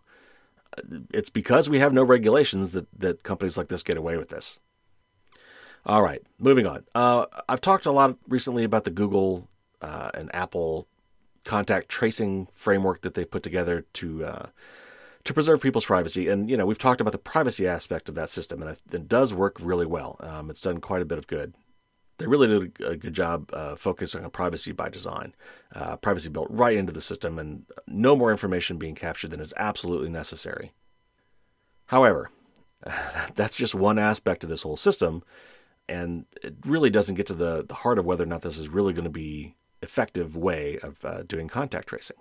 it's 1.12 1.30
because 1.30 1.70
we 1.70 1.80
have 1.80 1.94
no 1.94 2.04
regulations 2.04 2.72
that, 2.72 2.88
that 2.98 3.24
companies 3.24 3.58
like 3.58 3.68
this 3.68 3.84
get 3.84 3.98
away 3.98 4.18
with 4.18 4.30
this. 4.30 4.60
All 5.86 6.02
right, 6.02 6.22
moving 6.38 6.66
on. 6.66 6.86
Uh, 6.94 7.26
I've 7.48 7.62
talked 7.62 7.86
a 7.86 7.92
lot 7.92 8.18
recently 8.28 8.64
about 8.64 8.84
the 8.84 8.92
Google 8.92 9.48
uh, 9.82 10.12
and 10.14 10.34
Apple 10.34 10.88
contact 11.46 11.90
tracing 11.90 12.48
framework 12.54 13.02
that 13.02 13.14
they 13.14 13.24
put 13.24 13.44
together 13.44 13.86
to 13.94 14.26
uh, 14.26 14.46
to 15.24 15.34
preserve 15.34 15.62
people's 15.62 15.86
privacy. 15.86 16.28
And 16.28 16.50
you 16.50 16.58
know, 16.58 16.66
we've 16.66 16.78
talked 16.78 17.02
about 17.02 17.12
the 17.12 17.18
privacy 17.18 17.66
aspect 17.66 18.10
of 18.10 18.16
that 18.16 18.30
system, 18.30 18.62
and 18.62 18.78
it, 18.92 19.08
does 19.08 19.34
work 19.34 19.58
really 19.60 19.86
well. 19.86 20.18
Um, 20.20 20.50
it's 20.50 20.62
done 20.62 20.80
quite 20.80 21.02
a 21.02 21.06
bit 21.06 21.18
of 21.18 21.28
good 21.28 21.54
they 22.20 22.28
really 22.28 22.48
did 22.48 22.86
a 22.86 22.98
good 22.98 23.14
job 23.14 23.50
uh, 23.54 23.76
focusing 23.76 24.24
on 24.24 24.30
privacy 24.30 24.72
by 24.72 24.90
design. 24.90 25.34
Uh, 25.74 25.96
privacy 25.96 26.30
built 26.30 26.50
right 26.52 26.78
into 26.78 26.92
the 26.92 27.02
system, 27.02 27.40
and 27.40 27.66
no 27.88 28.16
more 28.16 28.30
information 28.30 28.78
being 28.78 28.94
captured 28.94 29.32
than 29.32 29.40
is 29.40 29.54
absolutely 29.58 30.10
necessary. 30.10 30.74
However, 31.88 32.30
that's 33.36 33.56
just 33.56 33.74
one 33.74 33.98
aspect 33.98 34.44
of 34.44 34.50
this 34.50 34.64
whole 34.64 34.78
system, 34.78 35.24
and 35.88 36.26
it 36.44 36.56
really 36.66 36.90
doesn't 36.90 37.16
get 37.16 37.26
to 37.28 37.34
the, 37.34 37.66
the 37.66 37.76
heart 37.76 37.98
of 37.98 38.06
whether 38.06 38.24
or 38.24 38.28
not 38.28 38.42
this 38.42 38.60
is 38.60 38.68
really 38.68 38.94
going 38.94 39.06
to 39.06 39.10
be 39.10 39.56
effective 39.82 40.36
way 40.36 40.78
of 40.84 41.04
uh, 41.06 41.24
doing 41.24 41.48
contact 41.48 41.88
tracing. 41.88 42.18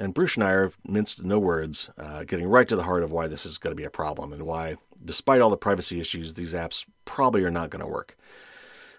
And 0.00 0.14
Bruce 0.14 0.34
Schneier 0.34 0.64
have 0.64 0.78
minced 0.84 1.22
no 1.22 1.38
words, 1.38 1.90
uh, 1.96 2.24
getting 2.24 2.48
right 2.48 2.66
to 2.66 2.76
the 2.76 2.84
heart 2.84 3.04
of 3.04 3.12
why 3.12 3.28
this 3.28 3.46
is 3.46 3.58
going 3.58 3.72
to 3.72 3.80
be 3.80 3.84
a 3.84 3.90
problem 3.90 4.32
and 4.32 4.46
why, 4.46 4.78
despite 5.04 5.40
all 5.40 5.50
the 5.50 5.56
privacy 5.56 6.00
issues, 6.00 6.34
these 6.34 6.54
apps 6.54 6.86
probably 7.04 7.44
are 7.44 7.50
not 7.50 7.70
going 7.70 7.84
to 7.84 7.90
work 7.90 8.16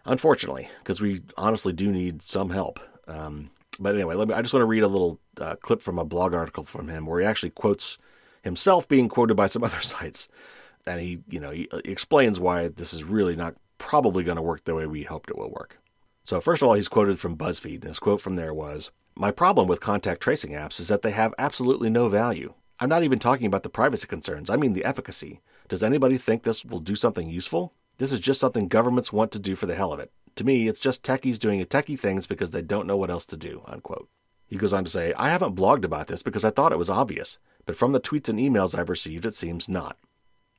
unfortunately, 0.06 0.70
because 0.80 1.02
we 1.02 1.22
honestly 1.38 1.74
do 1.74 1.92
need 1.92 2.22
some 2.22 2.50
help. 2.50 2.80
Um, 3.08 3.52
but 3.80 3.96
anyway, 3.96 4.16
let 4.16 4.28
me, 4.28 4.34
I 4.34 4.42
just 4.42 4.54
want 4.54 4.62
to 4.62 4.68
read 4.68 4.84
a 4.84 4.88
little 4.88 5.20
uh, 5.40 5.56
clip 5.56 5.82
from 5.82 5.98
a 5.98 6.06
blog 6.06 6.34
article 6.34 6.64
from 6.64 6.88
him 6.88 7.06
where 7.06 7.20
he 7.20 7.26
actually 7.26 7.50
quotes 7.50 7.98
himself 8.44 8.88
being 8.88 9.10
quoted 9.10 9.36
by 9.36 9.48
some 9.48 9.64
other 9.64 9.82
sites, 9.82 10.28
and 10.86 11.00
he, 11.00 11.20
you 11.30 11.40
know, 11.40 11.52
he, 11.52 11.68
he 11.86 11.92
explains 11.92 12.40
why 12.40 12.68
this 12.68 12.94
is 12.94 13.04
really 13.04 13.36
not 13.36 13.56
probably 13.78 14.24
going 14.24 14.38
to 14.38 14.42
work 14.42 14.64
the 14.64 14.76
way 14.76 14.86
we 14.86 15.04
hoped 15.04 15.30
it 15.30 15.38
will 15.38 15.52
work. 15.52 15.80
So 16.24 16.40
first 16.40 16.62
of 16.62 16.70
all, 16.70 16.76
he's 16.76 16.88
quoted 16.88 17.20
from 17.20 17.36
BuzzFeed, 17.36 17.82
and 17.82 17.86
his 17.86 18.00
quote 18.00 18.22
from 18.22 18.36
there 18.36 18.54
was, 18.54 18.92
"My 19.16 19.32
problem 19.32 19.68
with 19.68 19.82
contact 19.82 20.22
tracing 20.22 20.52
apps 20.52 20.80
is 20.80 20.88
that 20.88 21.02
they 21.02 21.12
have 21.12 21.34
absolutely 21.38 21.90
no 21.90 22.08
value. 22.08 22.54
I'm 22.80 22.90
not 22.90 23.04
even 23.04 23.20
talking 23.20 23.46
about 23.46 23.64
the 23.64 23.70
privacy 23.70 24.08
concerns. 24.08 24.50
I 24.50 24.56
mean 24.56 24.74
the 24.74 24.86
efficacy. 24.86 25.42
Does 25.68 25.84
anybody 25.84 26.18
think 26.18 26.44
this 26.44 26.66
will 26.66 26.80
do 26.80 26.96
something 26.96 27.30
useful? 27.30 27.74
This 27.98 28.12
is 28.12 28.20
just 28.20 28.40
something 28.40 28.68
governments 28.68 29.14
want 29.14 29.32
to 29.32 29.40
do 29.40 29.56
for 29.56 29.66
the 29.66 29.76
hell 29.76 29.94
of 29.94 30.00
it. 30.00 30.12
To 30.36 30.44
me, 30.44 30.68
it's 30.68 30.80
just 30.80 31.04
techies 31.04 31.38
doing 31.38 31.64
techie 31.66 32.00
things 32.00 32.26
because 32.26 32.52
they 32.52 32.62
don't 32.62 32.88
know 32.88 32.98
what 32.98 33.12
else 33.12 33.26
to 33.28 33.38
do. 33.38 33.62
Unquote. 33.66 34.10
He 34.48 34.58
goes 34.58 34.74
on 34.74 34.84
to 34.84 34.90
say, 34.90 35.14
I 35.14 35.30
haven't 35.30 35.56
blogged 35.56 35.84
about 35.84 36.08
this 36.08 36.24
because 36.24 36.44
I 36.44 36.50
thought 36.50 36.72
it 36.72 36.78
was 36.78 36.90
obvious, 36.90 37.38
but 37.66 37.78
from 37.78 37.92
the 37.92 38.00
tweets 38.00 38.30
and 38.30 38.40
emails 38.40 38.78
I've 38.78 38.90
received, 38.90 39.26
it 39.26 39.36
seems 39.36 39.70
not. 39.70 39.98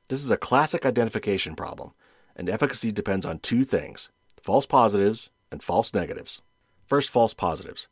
This 0.07 0.23
is 0.23 0.31
a 0.31 0.37
classic 0.37 0.85
identification 0.85 1.55
problem, 1.55 1.93
and 2.35 2.49
efficacy 2.49 2.91
depends 2.91 3.25
on 3.25 3.39
two 3.39 3.63
things 3.63 4.09
false 4.41 4.65
positives 4.65 5.29
and 5.51 5.63
false 5.63 5.93
negatives. 5.93 6.41
First, 6.85 7.09
false 7.09 7.33
positives. 7.33 7.87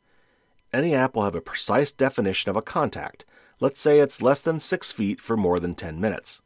Any 0.72 0.94
app 0.94 1.14
will 1.14 1.24
have 1.24 1.34
a 1.34 1.40
precise 1.40 1.90
definition 1.90 2.50
of 2.50 2.56
a 2.56 2.62
contact. 2.62 3.24
Let's 3.60 3.80
say 3.80 3.98
it's 3.98 4.22
less 4.22 4.40
than 4.40 4.60
six 4.60 4.92
feet 4.92 5.20
for 5.20 5.36
more 5.36 5.58
than 5.58 5.74
10 5.74 6.00
minutes. 6.00 6.40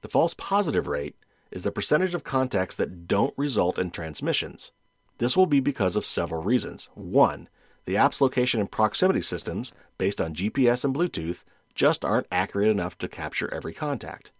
The 0.00 0.08
false 0.08 0.34
positive 0.34 0.86
rate 0.86 1.16
is 1.52 1.64
the 1.64 1.70
percentage 1.70 2.14
of 2.14 2.24
contacts 2.24 2.74
that 2.76 3.06
don't 3.06 3.34
result 3.36 3.78
in 3.78 3.90
transmissions. 3.90 4.72
This 5.18 5.36
will 5.36 5.46
be 5.46 5.60
because 5.60 5.96
of 5.96 6.06
several 6.06 6.42
reasons. 6.42 6.88
One, 6.94 7.48
the 7.84 7.96
app's 7.96 8.20
location 8.20 8.60
and 8.60 8.70
proximity 8.70 9.22
systems, 9.22 9.72
based 9.98 10.20
on 10.20 10.34
GPS 10.34 10.84
and 10.84 10.94
Bluetooth, 10.94 11.44
just 11.74 12.04
aren't 12.04 12.26
accurate 12.30 12.68
enough 12.68 12.98
to 12.98 13.08
capture 13.08 13.52
every 13.52 13.72
contact. 13.72 14.30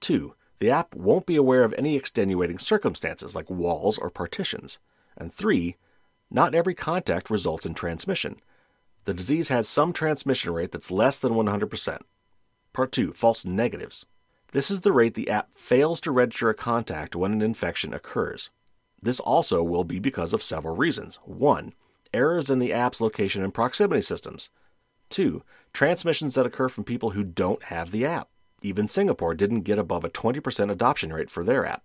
Two, 0.00 0.34
the 0.58 0.70
app 0.70 0.94
won't 0.94 1.26
be 1.26 1.36
aware 1.36 1.64
of 1.64 1.74
any 1.76 1.96
extenuating 1.96 2.58
circumstances 2.58 3.34
like 3.34 3.50
walls 3.50 3.98
or 3.98 4.10
partitions. 4.10 4.78
And 5.16 5.32
three, 5.32 5.76
not 6.30 6.54
every 6.54 6.74
contact 6.74 7.30
results 7.30 7.66
in 7.66 7.74
transmission. 7.74 8.40
The 9.04 9.14
disease 9.14 9.48
has 9.48 9.68
some 9.68 9.92
transmission 9.92 10.52
rate 10.52 10.70
that's 10.70 10.90
less 10.90 11.18
than 11.18 11.32
100%. 11.32 11.98
Part 12.72 12.92
2 12.92 13.12
False 13.14 13.44
negatives. 13.44 14.06
This 14.52 14.70
is 14.70 14.80
the 14.80 14.92
rate 14.92 15.14
the 15.14 15.30
app 15.30 15.50
fails 15.54 16.00
to 16.00 16.10
register 16.10 16.48
a 16.50 16.54
contact 16.54 17.14
when 17.14 17.32
an 17.32 17.42
infection 17.42 17.94
occurs. 17.94 18.50
This 19.00 19.20
also 19.20 19.62
will 19.62 19.84
be 19.84 19.98
because 19.98 20.32
of 20.32 20.42
several 20.42 20.76
reasons. 20.76 21.18
1. 21.24 21.72
Errors 22.12 22.50
in 22.50 22.58
the 22.58 22.72
app's 22.72 23.00
location 23.00 23.44
and 23.44 23.54
proximity 23.54 24.02
systems. 24.02 24.50
2. 25.10 25.42
Transmissions 25.72 26.34
that 26.34 26.46
occur 26.46 26.68
from 26.68 26.84
people 26.84 27.10
who 27.10 27.22
don't 27.22 27.64
have 27.64 27.92
the 27.92 28.04
app. 28.04 28.28
Even 28.60 28.88
Singapore 28.88 29.34
didn't 29.34 29.62
get 29.62 29.78
above 29.78 30.04
a 30.04 30.10
20% 30.10 30.70
adoption 30.70 31.12
rate 31.12 31.30
for 31.30 31.44
their 31.44 31.64
app. 31.64 31.84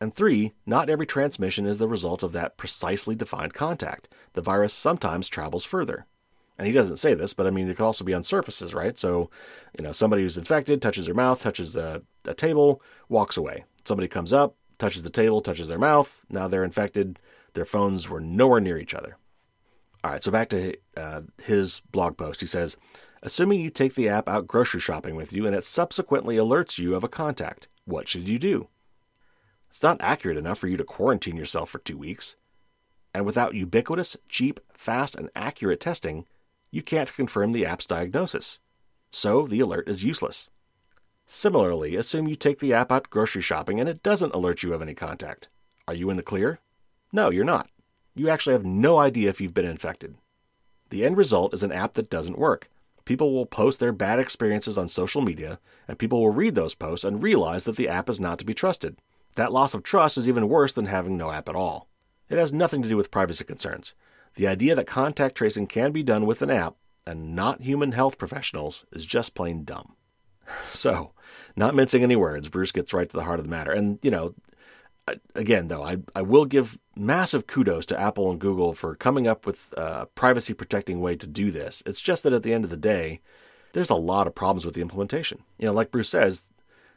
And 0.00 0.14
3. 0.14 0.52
Not 0.64 0.88
every 0.88 1.06
transmission 1.06 1.66
is 1.66 1.78
the 1.78 1.88
result 1.88 2.22
of 2.22 2.32
that 2.32 2.56
precisely 2.56 3.14
defined 3.14 3.54
contact. 3.54 4.08
The 4.34 4.40
virus 4.40 4.72
sometimes 4.72 5.28
travels 5.28 5.64
further. 5.64 6.06
And 6.56 6.66
he 6.66 6.72
doesn't 6.72 6.98
say 6.98 7.14
this, 7.14 7.34
but 7.34 7.46
I 7.46 7.50
mean, 7.50 7.68
it 7.68 7.76
could 7.76 7.84
also 7.84 8.04
be 8.04 8.14
on 8.14 8.22
surfaces, 8.22 8.74
right? 8.74 8.96
So, 8.96 9.28
you 9.76 9.84
know, 9.84 9.92
somebody 9.92 10.22
who's 10.22 10.36
infected 10.36 10.80
touches 10.80 11.06
their 11.06 11.14
mouth, 11.14 11.42
touches 11.42 11.74
a, 11.74 12.02
a 12.24 12.34
table, 12.34 12.80
walks 13.08 13.36
away. 13.36 13.64
Somebody 13.84 14.06
comes 14.06 14.32
up, 14.32 14.54
touches 14.78 15.02
the 15.02 15.10
table, 15.10 15.40
touches 15.40 15.68
their 15.68 15.78
mouth. 15.78 16.24
Now 16.30 16.46
they're 16.46 16.64
infected. 16.64 17.18
Their 17.54 17.64
phones 17.64 18.08
were 18.08 18.20
nowhere 18.20 18.60
near 18.60 18.78
each 18.78 18.94
other. 18.94 19.16
All 20.04 20.12
right, 20.12 20.22
so 20.22 20.30
back 20.30 20.50
to 20.50 20.76
uh, 20.96 21.22
his 21.42 21.80
blog 21.90 22.16
post. 22.16 22.40
He 22.40 22.46
says, 22.46 22.76
Assuming 23.22 23.60
you 23.60 23.70
take 23.70 23.94
the 23.94 24.08
app 24.08 24.28
out 24.28 24.46
grocery 24.46 24.80
shopping 24.80 25.16
with 25.16 25.32
you 25.32 25.46
and 25.46 25.56
it 25.56 25.64
subsequently 25.64 26.36
alerts 26.36 26.78
you 26.78 26.94
of 26.94 27.02
a 27.02 27.08
contact, 27.08 27.68
what 27.86 28.06
should 28.06 28.28
you 28.28 28.38
do? 28.38 28.68
It's 29.70 29.82
not 29.82 30.00
accurate 30.00 30.36
enough 30.36 30.58
for 30.58 30.68
you 30.68 30.76
to 30.76 30.84
quarantine 30.84 31.36
yourself 31.36 31.70
for 31.70 31.78
two 31.78 31.96
weeks. 31.96 32.36
And 33.14 33.24
without 33.24 33.54
ubiquitous, 33.54 34.16
cheap, 34.28 34.60
fast, 34.74 35.14
and 35.14 35.30
accurate 35.34 35.80
testing, 35.80 36.26
you 36.74 36.82
can't 36.82 37.14
confirm 37.14 37.52
the 37.52 37.64
app's 37.64 37.86
diagnosis. 37.86 38.58
So 39.10 39.46
the 39.46 39.60
alert 39.60 39.88
is 39.88 40.02
useless. 40.02 40.48
Similarly, 41.24 41.94
assume 41.94 42.26
you 42.26 42.34
take 42.34 42.58
the 42.58 42.74
app 42.74 42.90
out 42.90 43.10
grocery 43.10 43.42
shopping 43.42 43.78
and 43.78 43.88
it 43.88 44.02
doesn't 44.02 44.34
alert 44.34 44.62
you 44.62 44.74
of 44.74 44.82
any 44.82 44.94
contact. 44.94 45.48
Are 45.86 45.94
you 45.94 46.10
in 46.10 46.16
the 46.16 46.22
clear? 46.22 46.58
No, 47.12 47.30
you're 47.30 47.44
not. 47.44 47.70
You 48.14 48.28
actually 48.28 48.54
have 48.54 48.66
no 48.66 48.98
idea 48.98 49.30
if 49.30 49.40
you've 49.40 49.54
been 49.54 49.64
infected. 49.64 50.16
The 50.90 51.04
end 51.04 51.16
result 51.16 51.54
is 51.54 51.62
an 51.62 51.72
app 51.72 51.94
that 51.94 52.10
doesn't 52.10 52.38
work, 52.38 52.68
people 53.04 53.32
will 53.32 53.46
post 53.46 53.80
their 53.80 53.92
bad 53.92 54.18
experiences 54.18 54.78
on 54.78 54.88
social 54.88 55.22
media, 55.22 55.58
and 55.86 55.98
people 55.98 56.20
will 56.20 56.30
read 56.30 56.54
those 56.54 56.74
posts 56.74 57.04
and 57.04 57.22
realize 57.22 57.64
that 57.64 57.76
the 57.76 57.88
app 57.88 58.08
is 58.08 58.18
not 58.18 58.38
to 58.38 58.44
be 58.44 58.54
trusted. 58.54 58.96
That 59.36 59.52
loss 59.52 59.74
of 59.74 59.82
trust 59.82 60.16
is 60.16 60.28
even 60.28 60.48
worse 60.48 60.72
than 60.72 60.86
having 60.86 61.16
no 61.16 61.30
app 61.30 61.48
at 61.48 61.56
all. 61.56 61.88
It 62.28 62.38
has 62.38 62.52
nothing 62.52 62.82
to 62.82 62.88
do 62.88 62.96
with 62.96 63.10
privacy 63.10 63.44
concerns. 63.44 63.94
The 64.34 64.46
idea 64.46 64.74
that 64.74 64.86
contact 64.86 65.36
tracing 65.36 65.66
can 65.66 65.92
be 65.92 66.02
done 66.02 66.26
with 66.26 66.42
an 66.42 66.50
app 66.50 66.76
and 67.06 67.36
not 67.36 67.62
human 67.62 67.92
health 67.92 68.18
professionals 68.18 68.84
is 68.92 69.04
just 69.04 69.34
plain 69.34 69.64
dumb. 69.64 69.96
So, 70.68 71.12
not 71.56 71.74
mincing 71.74 72.02
any 72.02 72.16
words, 72.16 72.48
Bruce 72.48 72.72
gets 72.72 72.92
right 72.92 73.08
to 73.08 73.16
the 73.16 73.24
heart 73.24 73.38
of 73.38 73.44
the 73.44 73.50
matter. 73.50 73.70
And, 73.72 73.98
you 74.02 74.10
know, 74.10 74.34
again, 75.34 75.68
though, 75.68 75.82
I, 75.82 75.98
I 76.14 76.22
will 76.22 76.44
give 76.44 76.78
massive 76.96 77.46
kudos 77.46 77.86
to 77.86 78.00
Apple 78.00 78.30
and 78.30 78.40
Google 78.40 78.74
for 78.74 78.94
coming 78.94 79.26
up 79.26 79.46
with 79.46 79.72
a 79.76 80.06
privacy 80.06 80.52
protecting 80.52 81.00
way 81.00 81.16
to 81.16 81.26
do 81.26 81.50
this. 81.50 81.82
It's 81.86 82.00
just 82.00 82.22
that 82.24 82.32
at 82.32 82.42
the 82.42 82.52
end 82.52 82.64
of 82.64 82.70
the 82.70 82.76
day, 82.76 83.20
there's 83.72 83.90
a 83.90 83.94
lot 83.94 84.26
of 84.26 84.34
problems 84.34 84.64
with 84.64 84.74
the 84.74 84.80
implementation. 84.80 85.42
You 85.58 85.66
know, 85.66 85.72
like 85.72 85.90
Bruce 85.90 86.08
says, 86.08 86.48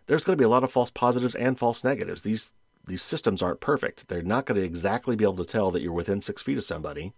there's 0.08 0.24
going 0.24 0.38
to 0.38 0.42
be 0.42 0.46
a 0.46 0.50
lot 0.50 0.64
of 0.64 0.72
false 0.72 0.90
positives 0.90 1.36
and 1.36 1.58
false 1.58 1.84
negatives. 1.84 2.22
These 2.22 2.52
these 2.86 3.02
systems 3.02 3.42
aren't 3.42 3.60
perfect. 3.60 4.08
They're 4.08 4.22
not 4.22 4.46
going 4.46 4.58
to 4.58 4.66
exactly 4.66 5.18
be 5.18 5.26
able 5.26 5.36
to 5.38 5.46
tell 5.46 5.72
that 5.72 5.82
you're 5.82 5.92
within 5.92 6.22
six 6.22 6.42
feet 6.42 6.58
of 6.58 6.64
somebody, 6.64 7.14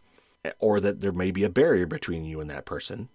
or 0.59 0.79
that 0.79 0.99
there 0.99 1.11
may 1.11 1.31
be 1.31 1.43
a 1.43 1.49
barrier 1.49 1.85
between 1.85 2.25
you 2.25 2.39
and 2.39 2.49
that 2.49 2.65
person, 2.65 3.09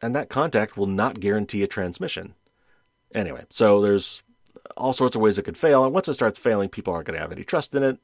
and 0.00 0.14
that 0.14 0.28
contact 0.28 0.76
will 0.76 0.86
not 0.86 1.20
guarantee 1.20 1.62
a 1.62 1.66
transmission. 1.66 2.34
Anyway, 3.14 3.44
so 3.50 3.80
there's 3.80 4.22
all 4.76 4.92
sorts 4.92 5.16
of 5.16 5.22
ways 5.22 5.38
it 5.38 5.44
could 5.44 5.56
fail. 5.56 5.84
And 5.84 5.94
once 5.94 6.08
it 6.08 6.14
starts 6.14 6.38
failing, 6.38 6.68
people 6.68 6.92
aren't 6.92 7.06
going 7.06 7.16
to 7.16 7.22
have 7.22 7.32
any 7.32 7.44
trust 7.44 7.74
in 7.74 7.82
it. 7.82 7.98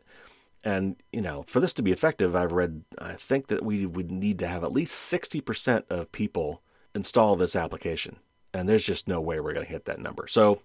And, 0.65 0.97
you 1.13 1.21
know, 1.21 1.45
for 1.47 1.61
this 1.61 1.75
to 1.75 1.83
be 1.83 1.93
effective, 1.93 2.35
I've 2.35 2.53
read, 2.53 2.85
I 2.99 3.13
think 3.13 3.49
that 3.49 3.63
we 3.63 3.85
would 3.85 4.11
need 4.11 4.39
to 4.39 4.47
have 4.47 4.65
at 4.65 4.73
least 4.73 5.13
60% 5.13 5.85
of 5.91 6.11
people 6.11 6.63
install 6.95 7.37
this 7.37 7.55
application. 7.55 8.17
And 8.55 8.69
there's 8.69 8.85
just 8.85 9.07
no 9.07 9.21
way 9.21 9.41
we're 9.41 9.53
going 9.53 9.67
to 9.67 9.73
hit 9.73 9.85
that 9.85 10.01
number. 10.01 10.27
So 10.27 10.63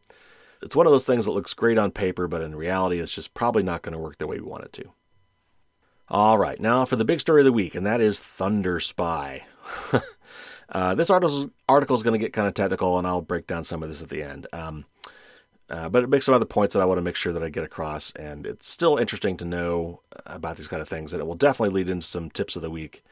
it's 0.61 0.75
one 0.75 0.85
of 0.85 0.93
those 0.93 1.05
things 1.05 1.25
that 1.25 1.31
looks 1.31 1.53
great 1.53 1.77
on 1.77 1.91
paper, 1.91 2.27
but 2.27 2.41
in 2.41 2.55
reality, 2.55 2.99
it's 2.99 3.13
just 3.13 3.33
probably 3.33 3.63
not 3.63 3.81
going 3.81 3.93
to 3.93 3.99
work 3.99 4.17
the 4.17 4.27
way 4.27 4.39
we 4.39 4.47
want 4.47 4.63
it 4.63 4.73
to. 4.73 4.91
All 6.11 6.39
right, 6.39 6.59
now 6.59 6.85
for 6.85 6.95
the 6.95 7.05
big 7.05 7.19
story 7.19 7.41
of 7.41 7.45
the 7.45 7.51
week, 7.51 7.75
and 7.75 7.85
that 7.85 8.01
is 8.01 8.19
Thunderspy. 8.19 9.43
uh, 10.69 10.95
this 10.95 11.11
article 11.11 11.51
is 11.95 12.03
going 12.03 12.19
to 12.19 12.25
get 12.25 12.33
kind 12.33 12.47
of 12.47 12.55
technical, 12.55 12.97
and 12.97 13.05
I'll 13.05 13.21
break 13.21 13.45
down 13.45 13.63
some 13.63 13.83
of 13.83 13.89
this 13.89 14.01
at 14.01 14.09
the 14.09 14.23
end. 14.23 14.47
Um, 14.51 14.85
uh, 15.69 15.87
but 15.87 16.03
it 16.03 16.09
makes 16.09 16.25
some 16.25 16.33
other 16.33 16.45
points 16.45 16.73
that 16.73 16.81
I 16.81 16.85
want 16.85 16.97
to 16.97 17.03
make 17.03 17.15
sure 17.15 17.31
that 17.31 17.43
I 17.43 17.49
get 17.49 17.63
across, 17.63 18.09
and 18.15 18.47
it's 18.47 18.67
still 18.67 18.97
interesting 18.97 19.37
to 19.37 19.45
know 19.45 20.01
about 20.25 20.57
these 20.57 20.67
kind 20.67 20.81
of 20.81 20.89
things, 20.89 21.13
and 21.13 21.21
it 21.21 21.25
will 21.25 21.35
definitely 21.35 21.75
lead 21.75 21.91
into 21.91 22.07
some 22.07 22.31
tips 22.31 22.55
of 22.55 22.63
the 22.63 22.71
week, 22.71 23.03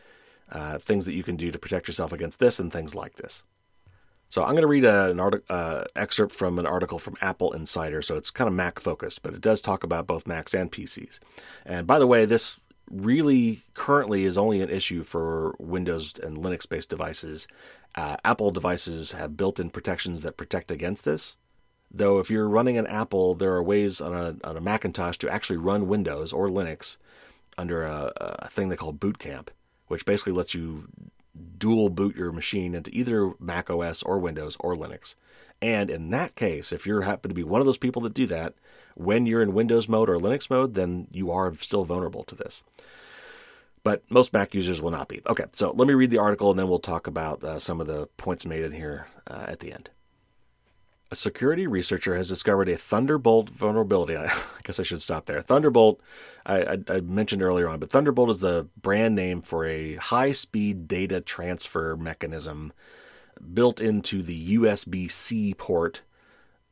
uh, 0.52 0.80
things 0.80 1.06
that 1.06 1.14
you 1.14 1.22
can 1.22 1.36
do 1.36 1.52
to 1.52 1.60
protect 1.60 1.88
yourself 1.88 2.12
against 2.12 2.40
this 2.40 2.60
and 2.60 2.74
things 2.74 2.96
like 2.96 3.18
this. 3.18 3.44
So 4.28 4.42
I'm 4.42 4.54
going 4.54 4.62
to 4.62 4.68
read 4.68 4.86
a, 4.86 5.12
an 5.12 5.20
art- 5.20 5.46
uh, 5.52 5.84
excerpt 5.96 6.34
from 6.34 6.58
an 6.58 6.66
article 6.66 6.98
from 6.98 7.16
Apple 7.22 7.54
Insider. 7.54 8.02
So 8.02 8.18
it's 8.18 8.32
kind 8.32 8.48
of 8.48 8.56
Mac 8.56 8.80
focused, 8.80 9.22
but 9.22 9.36
it 9.36 9.42
does 9.42 9.62
talk 9.62 9.84
about 9.84 10.08
both 10.08 10.28
Macs 10.28 10.56
and 10.56 10.72
PCs. 10.72 11.20
And 11.64 11.86
by 11.86 12.00
the 12.00 12.08
way, 12.08 12.26
this 12.26 12.60
really 12.90 13.64
currently 13.74 14.26
is 14.26 14.38
only 14.38 14.62
an 14.62 14.70
issue 14.70 15.04
for 15.04 15.56
Windows 15.60 16.14
and 16.22 16.38
Linux 16.38 16.68
based 16.68 16.90
devices. 16.90 17.48
Uh, 17.96 18.18
Apple 18.24 18.52
devices 18.52 19.12
have 19.14 19.38
built 19.38 19.60
in 19.60 19.70
protections 19.70 20.22
that 20.22 20.38
protect 20.38 20.72
against 20.72 21.04
this. 21.04 21.36
Though 21.90 22.20
if 22.20 22.30
you're 22.30 22.50
running 22.50 22.78
an 22.78 22.88
Apple, 22.88 23.34
there 23.36 23.54
are 23.54 23.64
ways 23.64 24.02
on 24.02 24.14
a, 24.14 24.48
on 24.48 24.58
a 24.58 24.62
Macintosh 24.62 25.18
to 25.20 25.30
actually 25.30 25.58
run 25.58 25.88
Windows 25.88 26.34
or 26.34 26.50
Linux 26.50 26.98
under 27.58 27.84
a, 27.84 28.12
a 28.18 28.50
thing 28.50 28.70
they 28.70 28.76
call 28.76 28.92
Boot 28.92 29.20
Camp, 29.20 29.52
which 29.88 30.06
basically 30.06 30.34
lets 30.34 30.54
you 30.54 30.88
dual 31.58 31.90
boot 31.90 32.16
your 32.16 32.32
machine 32.32 32.76
into 32.76 32.92
either 32.92 33.34
Mac 33.40 33.70
OS 33.70 34.04
or 34.04 34.20
Windows 34.20 34.58
or 34.60 34.76
Linux. 34.76 35.16
And 35.62 35.90
in 35.90 36.10
that 36.12 36.36
case, 36.36 36.72
if 36.72 36.86
you 36.86 37.02
happen 37.02 37.30
to 37.30 37.36
be 37.36 37.44
one 37.44 37.62
of 37.62 37.66
those 37.66 37.78
people 37.78 38.02
that 38.04 38.14
do 38.14 38.28
that, 38.28 38.54
when 38.98 39.26
you're 39.26 39.42
in 39.42 39.54
Windows 39.54 39.88
mode 39.88 40.10
or 40.10 40.18
Linux 40.18 40.50
mode, 40.50 40.74
then 40.74 41.08
you 41.12 41.32
are 41.32 41.56
still 41.56 41.84
vulnerable 41.84 42.24
to 42.26 42.36
this. 42.36 42.64
But 43.84 44.04
most 44.12 44.34
Mac 44.34 44.54
users 44.54 44.82
will 44.82 44.92
not 44.92 45.08
be. 45.08 45.22
Okay, 45.28 45.46
so 45.54 45.72
let 45.72 45.88
me 45.88 45.94
read 45.94 46.10
the 46.10 46.18
article 46.18 46.50
and 46.50 46.60
then 46.60 46.68
we'll 46.68 46.80
talk 46.80 47.08
about 47.08 47.44
uh, 47.44 47.60
some 47.60 47.80
of 47.80 47.88
the 47.88 48.08
points 48.18 48.46
made 48.46 48.64
in 48.64 48.74
here 48.74 49.08
uh, 49.28 49.46
at 49.48 49.60
the 49.60 49.72
end 49.72 49.90
a 51.10 51.16
security 51.16 51.68
researcher 51.68 52.16
has 52.16 52.28
discovered 52.28 52.68
a 52.68 52.78
Thunderbolt 52.78 53.50
vulnerability. 53.50 54.16
I 54.18 54.32
guess 54.64 54.80
I 54.80 54.84
should 54.84 55.02
stop 55.02 55.26
there. 55.26 55.42
Thunderbolt, 55.42 56.02
I, 56.46 56.64
I, 56.64 56.78
I, 56.90 57.02
mentioned 57.02 57.42
earlier 57.42 57.70
on, 57.70 57.80
but 57.80 57.90
Thunderbolt 57.90 58.30
is 58.30 58.40
the 58.40 58.68
brand 58.82 59.16
name 59.16 59.42
for 59.42 59.66
a 59.66 59.96
high 59.96 60.34
speed 60.34 60.88
data 60.88 61.22
transfer 61.22 61.96
mechanism 61.96 62.74
built 63.54 63.80
into 63.80 64.22
the 64.22 64.58
USB 64.58 65.10
C 65.10 65.54
port 65.54 66.02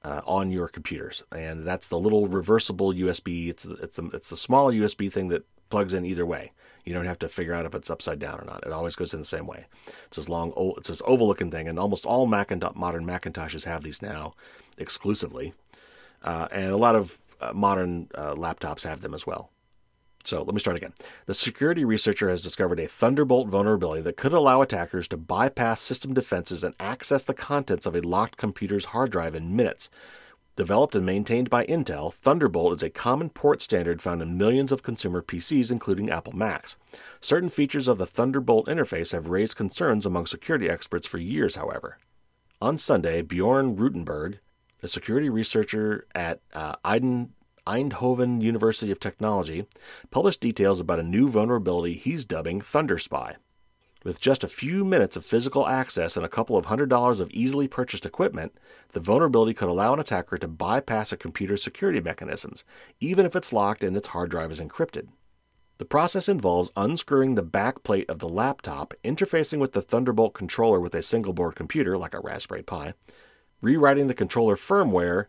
uh, 0.06 0.22
on 0.28 0.52
your 0.52 0.68
computers. 0.68 1.24
And 1.32 1.66
that's 1.66 1.88
the 1.88 2.00
little 2.00 2.28
reversible 2.28 2.94
USB. 2.94 3.50
It's, 3.50 3.66
it's, 3.66 3.96
the, 3.96 4.10
it's 4.14 4.30
the 4.30 4.38
small 4.38 4.72
USB 4.72 5.12
thing 5.12 5.30
that 5.30 5.46
plugs 5.70 5.96
in 5.96 6.06
either 6.06 6.26
way. 6.26 6.52
You 6.86 6.94
don't 6.94 7.08
have 7.08 7.18
to 7.20 7.30
figure 7.30 7.56
out 7.56 7.66
if 7.66 7.74
it's 7.74 7.90
upside 7.90 8.20
down 8.20 8.40
or 8.40 8.46
not. 8.46 8.64
It 8.64 8.72
always 8.72 8.96
goes 8.96 9.16
in 9.16 9.20
the 9.20 9.26
same 9.26 9.48
way. 9.48 9.66
It's 10.06 10.18
this 10.18 10.30
long, 10.30 10.54
it's 10.78 10.90
this 10.90 11.02
oval 11.08 11.26
looking 11.26 11.50
thing, 11.50 11.68
and 11.68 11.80
almost 11.80 12.06
all 12.06 12.28
Macintosh, 12.28 12.76
modern 12.76 13.04
Macintoshes 13.04 13.64
have 13.64 13.82
these 13.82 14.04
now 14.04 14.36
exclusively. 14.78 15.56
Uh, 16.22 16.48
and 16.52 16.66
a 16.66 16.78
lot 16.78 16.96
of 16.96 17.18
uh, 17.42 17.54
modern 17.54 18.08
uh, 18.14 18.36
laptops 18.36 18.84
have 18.84 19.02
them 19.02 19.16
as 19.16 19.26
well. 19.26 19.50
So 20.26 20.42
let 20.42 20.54
me 20.54 20.60
start 20.60 20.78
again. 20.78 20.94
The 21.28 21.34
security 21.34 21.86
researcher 21.86 22.30
has 22.30 22.42
discovered 22.42 22.80
a 22.80 22.88
Thunderbolt 22.88 23.48
vulnerability 23.48 24.02
that 24.02 24.18
could 24.18 24.34
allow 24.34 24.62
attackers 24.62 25.08
to 25.10 25.18
bypass 25.18 25.80
system 25.80 26.14
defenses 26.14 26.64
and 26.64 26.76
access 26.80 27.24
the 27.24 27.34
contents 27.34 27.86
of 27.86 27.96
a 27.96 28.02
locked 28.02 28.38
computer's 28.38 28.86
hard 28.86 29.12
drive 29.12 29.36
in 29.36 29.56
minutes 29.56 29.90
Developed 30.56 30.96
and 30.96 31.06
maintained 31.06 31.50
by 31.50 31.66
Intel, 31.66 32.14
Thunderbolt 32.14 32.78
is 32.78 32.84
a 32.84 32.90
common 32.90 33.30
port 33.30 33.62
standard 33.62 34.02
found 34.02 34.22
in 34.22 34.38
millions 34.38 34.72
of 34.72 34.84
consumer 34.84 35.22
PCs, 35.22 35.70
including 35.70 36.10
Apple 36.10 36.32
Macs. 36.34 36.78
Certain 37.20 37.50
features 37.50 37.90
of 37.90 37.98
the 37.98 38.06
Thunderbolt 38.06 38.68
interface 38.68 39.12
have 39.12 39.28
raised 39.28 39.58
concerns 39.58 40.06
among 40.06 40.28
security 40.28 40.70
experts 40.70 41.06
for 41.06 41.18
years, 41.18 41.56
however. 41.56 41.98
On 42.62 42.78
Sunday, 42.78 43.22
Bjorn 43.22 43.76
Ruytenberg, 43.76 44.38
a 44.82 44.88
security 44.88 45.28
researcher 45.30 46.08
at 46.16 46.40
uh, 46.54 46.76
Eindhoven 47.68 48.42
University 48.42 48.92
of 48.92 49.00
Technology, 49.00 49.66
published 50.12 50.42
details 50.42 50.80
about 50.80 51.00
a 51.00 51.04
new 51.04 51.30
vulnerability 51.30 51.96
he's 51.96 52.26
dubbing 52.26 52.62
Thunderspy. 52.62 53.36
With 54.04 54.20
just 54.20 54.44
a 54.44 54.48
few 54.48 54.86
minutes 54.86 55.16
of 55.16 55.26
physical 55.26 55.68
access 55.68 56.16
and 56.16 56.24
a 56.24 56.30
couple 56.30 56.56
of 56.56 56.66
hundred 56.66 56.90
dollars 56.90 57.20
of 57.20 57.32
easily 57.32 57.68
purchased 57.68 58.06
equipment, 58.06 58.56
the 58.92 59.00
vulnerability 59.00 59.56
could 59.56 59.68
allow 59.68 59.94
an 59.94 60.00
attacker 60.00 60.38
to 60.38 60.48
bypass 60.48 61.12
a 61.12 61.18
computer's 61.18 61.64
security 61.64 62.00
mechanisms, 62.00 62.64
even 63.00 63.26
if 63.26 63.36
it's 63.36 63.52
locked 63.52 63.84
and 63.84 63.98
its 63.98 64.10
hard 64.10 64.30
drive 64.30 64.52
is 64.52 64.62
encrypted. 64.62 65.08
The 65.78 65.86
process 65.86 66.30
involves 66.30 66.72
unscrewing 66.78 67.34
the 67.34 67.42
back 67.42 67.82
plate 67.82 68.10
of 68.10 68.20
the 68.20 68.30
laptop, 68.30 68.94
interfacing 69.04 69.58
with 69.58 69.74
the 69.74 69.82
Thunderbolt 69.82 70.36
controller 70.36 70.80
with 70.80 70.94
a 70.94 71.02
single 71.02 71.34
board 71.34 71.56
computer 71.56 71.98
like 71.98 72.14
a 72.14 72.20
Raspberry 72.20 72.64
Pi, 72.64 72.94
rewriting 73.60 74.06
the 74.06 74.14
controller 74.14 74.56
firmware, 74.56 75.26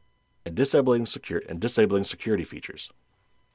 and 0.47 0.55
disabling, 0.55 1.05
secure- 1.05 1.43
and 1.49 1.61
disabling 1.61 2.05
security 2.05 2.45
features. 2.45 2.89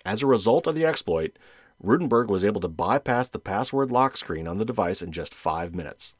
As 0.03 0.21
a 0.21 0.27
result 0.27 0.67
of 0.67 0.75
the 0.75 0.85
exploit, 0.85 1.39
Ruytenberg 1.81 2.27
was 2.27 2.43
able 2.43 2.59
to 2.61 2.67
bypass 2.67 3.29
the 3.29 3.39
password 3.39 3.89
lock 3.89 4.17
screen 4.17 4.45
on 4.45 4.57
the 4.57 4.65
device 4.65 5.01
in 5.01 5.13
just 5.13 5.33
five 5.33 5.73
minutes. 5.73 6.13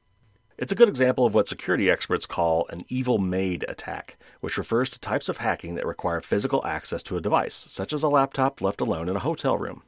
It's 0.57 0.71
a 0.71 0.75
good 0.75 0.87
example 0.87 1.25
of 1.25 1.33
what 1.33 1.49
security 1.49 1.89
experts 1.89 2.25
call 2.25 2.67
an 2.69 2.83
evil 2.87 3.17
maid 3.17 3.65
attack, 3.67 4.17
which 4.39 4.57
refers 4.57 4.89
to 4.91 4.99
types 4.99 5.27
of 5.27 5.37
hacking 5.37 5.75
that 5.75 5.85
require 5.85 6.21
physical 6.21 6.65
access 6.65 7.03
to 7.03 7.17
a 7.17 7.21
device, 7.21 7.65
such 7.69 7.91
as 7.91 8.01
a 8.01 8.07
laptop 8.07 8.61
left 8.61 8.79
alone 8.79 9.09
in 9.09 9.15
a 9.17 9.19
hotel 9.19 9.57
room. 9.57 9.83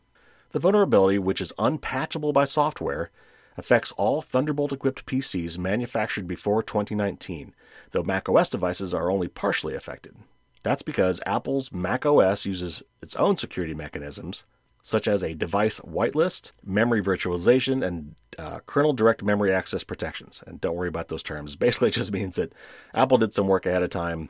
The 0.52 0.60
vulnerability, 0.60 1.18
which 1.18 1.40
is 1.40 1.54
unpatchable 1.58 2.34
by 2.34 2.44
software, 2.44 3.10
affects 3.56 3.94
all 3.94 4.22
Thunderbolt 4.22 4.74
equipped 4.74 5.06
PCs 5.06 5.58
manufactured 5.58 6.28
before 6.28 6.62
2019, 6.62 7.56
though 7.92 8.04
macOS 8.04 8.50
devices 8.50 8.94
are 8.94 9.10
only 9.10 9.28
partially 9.28 9.76
affected. 9.76 10.16
That's 10.64 10.82
because 10.82 11.22
Apple's 11.26 11.72
macOS 11.72 12.46
uses 12.46 12.84
its 13.02 13.16
own 13.18 13.38
security 13.38 13.74
mechanisms, 13.74 14.44
such 14.82 15.08
as 15.08 15.24
a 15.24 15.34
device 15.34 15.80
whitelist, 15.82 16.52
memory 16.66 17.02
virtualization, 17.02 17.86
and 17.86 18.16
uh, 18.40 18.60
kernel 18.66 18.94
direct 18.94 19.22
memory 19.24 19.54
access 19.54 19.84
protections. 19.84 20.42
And 20.48 20.60
don't 20.60 20.76
worry 20.76 20.88
about 20.88 21.10
those 21.10 21.24
terms. 21.24 21.56
Basically, 21.58 21.90
it 21.90 21.96
just 21.96 22.12
means 22.12 22.38
that 22.38 22.54
Apple 22.94 23.18
did 23.18 23.34
some 23.34 23.48
work 23.48 23.66
ahead 23.66 23.84
of 23.84 23.90
time 23.90 24.30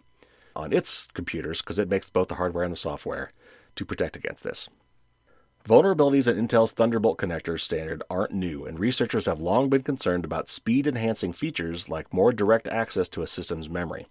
on 0.56 0.74
its 0.74 1.08
computers 1.14 1.62
because 1.62 1.80
it 1.80 1.90
makes 1.90 2.10
both 2.10 2.28
the 2.28 2.36
hardware 2.36 2.64
and 2.64 2.74
the 2.74 2.78
software 2.78 3.32
to 3.76 3.86
protect 3.86 4.16
against 4.16 4.44
this. 4.44 4.70
Vulnerabilities 5.68 6.28
in 6.28 6.46
Intel's 6.46 6.74
Thunderbolt 6.74 7.18
connector 7.18 7.58
standard 7.58 8.04
aren't 8.10 8.34
new, 8.34 8.66
and 8.66 8.78
researchers 8.78 9.28
have 9.28 9.40
long 9.40 9.70
been 9.70 9.82
concerned 9.82 10.26
about 10.26 10.50
speed 10.50 10.86
enhancing 10.86 11.32
features 11.32 11.88
like 11.88 12.14
more 12.14 12.34
direct 12.34 12.68
access 12.68 13.08
to 13.08 13.22
a 13.22 13.28
system's 13.28 13.70
memory. 13.70 14.08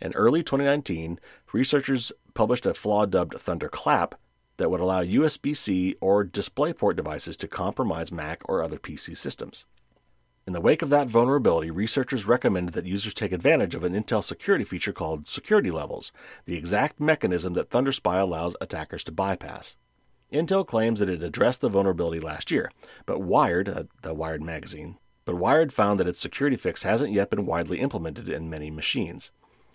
In 0.00 0.12
early 0.14 0.42
2019, 0.42 1.20
researchers 1.52 2.10
published 2.34 2.66
a 2.66 2.74
flaw 2.74 3.06
dubbed 3.06 3.38
Thunderclap 3.38 4.16
that 4.56 4.68
would 4.68 4.80
allow 4.80 5.00
USB 5.00 5.56
C 5.56 5.94
or 6.00 6.24
DisplayPort 6.24 6.96
devices 6.96 7.36
to 7.36 7.46
compromise 7.46 8.10
Mac 8.10 8.40
or 8.46 8.60
other 8.60 8.78
PC 8.78 9.16
systems. 9.16 9.64
In 10.44 10.54
the 10.54 10.60
wake 10.60 10.82
of 10.82 10.90
that 10.90 11.06
vulnerability, 11.06 11.70
researchers 11.70 12.26
recommended 12.26 12.74
that 12.74 12.84
users 12.84 13.14
take 13.14 13.30
advantage 13.30 13.76
of 13.76 13.84
an 13.84 13.92
Intel 13.92 14.24
security 14.24 14.64
feature 14.64 14.92
called 14.92 15.28
Security 15.28 15.70
Levels, 15.70 16.10
the 16.46 16.56
exact 16.56 16.98
mechanism 16.98 17.52
that 17.52 17.70
Thunderspy 17.70 18.20
allows 18.20 18.56
attackers 18.60 19.04
to 19.04 19.12
bypass. 19.12 19.76
Intel 20.32 20.66
claims 20.66 20.98
that 21.00 21.08
it 21.08 21.22
addressed 21.22 21.60
the 21.60 21.68
vulnerability 21.68 22.20
last 22.20 22.50
year, 22.50 22.70
but 23.04 23.20
Wired, 23.20 23.68
uh, 23.68 23.84
the 24.02 24.12
Wired 24.12 24.42
magazine, 24.42 24.98
but 25.24 25.36
Wired 25.36 25.72
found 25.72 26.00
that 26.00 26.08
its 26.08 26.18
security 26.18 26.56
fix 26.56 26.82
hasn't 26.82 27.12
yet 27.12 27.30
been 27.30 27.46
widely 27.46 27.78
implemented 27.80 28.28
in 28.28 28.50
many 28.50 28.70
machines. 28.70 29.30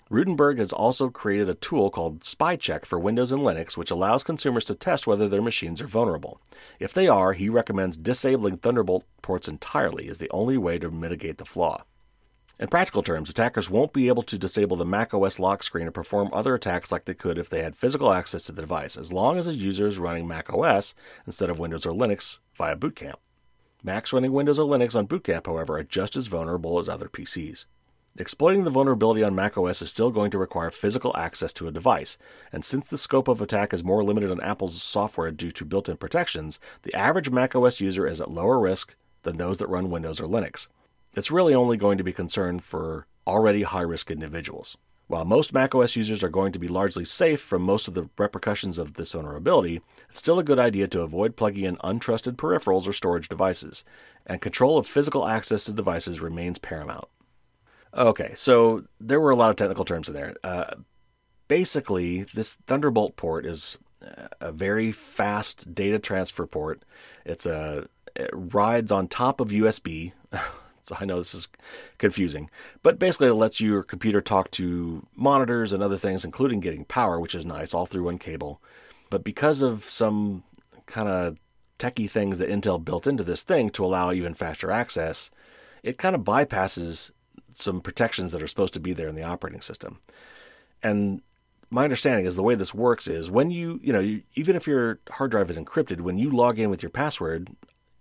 Ruytenberg 0.10 0.58
has 0.58 0.74
also 0.74 1.10
created 1.10 1.48
a 1.48 1.54
tool 1.54 1.90
called 1.90 2.20
SpyCheck 2.20 2.84
for 2.84 3.00
Windows 3.00 3.32
and 3.32 3.42
Linux, 3.42 3.78
which 3.78 3.92
allows 3.92 4.24
consumers 4.24 4.66
to 4.66 4.76
test 4.76 5.08
whether 5.08 5.30
their 5.30 5.42
machines 5.42 5.80
are 5.80 5.88
vulnerable. 5.88 6.42
If 6.82 6.94
they 6.94 7.08
are, 7.08 7.32
he 7.32 7.48
recommends 7.48 7.96
disabling 7.96 8.58
Thunderbolt 8.58 9.06
ports 9.22 9.48
entirely 9.48 10.10
as 10.10 10.18
the 10.18 10.30
only 10.32 10.58
way 10.58 10.78
to 10.80 10.92
mitigate 10.92 11.38
the 11.38 11.46
flaw. 11.46 11.86
In 12.62 12.68
practical 12.68 13.02
terms, 13.02 13.28
attackers 13.28 13.72
won't 13.72 13.92
be 13.92 14.08
able 14.08 14.22
to 14.22 14.38
disable 14.38 14.78
the 14.78 14.86
macOS 14.86 15.40
lock 15.40 15.64
screen 15.64 15.88
or 15.88 15.92
perform 15.92 16.30
other 16.32 16.54
attacks 16.54 16.92
like 16.92 17.06
they 17.06 17.16
could 17.16 17.40
if 17.40 17.50
they 17.50 17.64
had 17.64 17.76
physical 17.76 18.14
access 18.14 18.44
to 18.44 18.52
the 18.52 18.62
device, 18.62 18.96
as 18.96 19.12
long 19.12 19.40
as 19.40 19.48
a 19.48 19.56
user 19.56 19.88
is 19.88 19.98
running 19.98 20.28
macOS 20.28 20.94
instead 21.26 21.50
of 21.50 21.58
Windows 21.58 21.88
or 21.88 21.92
Linux 21.92 22.38
via 22.56 22.76
Boot 22.76 22.96
Camp. 22.96 23.18
Macs 23.84 24.14
running 24.14 24.32
Windows 24.32 24.60
or 24.60 24.70
Linux 24.70 24.96
on 24.96 25.08
Boot 25.08 25.24
Camp, 25.24 25.48
however, 25.48 25.80
are 25.80 25.84
just 25.84 26.16
as 26.16 26.28
vulnerable 26.28 26.78
as 26.78 26.88
other 26.88 27.10
PCs. 27.10 27.66
Exploiting 28.20 28.64
the 28.64 28.70
vulnerability 28.70 29.24
on 29.24 29.34
macOS 29.34 29.82
is 29.82 29.90
still 29.90 30.12
going 30.12 30.30
to 30.30 30.38
require 30.38 30.70
physical 30.70 31.18
access 31.18 31.52
to 31.54 31.68
a 31.68 31.72
device, 31.72 32.20
and 32.52 32.64
since 32.64 32.86
the 32.86 32.98
scope 32.98 33.28
of 33.28 33.42
attack 33.42 33.74
is 33.74 33.84
more 33.84 34.04
limited 34.04 34.30
on 34.30 34.40
Apple's 34.40 34.84
software 34.84 35.32
due 35.32 35.50
to 35.50 35.66
built 35.66 35.90
in 35.90 35.98
protections, 35.98 36.60
the 36.84 36.94
average 36.94 37.32
macOS 37.32 37.82
user 37.82 38.06
is 38.06 38.22
at 38.22 38.30
lower 38.30 38.60
risk 38.60 38.94
than 39.24 39.38
those 39.38 39.58
that 39.58 39.68
run 39.68 39.90
Windows 39.90 40.20
or 40.20 40.28
Linux 40.28 40.68
it's 41.14 41.32
really 41.32 41.54
only 41.54 41.78
going 41.78 41.98
to 41.98 42.04
be 42.04 42.14
concerned 42.14 42.64
for 42.64 43.08
already 43.28 43.64
high 43.64 43.82
risk 43.82 44.10
individuals. 44.12 44.78
While 45.08 45.26
most 45.26 45.54
macOS 45.54 45.98
users 45.98 46.24
are 46.24 46.30
going 46.30 46.54
to 46.54 46.60
be 46.60 46.70
largely 46.70 47.04
safe 47.04 47.42
from 47.42 47.64
most 47.64 47.90
of 47.90 47.96
the 47.96 48.10
repercussions 48.18 48.78
of 48.78 48.94
this 48.94 49.12
vulnerability, 49.12 49.82
it's 50.10 50.20
still 50.20 50.40
a 50.40 50.44
good 50.44 50.58
idea 50.58 50.88
to 50.88 51.02
avoid 51.02 51.36
plugging 51.36 51.66
in 51.66 51.76
untrusted 51.78 52.38
peripherals 52.38 52.88
or 52.88 52.94
storage 52.94 53.28
devices, 53.28 53.84
and 54.26 54.42
control 54.42 54.78
of 54.78 54.88
physical 54.88 55.28
access 55.28 55.66
to 55.66 55.74
devices 55.74 56.22
remains 56.22 56.60
paramount. 56.60 57.10
Okay, 57.94 58.32
so 58.36 58.86
there 59.02 59.20
were 59.20 59.32
a 59.32 59.36
lot 59.36 59.50
of 59.50 59.58
technical 59.58 59.84
terms 59.84 60.08
in 60.08 60.14
there. 60.14 60.34
Uh, 60.46 60.76
basically, 61.50 62.24
this 62.24 62.56
Thunderbolt 62.68 63.18
port 63.18 63.46
is 63.46 63.78
a 64.40 64.54
very 64.54 64.94
fast 64.94 65.76
data 65.76 66.00
transfer 66.00 66.48
port. 66.48 66.84
It's 67.26 67.46
a 67.46 67.88
it 68.16 68.30
rides 68.34 68.92
on 68.92 69.08
top 69.08 69.42
of 69.42 69.50
USB. 69.50 70.14
I 71.00 71.06
know 71.06 71.18
this 71.18 71.34
is 71.34 71.48
confusing, 71.98 72.50
but 72.84 73.00
basically 73.00 73.28
it 73.28 73.34
lets 73.34 73.62
your 73.62 73.84
computer 73.84 74.22
talk 74.22 74.52
to 74.52 75.06
monitors 75.16 75.74
and 75.74 75.82
other 75.82 75.98
things, 75.98 76.26
including 76.26 76.60
getting 76.60 76.86
power, 76.86 77.20
which 77.20 77.36
is 77.36 77.46
nice, 77.46 77.74
all 77.74 77.86
through 77.86 78.04
one 78.04 78.18
cable. 78.18 78.62
But 79.10 79.24
because 79.24 79.62
of 79.62 79.90
some 79.90 80.44
kind 80.86 81.08
of 81.08 81.38
techie 81.80 82.10
things 82.10 82.38
that 82.38 82.50
Intel 82.50 82.84
built 82.84 83.08
into 83.08 83.24
this 83.24 83.44
thing 83.44 83.70
to 83.72 83.86
allow 83.86 84.12
even 84.12 84.34
faster 84.34 84.72
access, 84.72 85.32
it 85.84 85.98
kind 85.98 86.16
of 86.16 86.22
bypasses 86.22 87.12
some 87.54 87.82
protections 87.82 88.32
that 88.32 88.42
are 88.42 88.48
supposed 88.48 88.74
to 88.74 88.80
be 88.80 88.94
there 88.94 89.08
in 89.08 89.16
the 89.16 89.24
operating 89.24 89.62
system. 89.62 90.00
And 90.84 91.22
my 91.70 91.84
understanding 91.84 92.26
is 92.26 92.36
the 92.36 92.44
way 92.44 92.56
this 92.56 92.74
works 92.74 93.08
is 93.08 93.32
when 93.32 93.50
you, 93.50 93.80
you 93.82 93.94
know, 93.94 94.00
you, 94.00 94.24
even 94.36 94.56
if 94.56 94.68
your 94.68 95.00
hard 95.10 95.32
drive 95.32 95.50
is 95.50 95.58
encrypted, 95.58 96.02
when 96.02 96.18
you 96.18 96.30
log 96.30 96.60
in 96.60 96.70
with 96.70 96.84
your 96.84 96.90
password 96.90 97.50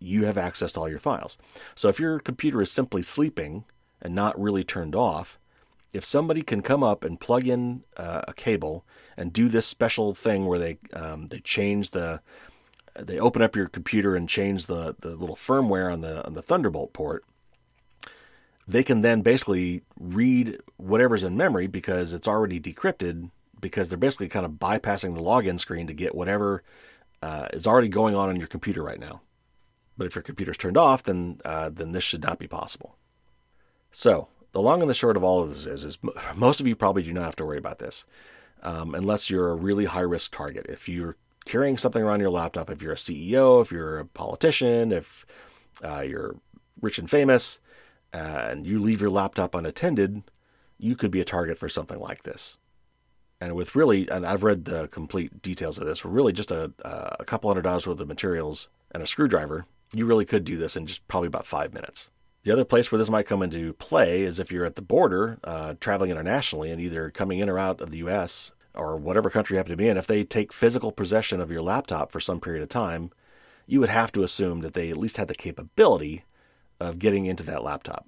you 0.00 0.24
have 0.24 0.38
access 0.38 0.72
to 0.72 0.80
all 0.80 0.88
your 0.88 0.98
files. 0.98 1.38
So 1.74 1.88
if 1.88 2.00
your 2.00 2.18
computer 2.18 2.60
is 2.60 2.72
simply 2.72 3.02
sleeping 3.02 3.64
and 4.02 4.14
not 4.14 4.40
really 4.40 4.64
turned 4.64 4.96
off, 4.96 5.38
if 5.92 6.04
somebody 6.04 6.42
can 6.42 6.62
come 6.62 6.82
up 6.82 7.04
and 7.04 7.20
plug 7.20 7.46
in 7.46 7.82
uh, 7.96 8.22
a 8.26 8.32
cable 8.32 8.84
and 9.16 9.32
do 9.32 9.48
this 9.48 9.66
special 9.66 10.14
thing 10.14 10.46
where 10.46 10.58
they 10.58 10.78
um, 10.92 11.28
they 11.28 11.40
change 11.40 11.90
the 11.90 12.20
they 12.98 13.18
open 13.18 13.42
up 13.42 13.56
your 13.56 13.68
computer 13.68 14.16
and 14.16 14.28
change 14.28 14.66
the, 14.66 14.96
the 15.00 15.10
little 15.10 15.36
firmware 15.36 15.92
on 15.92 16.00
the 16.00 16.24
on 16.26 16.34
the 16.34 16.42
Thunderbolt 16.42 16.92
port, 16.92 17.24
they 18.66 18.82
can 18.82 19.02
then 19.02 19.20
basically 19.22 19.82
read 19.98 20.60
whatever's 20.76 21.24
in 21.24 21.36
memory 21.36 21.66
because 21.66 22.12
it's 22.12 22.28
already 22.28 22.60
decrypted 22.60 23.30
because 23.60 23.88
they're 23.88 23.98
basically 23.98 24.28
kind 24.28 24.46
of 24.46 24.52
bypassing 24.52 25.14
the 25.14 25.22
login 25.22 25.58
screen 25.58 25.86
to 25.86 25.92
get 25.92 26.14
whatever 26.14 26.62
uh, 27.22 27.46
is 27.52 27.66
already 27.66 27.88
going 27.88 28.14
on 28.14 28.28
on 28.28 28.36
your 28.36 28.46
computer 28.46 28.82
right 28.82 29.00
now. 29.00 29.20
But 30.00 30.06
if 30.06 30.14
your 30.14 30.22
computer's 30.22 30.56
turned 30.56 30.78
off, 30.78 31.02
then 31.02 31.42
uh, 31.44 31.68
then 31.68 31.92
this 31.92 32.04
should 32.04 32.22
not 32.22 32.38
be 32.38 32.46
possible. 32.46 32.96
So 33.92 34.28
the 34.52 34.62
long 34.62 34.80
and 34.80 34.88
the 34.88 34.94
short 34.94 35.14
of 35.14 35.22
all 35.22 35.42
of 35.42 35.50
this 35.50 35.66
is, 35.66 35.84
is 35.84 35.98
most 36.34 36.58
of 36.58 36.66
you 36.66 36.74
probably 36.74 37.02
do 37.02 37.12
not 37.12 37.24
have 37.24 37.36
to 37.36 37.44
worry 37.44 37.58
about 37.58 37.80
this, 37.80 38.06
um, 38.62 38.94
unless 38.94 39.28
you're 39.28 39.50
a 39.50 39.54
really 39.54 39.84
high 39.84 40.00
risk 40.00 40.34
target. 40.34 40.64
If 40.70 40.88
you're 40.88 41.16
carrying 41.44 41.76
something 41.76 42.02
around 42.02 42.20
your 42.20 42.30
laptop, 42.30 42.70
if 42.70 42.80
you're 42.80 42.94
a 42.94 42.96
CEO, 42.96 43.60
if 43.60 43.70
you're 43.70 43.98
a 43.98 44.06
politician, 44.06 44.90
if 44.90 45.26
uh, 45.84 46.00
you're 46.00 46.36
rich 46.80 46.98
and 46.98 47.10
famous, 47.10 47.58
uh, 48.14 48.16
and 48.16 48.66
you 48.66 48.80
leave 48.80 49.02
your 49.02 49.10
laptop 49.10 49.54
unattended, 49.54 50.22
you 50.78 50.96
could 50.96 51.10
be 51.10 51.20
a 51.20 51.26
target 51.26 51.58
for 51.58 51.68
something 51.68 52.00
like 52.00 52.22
this. 52.22 52.56
And 53.38 53.54
with 53.54 53.76
really, 53.76 54.08
and 54.08 54.24
I've 54.24 54.44
read 54.44 54.64
the 54.64 54.88
complete 54.88 55.42
details 55.42 55.76
of 55.76 55.86
this, 55.86 56.06
really 56.06 56.32
just 56.32 56.50
a, 56.50 56.72
a 57.18 57.26
couple 57.26 57.50
hundred 57.50 57.64
dollars 57.64 57.86
worth 57.86 58.00
of 58.00 58.08
materials 58.08 58.68
and 58.92 59.02
a 59.02 59.06
screwdriver 59.06 59.66
you 59.92 60.06
really 60.06 60.24
could 60.24 60.44
do 60.44 60.56
this 60.56 60.76
in 60.76 60.86
just 60.86 61.06
probably 61.08 61.26
about 61.26 61.46
five 61.46 61.74
minutes. 61.74 62.08
The 62.42 62.52
other 62.52 62.64
place 62.64 62.90
where 62.90 62.98
this 62.98 63.10
might 63.10 63.26
come 63.26 63.42
into 63.42 63.74
play 63.74 64.22
is 64.22 64.38
if 64.38 64.50
you're 64.50 64.64
at 64.64 64.76
the 64.76 64.82
border, 64.82 65.38
uh, 65.44 65.74
traveling 65.78 66.10
internationally, 66.10 66.70
and 66.70 66.80
either 66.80 67.10
coming 67.10 67.38
in 67.38 67.50
or 67.50 67.58
out 67.58 67.80
of 67.80 67.90
the 67.90 67.98
U.S. 67.98 68.50
or 68.74 68.96
whatever 68.96 69.28
country 69.28 69.54
you 69.54 69.58
happen 69.58 69.72
to 69.72 69.76
be 69.76 69.88
in. 69.88 69.98
If 69.98 70.06
they 70.06 70.24
take 70.24 70.52
physical 70.52 70.90
possession 70.90 71.40
of 71.40 71.50
your 71.50 71.60
laptop 71.60 72.10
for 72.10 72.20
some 72.20 72.40
period 72.40 72.62
of 72.62 72.70
time, 72.70 73.10
you 73.66 73.78
would 73.80 73.90
have 73.90 74.10
to 74.12 74.22
assume 74.22 74.60
that 74.60 74.72
they 74.72 74.90
at 74.90 74.96
least 74.96 75.18
had 75.18 75.28
the 75.28 75.34
capability 75.34 76.24
of 76.80 76.98
getting 76.98 77.26
into 77.26 77.42
that 77.44 77.62
laptop. 77.62 78.06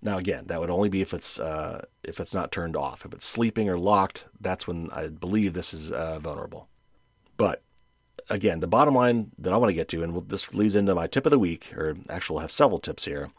Now, 0.00 0.18
again, 0.18 0.44
that 0.46 0.60
would 0.60 0.70
only 0.70 0.88
be 0.88 1.00
if 1.00 1.12
it's 1.12 1.40
uh, 1.40 1.84
if 2.04 2.20
it's 2.20 2.32
not 2.32 2.52
turned 2.52 2.76
off. 2.76 3.04
If 3.04 3.12
it's 3.12 3.26
sleeping 3.26 3.68
or 3.68 3.76
locked, 3.76 4.26
that's 4.40 4.68
when 4.68 4.88
I 4.92 5.08
believe 5.08 5.54
this 5.54 5.74
is 5.74 5.90
uh, 5.90 6.20
vulnerable. 6.20 6.68
But 7.36 7.62
again, 8.30 8.60
the 8.60 8.66
bottom 8.66 8.94
line 8.94 9.32
that 9.38 9.52
I 9.52 9.56
want 9.56 9.70
to 9.70 9.74
get 9.74 9.88
to, 9.88 10.02
and 10.02 10.28
this 10.28 10.52
leads 10.54 10.76
into 10.76 10.94
my 10.94 11.06
tip 11.06 11.26
of 11.26 11.30
the 11.30 11.38
week, 11.38 11.72
or 11.76 11.94
actually, 12.08 12.34
we'll 12.34 12.42
have 12.42 12.52
several 12.52 12.78
tips 12.78 13.04
here, 13.04 13.30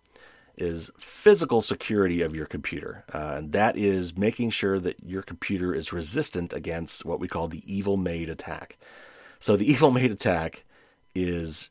is 0.58 0.92
physical 0.98 1.62
security 1.62 2.22
of 2.22 2.36
your 2.36 2.46
computer. 2.46 3.06
Uh, 3.14 3.36
and 3.38 3.52
that 3.54 3.78
is 3.78 4.18
making 4.18 4.50
sure 4.50 4.80
that 4.80 5.02
your 5.04 5.22
computer 5.22 5.74
is 5.74 5.94
resistant 5.94 6.54
against 6.54 7.06
what 7.06 7.20
we 7.20 7.28
call 7.28 7.48
the 7.48 7.64
evil 7.72 7.98
maid 7.98 8.30
attack. 8.30 8.78
So, 9.40 9.56
the 9.56 9.72
evil 9.72 9.92
maid 9.92 10.12
attack 10.12 10.64
is 11.16 11.70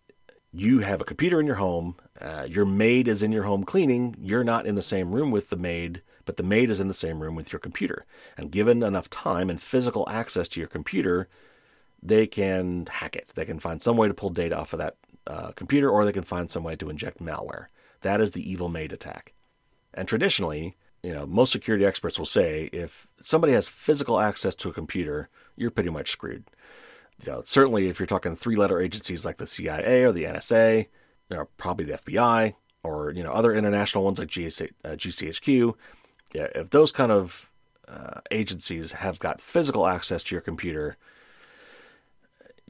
you 0.53 0.81
have 0.81 1.01
a 1.01 1.05
computer 1.05 1.41
in 1.41 1.47
your 1.47 1.57
home, 1.57 1.97
uh, 2.21 2.47
your 2.49 2.64
maid 2.64 3.07
is 3.07 3.23
in 3.23 3.33
your 3.33 3.45
home 3.45 3.64
cleaning, 3.64 4.16
you're 4.21 4.45
not 4.45 4.66
in 4.66 4.75
the 4.75 4.83
same 4.83 5.12
room 5.12 5.31
with 5.31 5.51
the 5.51 5.57
maid, 5.57 6.03
but 6.25 6.37
the 6.37 6.43
maid 6.43 6.71
is 6.71 6.81
in 6.81 6.89
the 6.89 6.95
same 6.95 7.23
room 7.23 7.35
with 7.35 7.53
your 7.53 7.61
computer. 7.61 8.07
And 8.37 8.51
given 8.51 8.83
enough 8.83 9.11
time 9.11 9.51
and 9.51 9.61
physical 9.61 10.09
access 10.09 10.49
to 10.49 10.61
your 10.61 10.69
computer, 10.69 11.29
they 12.03 12.26
can 12.26 12.86
hack 12.90 13.16
it. 13.16 13.30
They 13.34 13.44
can 13.44 13.59
find 13.59 13.82
some 13.82 13.96
way 13.96 14.09
to 14.09 14.14
pull 14.14 14.30
data 14.30 14.57
off 14.57 14.72
of 14.72 14.78
that 14.78 14.96
uh, 15.26 15.53
computer, 15.53 15.90
or 15.90 16.05
they 16.05 16.12
can 16.12 16.24
find 16.24 16.51
some 16.51 16.64
way 16.64 16.76
to 16.76 16.90
inject 16.90 17.22
malware. 17.22 17.66
That 18.03 18.20
is 18.20 18.32
the 18.32 18.51
evil 18.51 18.68
maid 18.68 18.92
attack. 18.92 19.34
And 19.94 20.07
traditionally, 20.07 20.76
you 21.03 21.12
know, 21.12 21.26
most 21.26 21.53
security 21.53 21.84
experts 21.84 22.18
will 22.18 22.26
say 22.26 22.70
if 22.72 23.07
somebody 23.20 23.53
has 23.53 23.68
physical 23.68 24.20
access 24.20 24.55
to 24.57 24.68
a 24.68 24.72
computer, 24.74 25.28
you're 25.57 25.70
pretty 25.70 25.90
much 25.90 26.11
screwed. 26.11 26.44
You 27.24 27.32
know, 27.32 27.42
certainly 27.44 27.88
if 27.88 27.99
you're 27.99 28.07
talking 28.07 28.36
three-letter 28.36 28.80
agencies 28.80 29.24
like 29.24 29.38
the 29.38 29.46
CIA 29.46 30.05
or 30.05 30.12
the 30.12 30.24
NSA, 30.24 30.86
you 31.30 31.36
know, 31.36 31.49
probably 31.57 31.84
the 31.84 31.99
FBI, 31.99 32.55
or 32.82 33.11
you 33.11 33.22
know 33.22 33.32
other 33.32 33.55
international 33.55 34.05
ones 34.05 34.18
like 34.18 34.28
uh, 34.28 34.90
GCHQ, 34.90 35.74
yeah, 36.32 36.49
if 36.55 36.70
those 36.70 36.92
kind 36.92 37.11
of 37.11 37.51
uh, 37.86 38.20
agencies 38.30 38.92
have 38.92 39.18
got 39.18 39.40
physical 39.40 39.86
access 39.86 40.22
to 40.24 40.34
your 40.34 40.42
computer, 40.42 40.96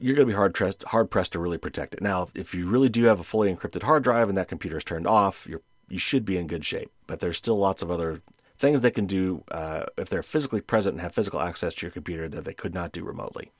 you're 0.01 0.15
going 0.15 0.27
to 0.27 0.31
be 0.31 0.35
hard 0.35 0.53
pressed 0.53 0.83
hard 0.83 1.11
pressed 1.11 1.33
to 1.33 1.39
really 1.39 1.57
protect 1.57 1.93
it. 1.93 2.01
Now, 2.01 2.29
if 2.33 2.53
you 2.53 2.67
really 2.67 2.89
do 2.89 3.05
have 3.05 3.19
a 3.19 3.23
fully 3.23 3.53
encrypted 3.53 3.83
hard 3.83 4.03
drive 4.03 4.29
and 4.29 4.37
that 4.37 4.47
computer 4.47 4.77
is 4.77 4.83
turned 4.83 5.07
off, 5.07 5.45
you're 5.47 5.61
you 5.89 5.99
should 5.99 6.25
be 6.25 6.37
in 6.37 6.47
good 6.47 6.65
shape. 6.65 6.91
But 7.07 7.19
there's 7.19 7.37
still 7.37 7.57
lots 7.57 7.81
of 7.81 7.91
other 7.91 8.21
things 8.57 8.81
they 8.81 8.91
can 8.91 9.05
do 9.05 9.43
uh, 9.51 9.85
if 9.97 10.09
they're 10.09 10.23
physically 10.23 10.61
present 10.61 10.93
and 10.93 11.01
have 11.01 11.15
physical 11.15 11.41
access 11.41 11.73
to 11.75 11.85
your 11.85 11.91
computer 11.91 12.27
that 12.29 12.45
they 12.45 12.53
could 12.53 12.73
not 12.73 12.91
do 12.91 13.03
remotely. 13.03 13.51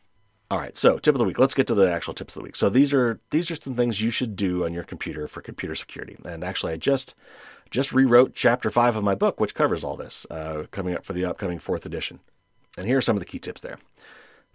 All 0.52 0.58
right, 0.58 0.76
so 0.76 0.98
tip 0.98 1.14
of 1.14 1.20
the 1.20 1.26
week. 1.26 1.38
Let's 1.38 1.54
get 1.54 1.68
to 1.68 1.76
the 1.76 1.92
actual 1.92 2.16
tips 2.16 2.36
of 2.36 2.42
the 2.42 2.46
week. 2.46 2.56
So 2.56 2.70
these 2.70 2.94
are 2.94 3.20
these 3.30 3.52
are 3.52 3.56
some 3.56 3.76
things 3.76 4.02
you 4.02 4.10
should 4.10 4.36
do 4.36 4.66
on 4.66 4.74
your 4.74 4.84
computer 4.84 5.28
for 5.28 5.42
computer 5.42 5.76
security. 5.76 6.18
And 6.26 6.44
actually, 6.44 6.74
I 6.74 6.78
just 6.78 7.14
just 7.70 7.92
rewrote 7.92 8.34
chapter 8.34 8.72
five 8.72 8.96
of 8.96 9.04
my 9.04 9.16
book, 9.16 9.40
which 9.40 9.54
covers 9.54 9.84
all 9.84 9.96
this, 9.96 10.26
uh, 10.32 10.64
coming 10.72 10.96
up 10.96 11.06
for 11.06 11.14
the 11.14 11.26
upcoming 11.26 11.60
fourth 11.60 11.86
edition. 11.86 12.20
And 12.78 12.88
here 12.88 12.98
are 12.98 13.02
some 13.02 13.16
of 13.16 13.20
the 13.20 13.26
key 13.28 13.40
tips 13.40 13.62
there. 13.62 13.78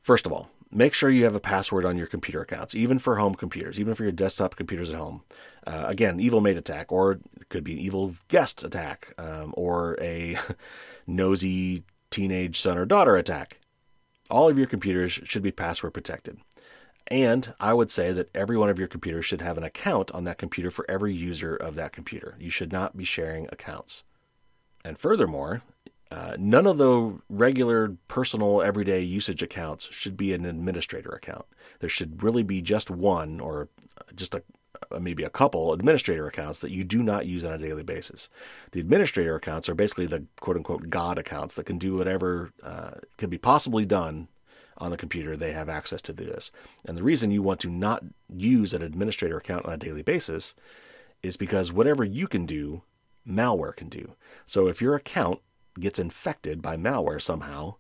First 0.02 0.26
of 0.26 0.32
all, 0.32 0.50
make 0.70 0.94
sure 0.94 1.10
you 1.10 1.24
have 1.24 1.34
a 1.34 1.40
password 1.40 1.84
on 1.84 1.96
your 1.96 2.06
computer 2.06 2.40
accounts, 2.40 2.74
even 2.74 2.98
for 2.98 3.16
home 3.16 3.34
computers, 3.34 3.78
even 3.78 3.94
for 3.94 4.02
your 4.02 4.12
desktop 4.12 4.56
computers 4.56 4.90
at 4.90 4.96
home. 4.96 5.22
Uh, 5.66 5.84
again, 5.86 6.20
evil 6.20 6.40
maid 6.40 6.56
attack, 6.56 6.90
or 6.90 7.12
it 7.12 7.48
could 7.48 7.64
be 7.64 7.72
an 7.72 7.78
evil 7.78 8.14
guest 8.28 8.64
attack, 8.64 9.14
um, 9.18 9.54
or 9.56 9.96
a 10.00 10.36
nosy 11.06 11.84
teenage 12.10 12.60
son 12.60 12.78
or 12.78 12.86
daughter 12.86 13.16
attack. 13.16 13.58
All 14.30 14.48
of 14.48 14.58
your 14.58 14.66
computers 14.66 15.12
should 15.12 15.42
be 15.42 15.52
password 15.52 15.94
protected. 15.94 16.38
And 17.08 17.52
I 17.60 17.74
would 17.74 17.90
say 17.90 18.12
that 18.12 18.34
every 18.34 18.56
one 18.56 18.70
of 18.70 18.78
your 18.78 18.88
computers 18.88 19.26
should 19.26 19.42
have 19.42 19.58
an 19.58 19.64
account 19.64 20.10
on 20.12 20.24
that 20.24 20.38
computer 20.38 20.70
for 20.70 20.90
every 20.90 21.12
user 21.12 21.54
of 21.54 21.74
that 21.74 21.92
computer. 21.92 22.34
You 22.40 22.50
should 22.50 22.72
not 22.72 22.96
be 22.96 23.04
sharing 23.04 23.46
accounts. 23.52 24.04
And 24.84 24.98
furthermore, 24.98 25.62
uh, 26.14 26.36
none 26.38 26.64
of 26.64 26.78
the 26.78 27.18
regular 27.28 27.96
personal 28.06 28.62
everyday 28.62 29.00
usage 29.00 29.42
accounts 29.42 29.88
should 29.90 30.16
be 30.16 30.32
an 30.32 30.44
administrator 30.44 31.10
account. 31.10 31.44
There 31.80 31.88
should 31.88 32.22
really 32.22 32.44
be 32.44 32.62
just 32.62 32.88
one 32.88 33.40
or 33.40 33.68
just 34.14 34.32
a 34.32 34.44
maybe 35.00 35.24
a 35.24 35.30
couple 35.30 35.72
administrator 35.72 36.28
accounts 36.28 36.60
that 36.60 36.70
you 36.70 36.84
do 36.84 37.02
not 37.02 37.26
use 37.26 37.44
on 37.44 37.54
a 37.54 37.58
daily 37.58 37.82
basis. 37.82 38.28
The 38.70 38.78
administrator 38.78 39.34
accounts 39.34 39.68
are 39.68 39.74
basically 39.74 40.06
the 40.06 40.24
quote 40.40 40.56
unquote 40.56 40.88
God 40.88 41.18
accounts 41.18 41.56
that 41.56 41.66
can 41.66 41.78
do 41.78 41.96
whatever 41.96 42.52
uh, 42.62 42.92
can 43.16 43.28
be 43.28 43.38
possibly 43.38 43.84
done 43.84 44.28
on 44.78 44.92
the 44.92 44.96
computer. 44.96 45.36
They 45.36 45.52
have 45.52 45.68
access 45.68 46.00
to 46.02 46.12
this. 46.12 46.52
And 46.84 46.96
the 46.96 47.02
reason 47.02 47.32
you 47.32 47.42
want 47.42 47.58
to 47.60 47.70
not 47.70 48.04
use 48.32 48.72
an 48.72 48.82
administrator 48.82 49.38
account 49.38 49.66
on 49.66 49.72
a 49.72 49.78
daily 49.78 50.02
basis 50.02 50.54
is 51.24 51.36
because 51.36 51.72
whatever 51.72 52.04
you 52.04 52.28
can 52.28 52.46
do, 52.46 52.82
malware 53.26 53.74
can 53.74 53.88
do. 53.88 54.14
So 54.46 54.68
if 54.68 54.80
your 54.80 54.94
account 54.94 55.40
gets 55.78 55.98
infected 55.98 56.62
by 56.62 56.76
malware 56.76 57.20
somehow, 57.20 57.76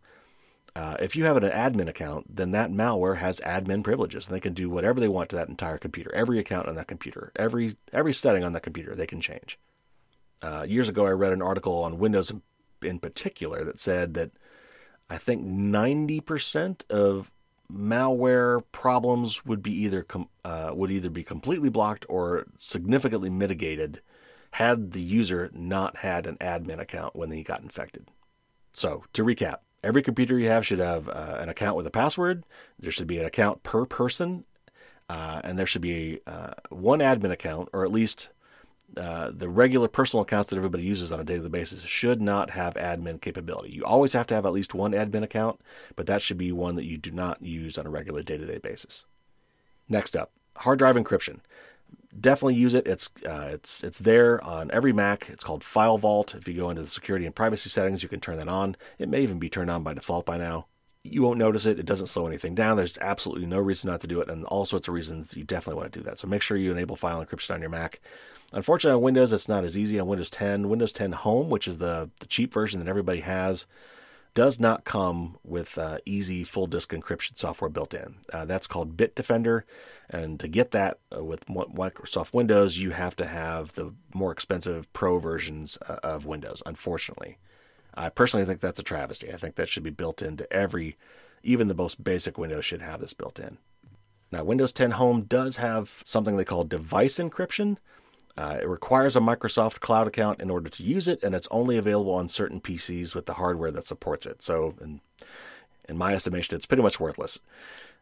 uh, 0.76 0.96
if 0.98 1.14
you 1.14 1.24
have 1.24 1.36
an 1.36 1.44
admin 1.44 1.88
account, 1.88 2.34
then 2.34 2.50
that 2.50 2.70
malware 2.70 3.18
has 3.18 3.38
admin 3.40 3.84
privileges, 3.84 4.26
and 4.26 4.34
they 4.34 4.40
can 4.40 4.54
do 4.54 4.68
whatever 4.68 4.98
they 4.98 5.08
want 5.08 5.30
to 5.30 5.36
that 5.36 5.48
entire 5.48 5.78
computer. 5.78 6.12
Every 6.14 6.38
account 6.38 6.68
on 6.68 6.74
that 6.74 6.88
computer, 6.88 7.30
every 7.36 7.76
every 7.92 8.12
setting 8.12 8.42
on 8.42 8.52
that 8.54 8.64
computer, 8.64 8.96
they 8.96 9.06
can 9.06 9.20
change. 9.20 9.58
Uh, 10.42 10.66
years 10.68 10.88
ago, 10.88 11.06
I 11.06 11.10
read 11.10 11.32
an 11.32 11.42
article 11.42 11.84
on 11.84 11.98
Windows 11.98 12.32
in, 12.82 12.98
particular 12.98 13.64
that 13.64 13.78
said 13.78 14.14
that 14.14 14.32
I 15.08 15.16
think 15.16 15.46
90% 15.46 16.90
of 16.90 17.30
malware 17.72 18.62
problems 18.72 19.46
would 19.46 19.62
be 19.62 19.72
either 19.72 20.02
com- 20.02 20.28
uh, 20.44 20.72
would 20.74 20.90
either 20.90 21.08
be 21.08 21.22
completely 21.22 21.68
blocked 21.68 22.04
or 22.08 22.46
significantly 22.58 23.30
mitigated 23.30 24.02
had 24.54 24.92
the 24.92 25.02
user 25.02 25.50
not 25.52 25.98
had 25.98 26.26
an 26.26 26.36
admin 26.38 26.78
account 26.78 27.14
when 27.14 27.28
they 27.28 27.42
got 27.42 27.62
infected. 27.62 28.08
So, 28.72 29.04
to 29.12 29.24
recap, 29.24 29.58
Every 29.84 30.02
computer 30.02 30.38
you 30.38 30.48
have 30.48 30.66
should 30.66 30.78
have 30.78 31.10
uh, 31.10 31.36
an 31.38 31.50
account 31.50 31.76
with 31.76 31.86
a 31.86 31.90
password. 31.90 32.44
There 32.78 32.90
should 32.90 33.06
be 33.06 33.18
an 33.18 33.26
account 33.26 33.62
per 33.62 33.84
person, 33.84 34.44
uh, 35.10 35.42
and 35.44 35.58
there 35.58 35.66
should 35.66 35.82
be 35.82 36.20
uh, 36.26 36.54
one 36.70 37.00
admin 37.00 37.30
account, 37.30 37.68
or 37.74 37.84
at 37.84 37.92
least 37.92 38.30
uh, 38.96 39.30
the 39.30 39.48
regular 39.48 39.86
personal 39.86 40.22
accounts 40.22 40.48
that 40.48 40.56
everybody 40.56 40.84
uses 40.84 41.12
on 41.12 41.20
a 41.20 41.24
daily 41.24 41.50
basis 41.50 41.82
should 41.82 42.22
not 42.22 42.50
have 42.50 42.74
admin 42.74 43.20
capability. 43.20 43.72
You 43.72 43.84
always 43.84 44.14
have 44.14 44.26
to 44.28 44.34
have 44.34 44.46
at 44.46 44.54
least 44.54 44.72
one 44.72 44.92
admin 44.92 45.22
account, 45.22 45.60
but 45.96 46.06
that 46.06 46.22
should 46.22 46.38
be 46.38 46.50
one 46.50 46.76
that 46.76 46.86
you 46.86 46.96
do 46.96 47.10
not 47.10 47.42
use 47.42 47.76
on 47.76 47.86
a 47.86 47.90
regular 47.90 48.22
day 48.22 48.38
to 48.38 48.46
day 48.46 48.58
basis. 48.58 49.04
Next 49.86 50.16
up, 50.16 50.32
hard 50.56 50.78
drive 50.78 50.96
encryption 50.96 51.40
definitely 52.18 52.54
use 52.54 52.74
it. 52.74 52.86
It's 52.86 53.10
uh, 53.26 53.48
it's 53.52 53.82
it's 53.82 53.98
there 53.98 54.42
on 54.42 54.70
every 54.70 54.92
Mac. 54.92 55.28
It's 55.30 55.44
called 55.44 55.62
FileVault. 55.62 56.34
If 56.34 56.48
you 56.48 56.54
go 56.54 56.70
into 56.70 56.82
the 56.82 56.88
security 56.88 57.26
and 57.26 57.34
privacy 57.34 57.70
settings, 57.70 58.02
you 58.02 58.08
can 58.08 58.20
turn 58.20 58.38
that 58.38 58.48
on. 58.48 58.76
It 58.98 59.08
may 59.08 59.22
even 59.22 59.38
be 59.38 59.48
turned 59.48 59.70
on 59.70 59.82
by 59.82 59.94
default 59.94 60.26
by 60.26 60.38
now. 60.38 60.66
You 61.02 61.22
won't 61.22 61.38
notice 61.38 61.66
it. 61.66 61.78
It 61.78 61.86
doesn't 61.86 62.06
slow 62.06 62.26
anything 62.26 62.54
down. 62.54 62.76
There's 62.76 62.96
absolutely 62.98 63.46
no 63.46 63.58
reason 63.58 63.90
not 63.90 64.00
to 64.00 64.06
do 64.06 64.20
it, 64.20 64.30
and 64.30 64.44
all 64.46 64.64
sorts 64.64 64.88
of 64.88 64.94
reasons 64.94 65.36
you 65.36 65.44
definitely 65.44 65.80
want 65.80 65.92
to 65.92 65.98
do 65.98 66.04
that. 66.04 66.18
So 66.18 66.28
make 66.28 66.42
sure 66.42 66.56
you 66.56 66.72
enable 66.72 66.96
file 66.96 67.24
encryption 67.24 67.54
on 67.54 67.60
your 67.60 67.70
Mac. 67.70 68.00
Unfortunately, 68.52 68.96
on 68.96 69.02
Windows, 69.02 69.32
it's 69.32 69.48
not 69.48 69.64
as 69.64 69.76
easy. 69.76 69.98
On 69.98 70.06
Windows 70.06 70.30
10, 70.30 70.68
Windows 70.68 70.92
10 70.92 71.12
Home, 71.12 71.50
which 71.50 71.66
is 71.66 71.78
the, 71.78 72.10
the 72.20 72.26
cheap 72.26 72.52
version 72.54 72.78
that 72.78 72.88
everybody 72.88 73.20
has, 73.20 73.66
does 74.34 74.58
not 74.58 74.84
come 74.84 75.38
with 75.44 75.78
uh, 75.78 75.98
easy 76.04 76.42
full 76.44 76.66
disk 76.66 76.90
encryption 76.90 77.38
software 77.38 77.70
built 77.70 77.94
in. 77.94 78.16
Uh, 78.32 78.44
that's 78.44 78.66
called 78.66 78.96
Bitdefender. 78.96 79.62
And 80.10 80.38
to 80.40 80.48
get 80.48 80.72
that 80.72 80.98
uh, 81.16 81.24
with 81.24 81.46
Microsoft 81.46 82.34
Windows, 82.34 82.78
you 82.78 82.90
have 82.90 83.14
to 83.16 83.26
have 83.26 83.72
the 83.74 83.94
more 84.12 84.32
expensive 84.32 84.92
pro 84.92 85.18
versions 85.18 85.78
uh, 85.88 85.96
of 86.02 86.26
Windows, 86.26 86.62
unfortunately. 86.66 87.38
I 87.94 88.08
personally 88.08 88.44
think 88.44 88.60
that's 88.60 88.80
a 88.80 88.84
travesty. 88.84 89.32
I 89.32 89.36
think 89.36 89.54
that 89.54 89.68
should 89.68 89.84
be 89.84 89.90
built 89.90 90.20
into 90.20 90.52
every, 90.52 90.96
even 91.44 91.68
the 91.68 91.74
most 91.74 92.02
basic 92.02 92.36
Windows 92.36 92.64
should 92.64 92.82
have 92.82 93.00
this 93.00 93.14
built 93.14 93.38
in. 93.38 93.58
Now, 94.32 94.42
Windows 94.42 94.72
10 94.72 94.92
Home 94.92 95.22
does 95.22 95.56
have 95.56 96.02
something 96.04 96.36
they 96.36 96.44
call 96.44 96.64
device 96.64 97.18
encryption, 97.18 97.76
uh, 98.36 98.58
it 98.60 98.68
requires 98.68 99.14
a 99.14 99.20
Microsoft 99.20 99.80
Cloud 99.80 100.08
account 100.08 100.40
in 100.40 100.50
order 100.50 100.68
to 100.68 100.82
use 100.82 101.06
it, 101.06 101.22
and 101.22 101.34
it's 101.34 101.48
only 101.50 101.76
available 101.76 102.12
on 102.12 102.28
certain 102.28 102.60
PCs 102.60 103.14
with 103.14 103.26
the 103.26 103.34
hardware 103.34 103.70
that 103.70 103.84
supports 103.84 104.26
it. 104.26 104.42
So, 104.42 104.74
in, 104.80 105.00
in 105.88 105.96
my 105.96 106.14
estimation, 106.14 106.56
it's 106.56 106.66
pretty 106.66 106.82
much 106.82 106.98
worthless, 106.98 107.38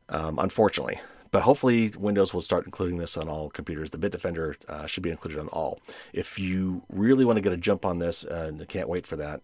um, 0.09 0.39
unfortunately. 0.39 1.01
But 1.33 1.43
hopefully, 1.43 1.93
Windows 1.99 2.33
will 2.33 2.43
start 2.43 2.67
including 2.67 2.99
this 2.99 3.17
on 3.17 3.29
all 3.29 3.51
computers. 3.51 3.91
The 3.91 3.99
Bitdefender 3.99 4.57
uh, 4.69 4.87
should 4.87 5.03
be 5.03 5.11
included 5.11 5.39
on 5.39 5.49
all. 5.49 5.81
If 6.13 6.39
you 6.39 6.83
really 6.91 7.25
want 7.25 7.37
to 7.37 7.43
get 7.43 7.53
a 7.53 7.59
jump 7.59 7.85
on 7.85 7.99
this, 7.99 8.25
and 8.25 8.67
can't 8.69 8.89
wait 8.89 9.07
for 9.07 9.17
that, 9.17 9.43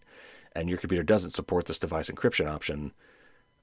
and 0.55 0.69
your 0.69 0.79
computer 0.79 1.03
doesn't 1.03 1.31
support 1.31 1.67
this 1.67 1.79
device 1.79 2.11
encryption 2.11 2.49
option, 2.49 2.93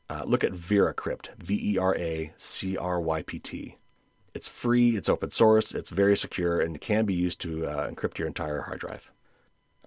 uh, 0.09 0.23
look 0.26 0.43
at 0.43 0.53
VeraCrypt, 0.53 1.36
V 1.38 1.73
E 1.73 1.78
R 1.78 1.95
A 1.95 2.34
C 2.38 2.78
R 2.78 2.99
Y 2.99 3.21
P 3.23 3.39
T. 3.39 3.78
It's 4.36 4.50
free, 4.50 4.98
it's 4.98 5.08
open 5.08 5.32
source, 5.32 5.72
it's 5.72 5.90
very 5.90 6.18
secure, 6.18 6.60
and 6.60 6.76
it 6.76 6.82
can 6.82 7.06
be 7.06 7.14
used 7.14 7.40
to 7.42 7.66
uh, 7.66 7.90
encrypt 7.90 8.18
your 8.18 8.28
entire 8.28 8.64
hard 8.64 8.82
drive. 8.82 9.10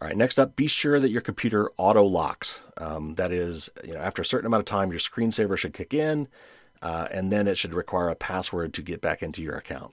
All 0.01 0.09
right, 0.09 0.17
next 0.17 0.39
up, 0.39 0.57
be 0.57 0.67
sure 0.67 0.99
that 0.99 1.11
your 1.11 1.21
computer 1.21 1.71
auto 1.77 2.03
locks. 2.03 2.63
Um, 2.79 3.17
that 3.17 3.31
is, 3.31 3.69
you 3.85 3.93
know, 3.93 4.01
after 4.01 4.23
a 4.23 4.25
certain 4.25 4.47
amount 4.47 4.63
of 4.63 4.67
time, 4.67 4.91
your 4.91 5.01
screensaver 5.01 5.59
should 5.59 5.75
kick 5.75 5.93
in, 5.93 6.29
uh, 6.81 7.09
and 7.11 7.31
then 7.31 7.47
it 7.47 7.59
should 7.59 7.75
require 7.75 8.09
a 8.09 8.15
password 8.15 8.73
to 8.73 8.83
get 8.83 9.03
back 9.03 9.23
into 9.23 9.43
your 9.43 9.57
account. 9.57 9.93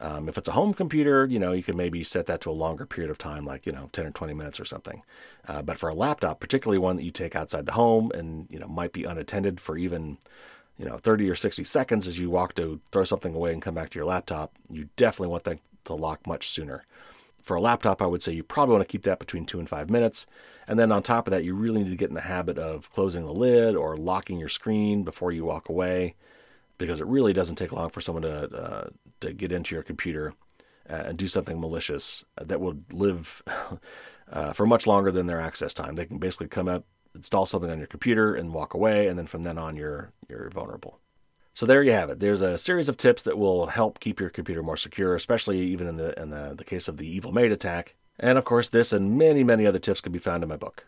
Um, 0.00 0.30
if 0.30 0.38
it's 0.38 0.48
a 0.48 0.52
home 0.52 0.72
computer, 0.72 1.26
you 1.26 1.38
know, 1.38 1.52
you 1.52 1.62
can 1.62 1.76
maybe 1.76 2.02
set 2.02 2.24
that 2.24 2.40
to 2.42 2.50
a 2.50 2.52
longer 2.52 2.86
period 2.86 3.10
of 3.10 3.18
time, 3.18 3.44
like, 3.44 3.66
you 3.66 3.72
know, 3.72 3.90
10 3.92 4.06
or 4.06 4.10
20 4.12 4.32
minutes 4.32 4.58
or 4.58 4.64
something. 4.64 5.02
Uh, 5.46 5.60
but 5.60 5.76
for 5.76 5.90
a 5.90 5.94
laptop, 5.94 6.40
particularly 6.40 6.78
one 6.78 6.96
that 6.96 7.04
you 7.04 7.10
take 7.10 7.36
outside 7.36 7.66
the 7.66 7.72
home 7.72 8.10
and, 8.14 8.46
you 8.48 8.58
know, 8.58 8.66
might 8.66 8.94
be 8.94 9.04
unattended 9.04 9.60
for 9.60 9.76
even 9.76 10.16
you 10.80 10.88
know 10.88 10.96
30 10.96 11.28
or 11.28 11.36
60 11.36 11.62
seconds 11.64 12.08
as 12.08 12.18
you 12.18 12.30
walk 12.30 12.54
to 12.54 12.80
throw 12.90 13.04
something 13.04 13.34
away 13.34 13.52
and 13.52 13.60
come 13.60 13.74
back 13.74 13.90
to 13.90 13.98
your 13.98 14.06
laptop 14.06 14.52
you 14.70 14.88
definitely 14.96 15.30
want 15.30 15.44
that 15.44 15.58
to 15.84 15.94
lock 15.94 16.26
much 16.26 16.48
sooner 16.48 16.86
for 17.42 17.54
a 17.54 17.60
laptop 17.60 18.00
i 18.00 18.06
would 18.06 18.22
say 18.22 18.32
you 18.32 18.42
probably 18.42 18.72
want 18.72 18.82
to 18.82 18.90
keep 18.90 19.02
that 19.02 19.18
between 19.18 19.44
two 19.44 19.58
and 19.58 19.68
five 19.68 19.90
minutes 19.90 20.26
and 20.66 20.78
then 20.78 20.90
on 20.90 21.02
top 21.02 21.26
of 21.26 21.30
that 21.30 21.44
you 21.44 21.54
really 21.54 21.82
need 21.82 21.90
to 21.90 21.96
get 21.96 22.08
in 22.08 22.14
the 22.14 22.22
habit 22.22 22.56
of 22.58 22.90
closing 22.92 23.26
the 23.26 23.32
lid 23.32 23.76
or 23.76 23.96
locking 23.96 24.40
your 24.40 24.48
screen 24.48 25.04
before 25.04 25.30
you 25.30 25.44
walk 25.44 25.68
away 25.68 26.14
because 26.78 26.98
it 26.98 27.06
really 27.06 27.34
doesn't 27.34 27.56
take 27.56 27.72
long 27.72 27.90
for 27.90 28.00
someone 28.00 28.22
to 28.22 28.48
uh, 28.56 28.88
to 29.20 29.34
get 29.34 29.52
into 29.52 29.74
your 29.74 29.82
computer 29.82 30.32
uh, 30.88 31.04
and 31.06 31.18
do 31.18 31.28
something 31.28 31.60
malicious 31.60 32.24
that 32.40 32.60
would 32.60 32.84
live 32.90 33.42
uh, 34.32 34.52
for 34.52 34.66
much 34.66 34.86
longer 34.86 35.12
than 35.12 35.26
their 35.26 35.40
access 35.40 35.74
time. 35.74 35.94
They 35.94 36.06
can 36.06 36.18
basically 36.18 36.48
come 36.48 36.68
up, 36.68 36.84
install 37.14 37.46
something 37.46 37.70
on 37.70 37.78
your 37.78 37.86
computer 37.86 38.34
and 38.34 38.54
walk 38.54 38.74
away, 38.74 39.08
and 39.08 39.18
then 39.18 39.26
from 39.26 39.42
then 39.42 39.58
on, 39.58 39.76
you're 39.76 40.12
you're 40.28 40.50
vulnerable. 40.50 41.00
So 41.54 41.66
there 41.66 41.82
you 41.82 41.92
have 41.92 42.10
it. 42.10 42.20
There's 42.20 42.40
a 42.40 42.56
series 42.56 42.88
of 42.88 42.96
tips 42.96 43.22
that 43.24 43.36
will 43.36 43.66
help 43.66 44.00
keep 44.00 44.20
your 44.20 44.30
computer 44.30 44.62
more 44.62 44.76
secure, 44.76 45.14
especially 45.14 45.60
even 45.60 45.86
in 45.86 45.96
the 45.96 46.18
in 46.20 46.30
the, 46.30 46.54
the 46.56 46.64
case 46.64 46.88
of 46.88 46.96
the 46.96 47.06
evil 47.06 47.32
maid 47.32 47.52
attack. 47.52 47.96
And 48.18 48.38
of 48.38 48.44
course, 48.44 48.68
this 48.68 48.92
and 48.92 49.18
many 49.18 49.42
many 49.42 49.66
other 49.66 49.78
tips 49.78 50.00
can 50.00 50.12
be 50.12 50.18
found 50.18 50.42
in 50.42 50.48
my 50.48 50.56
book. 50.56 50.84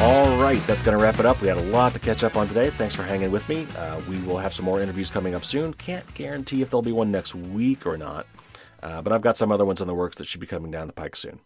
All 0.00 0.38
right 0.38 0.60
that's 0.66 0.82
going 0.82 0.96
to 0.96 1.02
wrap 1.02 1.18
it 1.18 1.26
up. 1.26 1.40
We 1.40 1.48
had 1.48 1.56
a 1.56 1.62
lot 1.62 1.92
to 1.92 1.98
catch 1.98 2.22
up 2.22 2.36
on 2.36 2.46
today. 2.48 2.70
Thanks 2.70 2.94
for 2.94 3.02
hanging 3.02 3.30
with 3.30 3.48
me. 3.48 3.66
Uh, 3.76 4.00
we 4.08 4.18
will 4.20 4.38
have 4.38 4.54
some 4.54 4.64
more 4.64 4.80
interviews 4.80 5.10
coming 5.10 5.34
up 5.34 5.44
soon. 5.44 5.74
Can't 5.74 6.04
guarantee 6.14 6.62
if 6.62 6.70
there'll 6.70 6.82
be 6.82 6.92
one 6.92 7.10
next 7.10 7.34
week 7.34 7.84
or 7.86 7.96
not, 7.96 8.26
uh, 8.82 9.02
but 9.02 9.12
I've 9.12 9.22
got 9.22 9.36
some 9.36 9.52
other 9.52 9.64
ones 9.64 9.80
in 9.80 9.88
the 9.88 9.94
works 9.94 10.16
that 10.16 10.26
should 10.26 10.40
be 10.40 10.46
coming 10.46 10.70
down 10.70 10.86
the 10.86 10.92
pike 10.92 11.16
soon. 11.16 11.40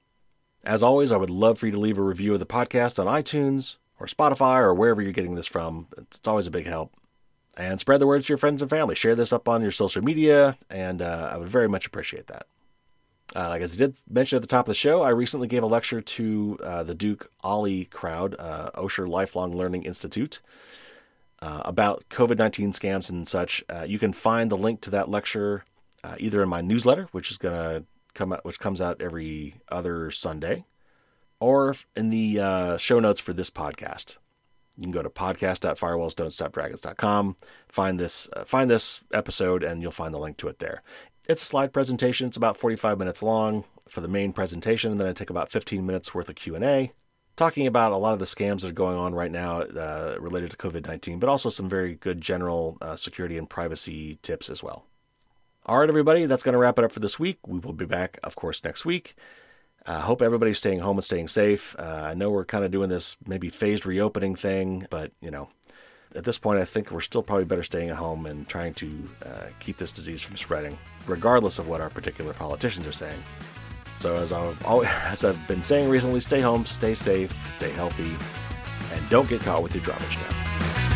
As 0.64 0.82
always, 0.82 1.10
I 1.10 1.16
would 1.16 1.30
love 1.30 1.58
for 1.58 1.66
you 1.66 1.72
to 1.72 1.80
leave 1.80 1.98
a 1.98 2.02
review 2.02 2.34
of 2.34 2.40
the 2.40 2.46
podcast 2.46 2.98
on 2.98 3.12
iTunes 3.12 3.76
or 3.98 4.06
Spotify 4.06 4.58
or 4.58 4.74
wherever 4.74 5.02
you're 5.02 5.12
getting 5.12 5.34
this 5.34 5.46
from. 5.46 5.88
It's 5.96 6.26
always 6.26 6.46
a 6.46 6.52
big 6.52 6.66
help. 6.66 6.92
And 7.56 7.78
spread 7.80 8.00
the 8.00 8.06
word 8.06 8.22
to 8.22 8.28
your 8.28 8.38
friends 8.38 8.62
and 8.62 8.70
family. 8.70 8.94
Share 8.94 9.14
this 9.14 9.32
up 9.32 9.48
on 9.48 9.60
your 9.60 9.72
social 9.72 10.02
media, 10.02 10.56
and 10.70 11.02
uh, 11.02 11.30
I 11.32 11.36
would 11.36 11.48
very 11.48 11.68
much 11.68 11.86
appreciate 11.86 12.28
that. 12.28 12.46
Uh, 13.34 13.48
like 13.48 13.62
as 13.62 13.74
I 13.74 13.76
did 13.76 13.98
mention 14.08 14.36
at 14.36 14.42
the 14.42 14.48
top 14.48 14.66
of 14.66 14.70
the 14.70 14.74
show, 14.74 15.02
I 15.02 15.10
recently 15.10 15.48
gave 15.48 15.62
a 15.62 15.66
lecture 15.66 16.00
to 16.00 16.58
uh, 16.62 16.82
the 16.82 16.94
Duke 16.94 17.30
OLLI 17.42 17.90
crowd, 17.90 18.36
uh, 18.38 18.70
Osher 18.74 19.08
Lifelong 19.08 19.56
Learning 19.56 19.84
Institute, 19.84 20.40
uh, 21.40 21.62
about 21.64 22.04
COVID 22.10 22.38
19 22.38 22.72
scams 22.72 23.10
and 23.10 23.26
such. 23.26 23.64
Uh, 23.68 23.84
you 23.86 23.98
can 23.98 24.12
find 24.12 24.50
the 24.50 24.56
link 24.56 24.80
to 24.82 24.90
that 24.90 25.10
lecture 25.10 25.64
uh, 26.04 26.16
either 26.18 26.42
in 26.42 26.48
my 26.48 26.60
newsletter, 26.60 27.08
which 27.12 27.30
is 27.30 27.38
to 27.38 27.84
come 28.14 28.32
out, 28.32 28.44
which 28.44 28.60
comes 28.60 28.80
out 28.80 29.00
every 29.00 29.54
other 29.70 30.10
Sunday, 30.10 30.64
or 31.40 31.76
in 31.96 32.10
the 32.10 32.76
show 32.78 33.00
notes 33.00 33.20
for 33.20 33.32
this 33.32 33.50
podcast. 33.50 34.18
You 34.76 34.84
can 34.84 34.92
go 34.92 35.02
to 35.02 35.10
podcast.firewallsdon'tstopdragons.com, 35.10 37.36
find 37.68 38.00
this 38.00 38.28
find 38.46 38.70
this 38.70 39.04
episode, 39.12 39.62
and 39.62 39.82
you'll 39.82 39.92
find 39.92 40.14
the 40.14 40.18
link 40.18 40.38
to 40.38 40.48
it 40.48 40.60
there. 40.60 40.82
It's 41.28 41.42
a 41.42 41.46
slide 41.46 41.72
presentation. 41.72 42.26
It's 42.26 42.36
about 42.36 42.56
45 42.56 42.98
minutes 42.98 43.22
long 43.22 43.62
for 43.88 44.00
the 44.00 44.08
main 44.08 44.32
presentation, 44.32 44.90
and 44.90 45.00
then 45.00 45.06
I 45.06 45.12
take 45.12 45.30
about 45.30 45.52
15 45.52 45.86
minutes 45.86 46.12
worth 46.14 46.28
of 46.28 46.34
Q&A, 46.34 46.92
talking 47.36 47.66
about 47.66 47.92
a 47.92 47.96
lot 47.96 48.12
of 48.12 48.18
the 48.18 48.24
scams 48.24 48.62
that 48.62 48.70
are 48.70 48.72
going 48.72 48.96
on 48.96 49.14
right 49.14 49.30
now 49.30 49.60
uh, 49.60 50.16
related 50.18 50.50
to 50.52 50.56
COVID-19, 50.56 51.20
but 51.20 51.28
also 51.28 51.48
some 51.48 51.68
very 51.68 51.94
good 51.94 52.20
general 52.20 52.76
uh, 52.80 52.96
security 52.96 53.38
and 53.38 53.48
privacy 53.48 54.18
tips 54.22 54.50
as 54.50 54.62
well. 54.62 54.86
All 55.64 55.78
right, 55.78 55.88
everybody, 55.88 56.26
that's 56.26 56.42
going 56.42 56.54
to 56.54 56.58
wrap 56.58 56.76
it 56.80 56.84
up 56.84 56.90
for 56.90 56.98
this 56.98 57.20
week. 57.20 57.38
We 57.46 57.60
will 57.60 57.72
be 57.72 57.84
back, 57.84 58.18
of 58.24 58.34
course, 58.34 58.64
next 58.64 58.84
week. 58.84 59.14
I 59.86 59.94
uh, 59.94 60.00
hope 60.00 60.20
everybody's 60.20 60.58
staying 60.58 60.80
home 60.80 60.96
and 60.96 61.04
staying 61.04 61.28
safe. 61.28 61.76
Uh, 61.78 62.02
I 62.04 62.14
know 62.14 62.30
we're 62.30 62.44
kind 62.44 62.64
of 62.64 62.72
doing 62.72 62.88
this 62.88 63.16
maybe 63.28 63.48
phased 63.48 63.86
reopening 63.86 64.34
thing, 64.34 64.88
but 64.90 65.12
you 65.20 65.30
know, 65.30 65.50
at 66.16 66.24
this 66.24 66.36
point, 66.36 66.58
I 66.58 66.64
think 66.64 66.90
we're 66.90 67.00
still 67.00 67.22
probably 67.22 67.44
better 67.44 67.62
staying 67.62 67.90
at 67.90 67.96
home 67.96 68.26
and 68.26 68.48
trying 68.48 68.74
to 68.74 69.08
uh, 69.24 69.46
keep 69.60 69.78
this 69.78 69.92
disease 69.92 70.20
from 70.20 70.36
spreading, 70.36 70.76
regardless 71.06 71.60
of 71.60 71.68
what 71.68 71.80
our 71.80 71.90
particular 71.90 72.32
politicians 72.32 72.84
are 72.88 72.92
saying. 72.92 73.22
So, 74.00 74.16
as 74.16 74.32
I've, 74.32 74.66
always, 74.66 74.88
as 75.04 75.24
I've 75.24 75.46
been 75.46 75.62
saying 75.62 75.88
recently, 75.88 76.18
stay 76.18 76.40
home, 76.40 76.66
stay 76.66 76.96
safe, 76.96 77.32
stay 77.52 77.70
healthy, 77.70 78.10
and 78.96 79.10
don't 79.10 79.28
get 79.28 79.42
caught 79.42 79.62
with 79.62 79.76
your 79.76 79.84
garbage 79.84 80.16
now. 80.16 80.91